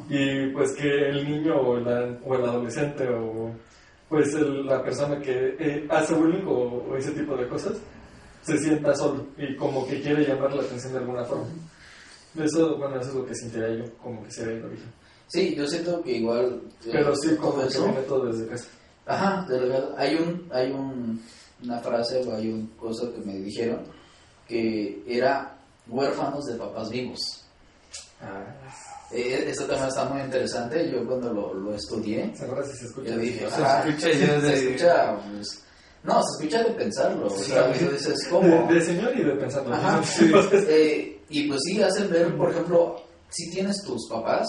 y 0.08 0.46
pues 0.48 0.72
que 0.72 1.08
el 1.08 1.24
niño 1.28 1.56
o, 1.60 1.76
la- 1.78 2.18
o 2.24 2.34
el 2.34 2.44
adolescente 2.44 3.08
o 3.08 3.50
pues 4.08 4.32
el- 4.34 4.66
la 4.66 4.82
persona 4.82 5.20
que 5.20 5.56
eh, 5.58 5.86
hace 5.90 6.14
bullying 6.14 6.44
o, 6.46 6.84
o 6.90 6.96
ese 6.96 7.10
tipo 7.12 7.36
de 7.36 7.46
cosas 7.48 7.76
se 8.42 8.56
sienta 8.58 8.94
solo 8.94 9.26
y 9.36 9.54
como 9.56 9.86
que 9.86 10.00
quiere 10.00 10.24
llamar 10.26 10.54
la 10.54 10.62
atención 10.62 10.92
de 10.92 10.98
alguna 11.00 11.24
forma. 11.24 11.46
Eso, 12.38 12.76
bueno, 12.78 13.00
eso 13.00 13.08
es 13.10 13.14
lo 13.16 13.26
que 13.26 13.34
sentiría 13.34 13.74
yo, 13.74 13.84
como 14.02 14.22
que 14.24 14.30
sería 14.30 14.54
el 14.54 14.64
origen. 14.64 14.92
Sí, 15.26 15.54
yo 15.54 15.66
siento 15.66 16.02
que 16.02 16.12
igual. 16.12 16.62
eh, 16.86 16.90
Pero 16.92 17.14
sí, 17.16 17.30
que 17.30 17.78
viene 17.80 18.02
todo 18.02 18.26
desde 18.26 18.46
casa. 18.46 18.66
Ajá, 19.06 19.46
de 19.48 19.58
verdad. 19.58 19.94
Hay 19.98 20.14
un, 20.14 20.48
hay 20.52 20.70
un, 20.70 21.22
una 21.64 21.78
frase 21.80 22.22
o 22.26 22.34
hay 22.34 22.50
una 22.50 22.66
cosa 22.78 23.10
que 23.12 23.18
me 23.26 23.34
dijeron 23.38 23.82
que 24.46 25.02
era 25.06 25.58
huérfanos 25.88 26.46
de 26.46 26.54
papás 26.56 26.88
vivos. 26.90 27.44
Ah, 28.22 28.44
Eh, 29.10 29.44
este 29.48 29.64
tema 29.64 29.88
está 29.88 30.04
muy 30.04 30.20
interesante. 30.22 30.90
Yo 30.90 31.06
cuando 31.06 31.32
lo, 31.32 31.54
lo 31.54 31.74
estudié, 31.74 32.32
ahora 32.46 32.62
sí 32.66 32.76
se 32.78 32.84
escucha. 32.86 33.10
yo 33.10 33.18
dije, 33.18 33.48
Se 33.48 33.62
"Ah, 33.62 33.84
escucha 33.86 34.10
ya 34.12 34.26
se 34.40 34.40
de- 34.46 34.54
escucha, 34.70 35.16
pues, 35.30 35.62
no, 36.04 36.22
se 36.22 36.44
escucha 36.44 36.62
de 36.64 36.70
pensarlo. 36.74 37.26
O 37.26 37.30
Sí. 37.30 37.50
sea, 37.50 37.72
tú 37.72 37.90
dices, 37.90 38.18
De, 38.24 38.30
¿cómo? 38.30 38.72
de 38.72 38.80
señor 38.82 39.16
y 39.16 39.24
de 39.24 39.32
pensando. 39.36 39.72
Ajá. 39.72 40.02
Sí. 40.04 40.30
Eh, 40.68 41.20
y 41.30 41.48
pues 41.48 41.60
sí, 41.64 41.82
hacen 41.82 42.10
ver, 42.10 42.36
por 42.36 42.50
ejemplo, 42.50 42.96
si 43.30 43.50
tienes 43.50 43.82
tus 43.82 44.08
papás, 44.10 44.46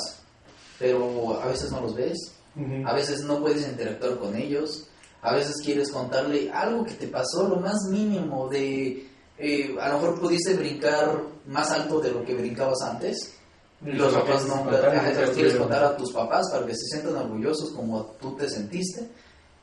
pero 0.77 1.41
a 1.41 1.47
veces 1.47 1.71
no 1.71 1.81
los 1.81 1.95
ves, 1.95 2.17
Ujú. 2.55 2.85
a 2.87 2.93
veces 2.93 3.21
no 3.23 3.39
puedes 3.39 3.65
interactuar 3.67 4.17
con 4.17 4.35
ellos, 4.35 4.87
a 5.21 5.33
veces 5.33 5.55
quieres 5.63 5.89
contarle 5.91 6.49
algo 6.51 6.85
que 6.85 6.93
te 6.93 7.07
pasó, 7.07 7.47
lo 7.47 7.57
más 7.57 7.75
mínimo 7.89 8.47
de, 8.49 9.05
eh, 9.37 9.75
a 9.79 9.89
lo 9.89 9.95
mejor 9.99 10.19
pudiste 10.19 10.53
brincar 10.55 11.21
más 11.47 11.71
alto 11.71 11.99
de 12.01 12.11
lo 12.11 12.23
que 12.25 12.33
brincabas 12.35 12.81
antes. 12.83 13.35
Y 13.85 13.93
los 13.93 14.11
lo 14.13 14.19
papás 14.19 14.45
no, 14.47 14.69
les 14.69 15.29
quieres 15.31 15.55
contar 15.55 15.83
a 15.83 15.95
tus 15.95 16.11
papás 16.11 16.49
para 16.51 16.65
que 16.65 16.73
se 16.73 16.85
sientan 16.85 17.15
orgullosos 17.15 17.71
como 17.71 18.03
tú 18.19 18.35
te 18.35 18.49
sentiste 18.49 19.07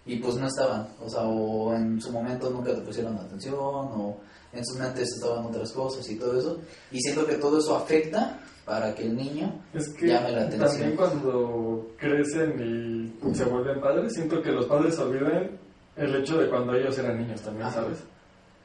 y 0.06 0.16
pues 0.16 0.36
no 0.36 0.46
estaban, 0.46 0.88
o 1.04 1.08
sea, 1.10 1.22
o 1.22 1.74
en 1.74 2.00
su 2.00 2.10
momento 2.12 2.48
nunca 2.48 2.74
te 2.74 2.80
pusieron 2.80 3.16
atención 3.18 3.54
o 3.58 4.16
en 4.52 4.64
sus 4.64 4.78
mentes 4.78 5.12
estaban 5.12 5.44
otras 5.44 5.70
cosas 5.72 6.08
y 6.08 6.16
todo 6.16 6.38
eso 6.38 6.58
y 6.90 7.00
siento 7.00 7.26
que 7.26 7.34
todo 7.34 7.58
eso 7.58 7.76
afecta 7.76 8.38
para 8.64 8.94
que 8.94 9.04
el 9.04 9.16
niño 9.16 9.62
Es 9.74 9.88
que 9.90 10.08
llame 10.08 10.32
la 10.32 10.42
atención. 10.42 10.70
también 10.70 10.96
cuando 10.96 11.88
crecen 11.98 13.12
y 13.22 13.34
se 13.34 13.44
vuelven 13.44 13.80
padres, 13.80 14.12
siento 14.14 14.42
que 14.42 14.50
los 14.50 14.66
padres 14.66 14.98
olvidan 14.98 15.50
el 15.96 16.14
hecho 16.16 16.38
de 16.38 16.48
cuando 16.48 16.74
ellos 16.74 16.98
eran 16.98 17.18
niños 17.18 17.40
también, 17.42 17.66
Ajá. 17.66 17.82
¿sabes? 17.82 17.98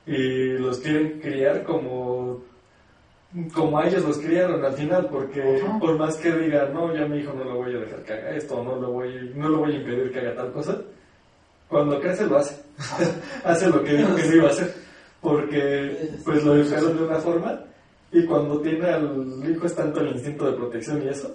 Y 0.08 0.58
los 0.58 0.80
quieren 0.80 1.20
criar 1.20 1.64
como 1.64 2.20
como 3.54 3.80
a 3.80 3.88
ellos 3.88 4.04
los 4.04 4.18
criaron 4.18 4.64
al 4.64 4.74
final, 4.74 5.08
porque 5.10 5.42
Ajá. 5.42 5.80
por 5.80 5.98
más 5.98 6.18
que 6.18 6.32
digan, 6.34 6.74
no, 6.74 6.94
ya 6.94 7.06
mi 7.06 7.20
hijo 7.20 7.34
no 7.34 7.46
lo 7.46 7.56
voy 7.56 7.76
a 7.76 7.80
dejar 7.80 8.04
que 8.04 8.14
haga 8.14 8.36
esto, 8.36 8.64
no 8.64 8.76
lo 8.76 8.92
voy, 8.92 9.32
no 9.36 9.50
lo 9.50 9.60
voy 9.60 9.74
a 9.74 9.78
impedir 9.78 10.12
que 10.12 10.20
haga 10.20 10.36
tal 10.36 10.52
cosa, 10.52 10.82
cuando 11.70 12.00
crece 12.00 12.28
lo 12.28 12.38
hace. 12.38 12.62
hace 13.44 13.70
lo 13.70 13.84
que 13.84 13.94
dijo 13.94 14.16
que 14.16 14.24
no 14.24 14.36
iba 14.36 14.48
a 14.48 14.52
hacer, 14.52 14.74
porque 15.22 16.10
pues 16.26 16.44
lo 16.44 16.56
educaron 16.56 16.98
de 16.98 17.04
una 17.04 17.20
forma 17.20 17.62
y 18.12 18.26
cuando 18.26 18.60
tiene 18.60 18.90
al 18.90 19.50
hijo 19.50 19.66
es 19.66 19.76
tanto 19.76 20.02
el 20.02 20.10
instinto 20.10 20.46
de 20.46 20.58
protección 20.58 21.02
y 21.02 21.08
eso, 21.08 21.34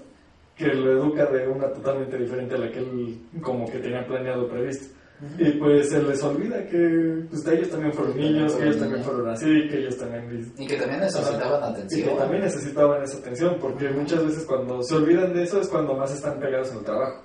que 0.55 0.67
lo 0.67 0.93
educa 0.93 1.27
de 1.27 1.49
una 1.49 1.69
totalmente 1.69 2.19
diferente 2.19 2.55
a 2.55 2.59
la 2.59 2.71
que 2.71 2.79
él 2.79 3.19
como 3.41 3.71
que 3.71 3.79
tenía 3.79 4.07
planeado 4.07 4.49
previsto. 4.49 4.95
Y 5.39 5.51
pues 5.53 5.89
se 5.89 6.03
les 6.03 6.23
olvida 6.23 6.63
que 6.67 7.25
pues, 7.31 7.47
ellos 7.47 7.71
también 7.71 7.93
fueron 7.93 8.17
niños, 8.19 8.53
que 8.55 8.65
ellos 8.65 8.79
también 8.79 9.03
fueron 9.03 9.29
así, 9.31 9.47
que 9.69 9.79
ellos 9.79 9.97
también 9.97 10.53
y 10.59 10.67
que 10.67 10.77
también 10.77 11.01
necesitaban 11.01 11.71
y 11.71 11.75
que 11.75 11.81
atención. 11.81 12.19
también 12.19 12.43
necesitaban 12.43 13.03
esa 13.03 13.19
atención, 13.19 13.57
porque 13.59 13.89
muchas 13.91 14.27
veces 14.27 14.45
cuando 14.45 14.83
se 14.83 14.95
olvidan 14.95 15.33
de 15.33 15.45
eso 15.45 15.61
es 15.61 15.69
cuando 15.69 15.95
más 15.95 16.13
están 16.13 16.39
pegados 16.39 16.71
en 16.71 16.79
el 16.79 16.85
trabajo. 16.85 17.23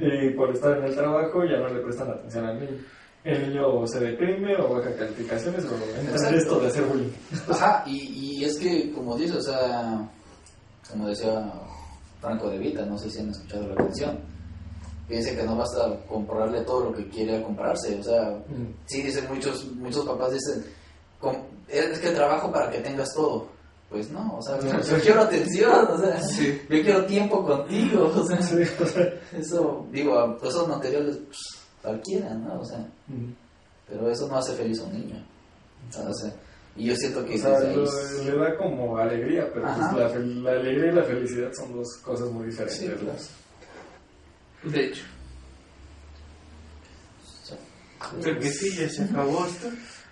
Y 0.00 0.30
por 0.30 0.50
estar 0.50 0.78
en 0.78 0.84
el 0.84 0.94
trabajo 0.94 1.44
ya 1.44 1.58
no 1.58 1.68
le 1.68 1.80
prestan 1.80 2.10
atención 2.10 2.44
al 2.44 2.60
niño. 2.60 2.78
El 3.24 3.48
niño 3.48 3.86
se 3.86 4.00
deprime 4.00 4.56
o 4.56 4.74
baja 4.74 4.92
calificaciones 4.96 5.64
o 5.64 6.00
entra 6.00 6.28
en 6.28 6.34
esto 6.34 6.58
de 6.58 6.66
hacer 6.66 6.82
bullying. 6.84 7.10
Ajá, 7.48 7.84
y, 7.86 8.40
y 8.40 8.44
es 8.44 8.58
que, 8.58 8.90
como 8.92 9.16
dices, 9.16 9.36
o 9.36 9.42
sea, 9.42 10.08
como 10.90 11.06
decía 11.06 11.52
Franco 12.20 12.50
de 12.50 12.58
Vita, 12.58 12.84
no 12.84 12.98
sé 12.98 13.08
si 13.10 13.20
han 13.20 13.30
escuchado 13.30 13.68
la 13.68 13.76
canción, 13.76 14.18
dice 15.08 15.36
que 15.36 15.42
no 15.42 15.56
basta 15.56 15.96
comprarle 16.08 16.62
todo 16.62 16.84
lo 16.90 16.92
que 16.92 17.08
quiere 17.08 17.42
comprarse, 17.42 17.98
o 17.98 18.02
sea, 18.02 18.38
sí 18.86 19.02
dicen 19.02 19.26
muchos, 19.32 19.64
muchos 19.72 20.04
papás 20.06 20.32
dicen, 20.32 20.64
"Com- 21.20 21.36
es 21.68 21.98
que 21.98 22.10
trabajo 22.10 22.50
para 22.52 22.70
que 22.70 22.78
tengas 22.80 23.12
todo. 23.14 23.46
Pues 23.90 24.10
no, 24.10 24.36
o 24.38 24.42
sea, 24.42 24.58
yo 24.58 24.98
quiero 25.02 25.20
atención, 25.20 25.86
o 25.90 25.98
sea, 25.98 26.18
Sí. 26.22 26.58
yo 26.70 26.82
quiero 26.82 27.04
tiempo 27.04 27.44
contigo, 27.44 28.10
o 28.16 28.26
sea, 28.26 28.40
Sí, 28.40 28.62
o 28.82 28.86
sea, 28.86 29.06
eso, 29.38 29.86
digo, 29.92 30.38
esos 30.42 30.66
materiales, 30.66 31.18
pues, 31.26 31.38
cualquiera, 31.82 32.32
¿no? 32.34 32.58
O 32.60 32.64
sea, 32.64 32.78
mm. 33.08 33.32
pero 33.86 34.08
eso 34.10 34.26
no 34.28 34.38
hace 34.38 34.54
feliz 34.54 34.80
a 34.80 34.84
un 34.84 34.92
niño. 34.94 35.22
O 36.08 36.14
sea, 36.14 36.32
y 36.74 36.86
yo 36.86 36.96
siento 36.96 37.22
que 37.26 37.34
O 37.34 37.38
sea, 37.38 37.60
lo- 37.60 37.84
es- 37.84 38.24
le 38.24 38.34
da 38.38 38.56
como 38.56 38.96
alegría, 38.96 39.46
pero 39.52 39.66
pues, 39.66 39.92
la, 39.94 40.08
la 40.52 40.58
alegría 40.58 40.90
y 40.90 40.94
la 40.94 41.04
felicidad 41.04 41.50
son 41.52 41.76
dos 41.76 41.88
cosas 42.02 42.30
muy 42.30 42.46
diferentes. 42.46 42.78
Sí, 42.78 42.86
claro. 42.86 43.18
De 44.64 44.86
hecho. 44.86 45.04
Creo 48.20 48.38
que 48.38 48.50
sí, 48.50 48.76
ya 48.76 48.88
se 48.88 49.04
acabó 49.04 49.46
esto. 49.46 49.68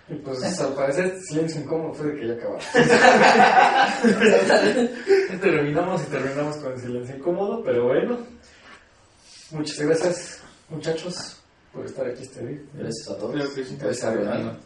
Y 0.09 0.15
pues 0.15 0.59
al 0.59 0.73
parecer 0.73 1.19
silencio 1.21 1.61
incómodo 1.61 1.93
fue 1.93 2.07
de 2.07 2.19
que 2.19 2.27
ya 2.27 2.33
acababa. 2.33 2.59
terminamos 5.41 6.01
y 6.01 6.05
terminamos 6.05 6.57
con 6.57 6.79
silencio 6.79 7.15
incómodo, 7.15 7.63
pero 7.63 7.85
bueno. 7.85 8.17
Muchas 9.51 9.79
gracias, 9.79 10.41
muchachos, 10.69 11.41
por 11.71 11.85
estar 11.85 12.07
aquí 12.07 12.23
este 12.23 12.45
día. 12.45 12.61
Gracias 12.73 13.09
a 13.09 13.17
todos. 13.17 13.33
Creo 13.33 13.53
que 13.53 13.63
sí. 13.63 13.77
Gracias 13.79 14.03
a 14.03 14.13
Renan. 14.13 14.59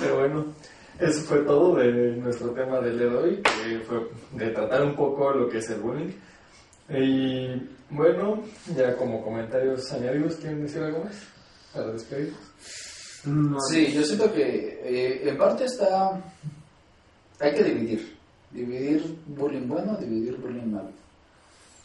Pero 0.00 0.18
bueno, 0.20 0.54
eso 0.98 1.20
fue 1.22 1.38
todo 1.40 1.76
de 1.76 2.16
nuestro 2.16 2.50
tema 2.52 2.80
del 2.80 2.98
día 2.98 3.08
de 3.08 3.16
hoy, 3.16 3.42
que 3.42 3.80
fue 3.80 4.08
de 4.32 4.50
tratar 4.50 4.82
un 4.84 4.94
poco 4.94 5.32
lo 5.32 5.48
que 5.48 5.58
es 5.58 5.68
el 5.70 5.80
bullying. 5.80 6.12
Y 6.88 7.48
bueno, 7.90 8.42
ya 8.76 8.96
como 8.96 9.22
comentarios 9.22 9.90
añadidos, 9.92 10.36
¿quieren 10.36 10.62
decir 10.62 10.82
algo 10.82 11.04
más? 11.04 11.16
Para 11.72 11.92
despedirnos. 11.92 12.40
No, 13.24 13.58
Sí, 13.70 13.92
yo 13.92 14.02
siento 14.02 14.32
que 14.32 14.80
eh, 14.82 15.28
en 15.28 15.38
parte 15.38 15.64
está... 15.64 16.22
Hay 17.40 17.54
que 17.54 17.64
dividir. 17.64 18.16
Dividir 18.50 19.18
bullying 19.26 19.66
bueno, 19.66 19.96
dividir 19.96 20.36
bullying 20.36 20.70
malo. 20.70 20.90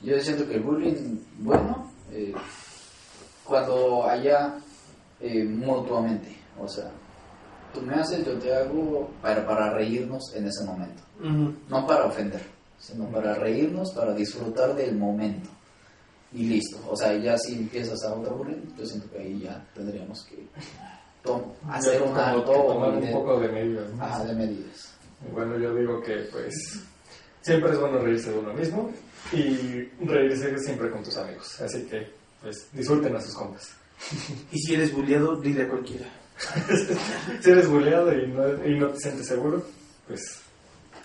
Yo 0.01 0.19
siento 0.19 0.47
que 0.47 0.55
el 0.55 0.61
bullying 0.61 1.17
bueno, 1.39 1.91
eh, 2.11 2.33
cuando 3.43 4.07
haya 4.07 4.57
eh, 5.19 5.43
mutuamente, 5.43 6.37
o 6.59 6.67
sea, 6.67 6.91
tú 7.73 7.81
me 7.81 7.95
haces, 7.95 8.25
yo 8.25 8.37
te 8.37 8.53
hago 8.55 9.09
para, 9.21 9.45
para 9.45 9.71
reírnos 9.73 10.33
en 10.35 10.47
ese 10.47 10.63
momento. 10.65 11.01
Ujú. 11.19 11.53
No 11.67 11.87
para 11.87 12.05
ofender, 12.05 12.41
sino 12.79 13.05
para 13.09 13.35
reírnos, 13.35 13.91
para 13.93 14.13
disfrutar 14.13 14.75
del 14.75 14.95
momento. 14.95 15.49
Y 16.33 16.43
listo. 16.45 16.77
O 16.89 16.95
sea, 16.95 17.15
ya 17.17 17.37
si 17.37 17.55
empiezas 17.55 18.03
a 18.03 18.13
otro 18.13 18.35
bullying, 18.37 18.61
yo 18.77 18.85
siento 18.85 19.09
que 19.11 19.17
ahí 19.19 19.39
ya 19.41 19.65
tendríamos 19.73 20.23
que 20.25 20.45
tom- 21.23 21.51
hacer 21.69 21.95
Ya 21.99 22.03
un 22.03 22.09
como 22.09 22.21
alto 22.21 22.51
que 22.51 22.57
tomar 22.67 22.89
un 22.91 23.11
poco 23.11 23.39
de 23.39 23.47
medidas. 23.49 23.91
¿no? 23.93 24.03
ajá, 24.03 24.23
de 24.25 24.33
medidas. 24.35 24.93
Bueno, 25.33 25.57
yo 25.57 25.73
digo 25.75 26.01
que 26.01 26.15
pues 26.31 26.81
siempre 27.41 27.71
es 27.71 27.79
bueno 27.79 27.97
reírse 27.99 28.31
de 28.31 28.37
uno 28.39 28.53
mismo 28.53 28.91
y 29.33 29.81
reírse 30.05 30.57
siempre 30.59 30.89
con 30.91 31.03
tus 31.03 31.17
amigos. 31.17 31.59
Así 31.61 31.81
que 31.83 32.07
pues 32.41 32.67
disfruten 32.73 33.15
a 33.15 33.21
sus 33.21 33.33
compas. 33.33 33.71
Y 34.51 34.59
si 34.59 34.75
eres 34.75 34.93
bulleado, 34.93 35.35
dile 35.41 35.63
a 35.63 35.67
cualquiera. 35.67 36.05
Si 37.41 37.49
eres 37.49 37.67
bulleado 37.67 38.13
y 38.13 38.27
no, 38.27 38.65
y 38.65 38.77
no 38.79 38.87
te 38.89 38.99
sientes 38.99 39.27
seguro, 39.27 39.61
pues 40.07 40.41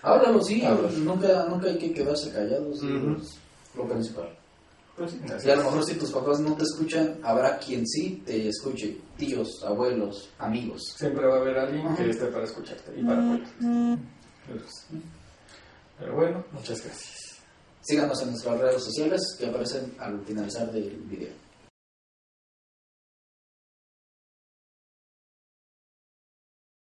Háblalo, 0.04 0.42
sí, 0.42 0.62
Háblalo. 0.64 0.90
nunca, 0.98 1.46
nunca 1.48 1.66
hay 1.68 1.78
que 1.78 1.92
quedarse 1.92 2.30
callados, 2.30 2.82
Ujú. 2.82 3.16
es 3.20 3.36
lo 3.74 3.88
principal. 3.88 4.28
Pues 4.96 5.10
sí. 5.10 5.20
Y 5.44 5.50
a 5.50 5.56
lo 5.56 5.64
mejor 5.64 5.84
si 5.84 5.94
tus 5.94 6.12
papás 6.12 6.38
no 6.38 6.54
te 6.54 6.62
escuchan, 6.62 7.18
habrá 7.24 7.58
quien 7.58 7.84
sí 7.86 8.22
te 8.24 8.48
escuche, 8.48 8.96
tíos, 9.16 9.48
abuelos, 9.66 10.28
amigos. 10.38 10.82
siempre 10.96 11.26
va 11.26 11.36
a 11.36 11.40
haber 11.40 11.58
alguien 11.58 11.96
que 11.96 12.10
esté 12.10 12.26
para 12.26 12.44
escucharte 12.44 12.92
y 12.96 13.02
para 13.02 13.18
apoyarte. 13.18 13.54
Pues, 14.46 14.86
Pero 15.98 16.14
bueno, 16.14 16.44
muchas 16.52 16.84
gracias. 16.84 17.38
Síganos 17.80 18.22
en 18.22 18.30
nuestras 18.30 18.60
redes 18.60 18.84
sociales 18.84 19.20
que 19.38 19.46
aparecen 19.46 19.94
al 19.98 20.20
finalizar 20.24 20.70
del 20.70 20.90
video. 21.08 21.32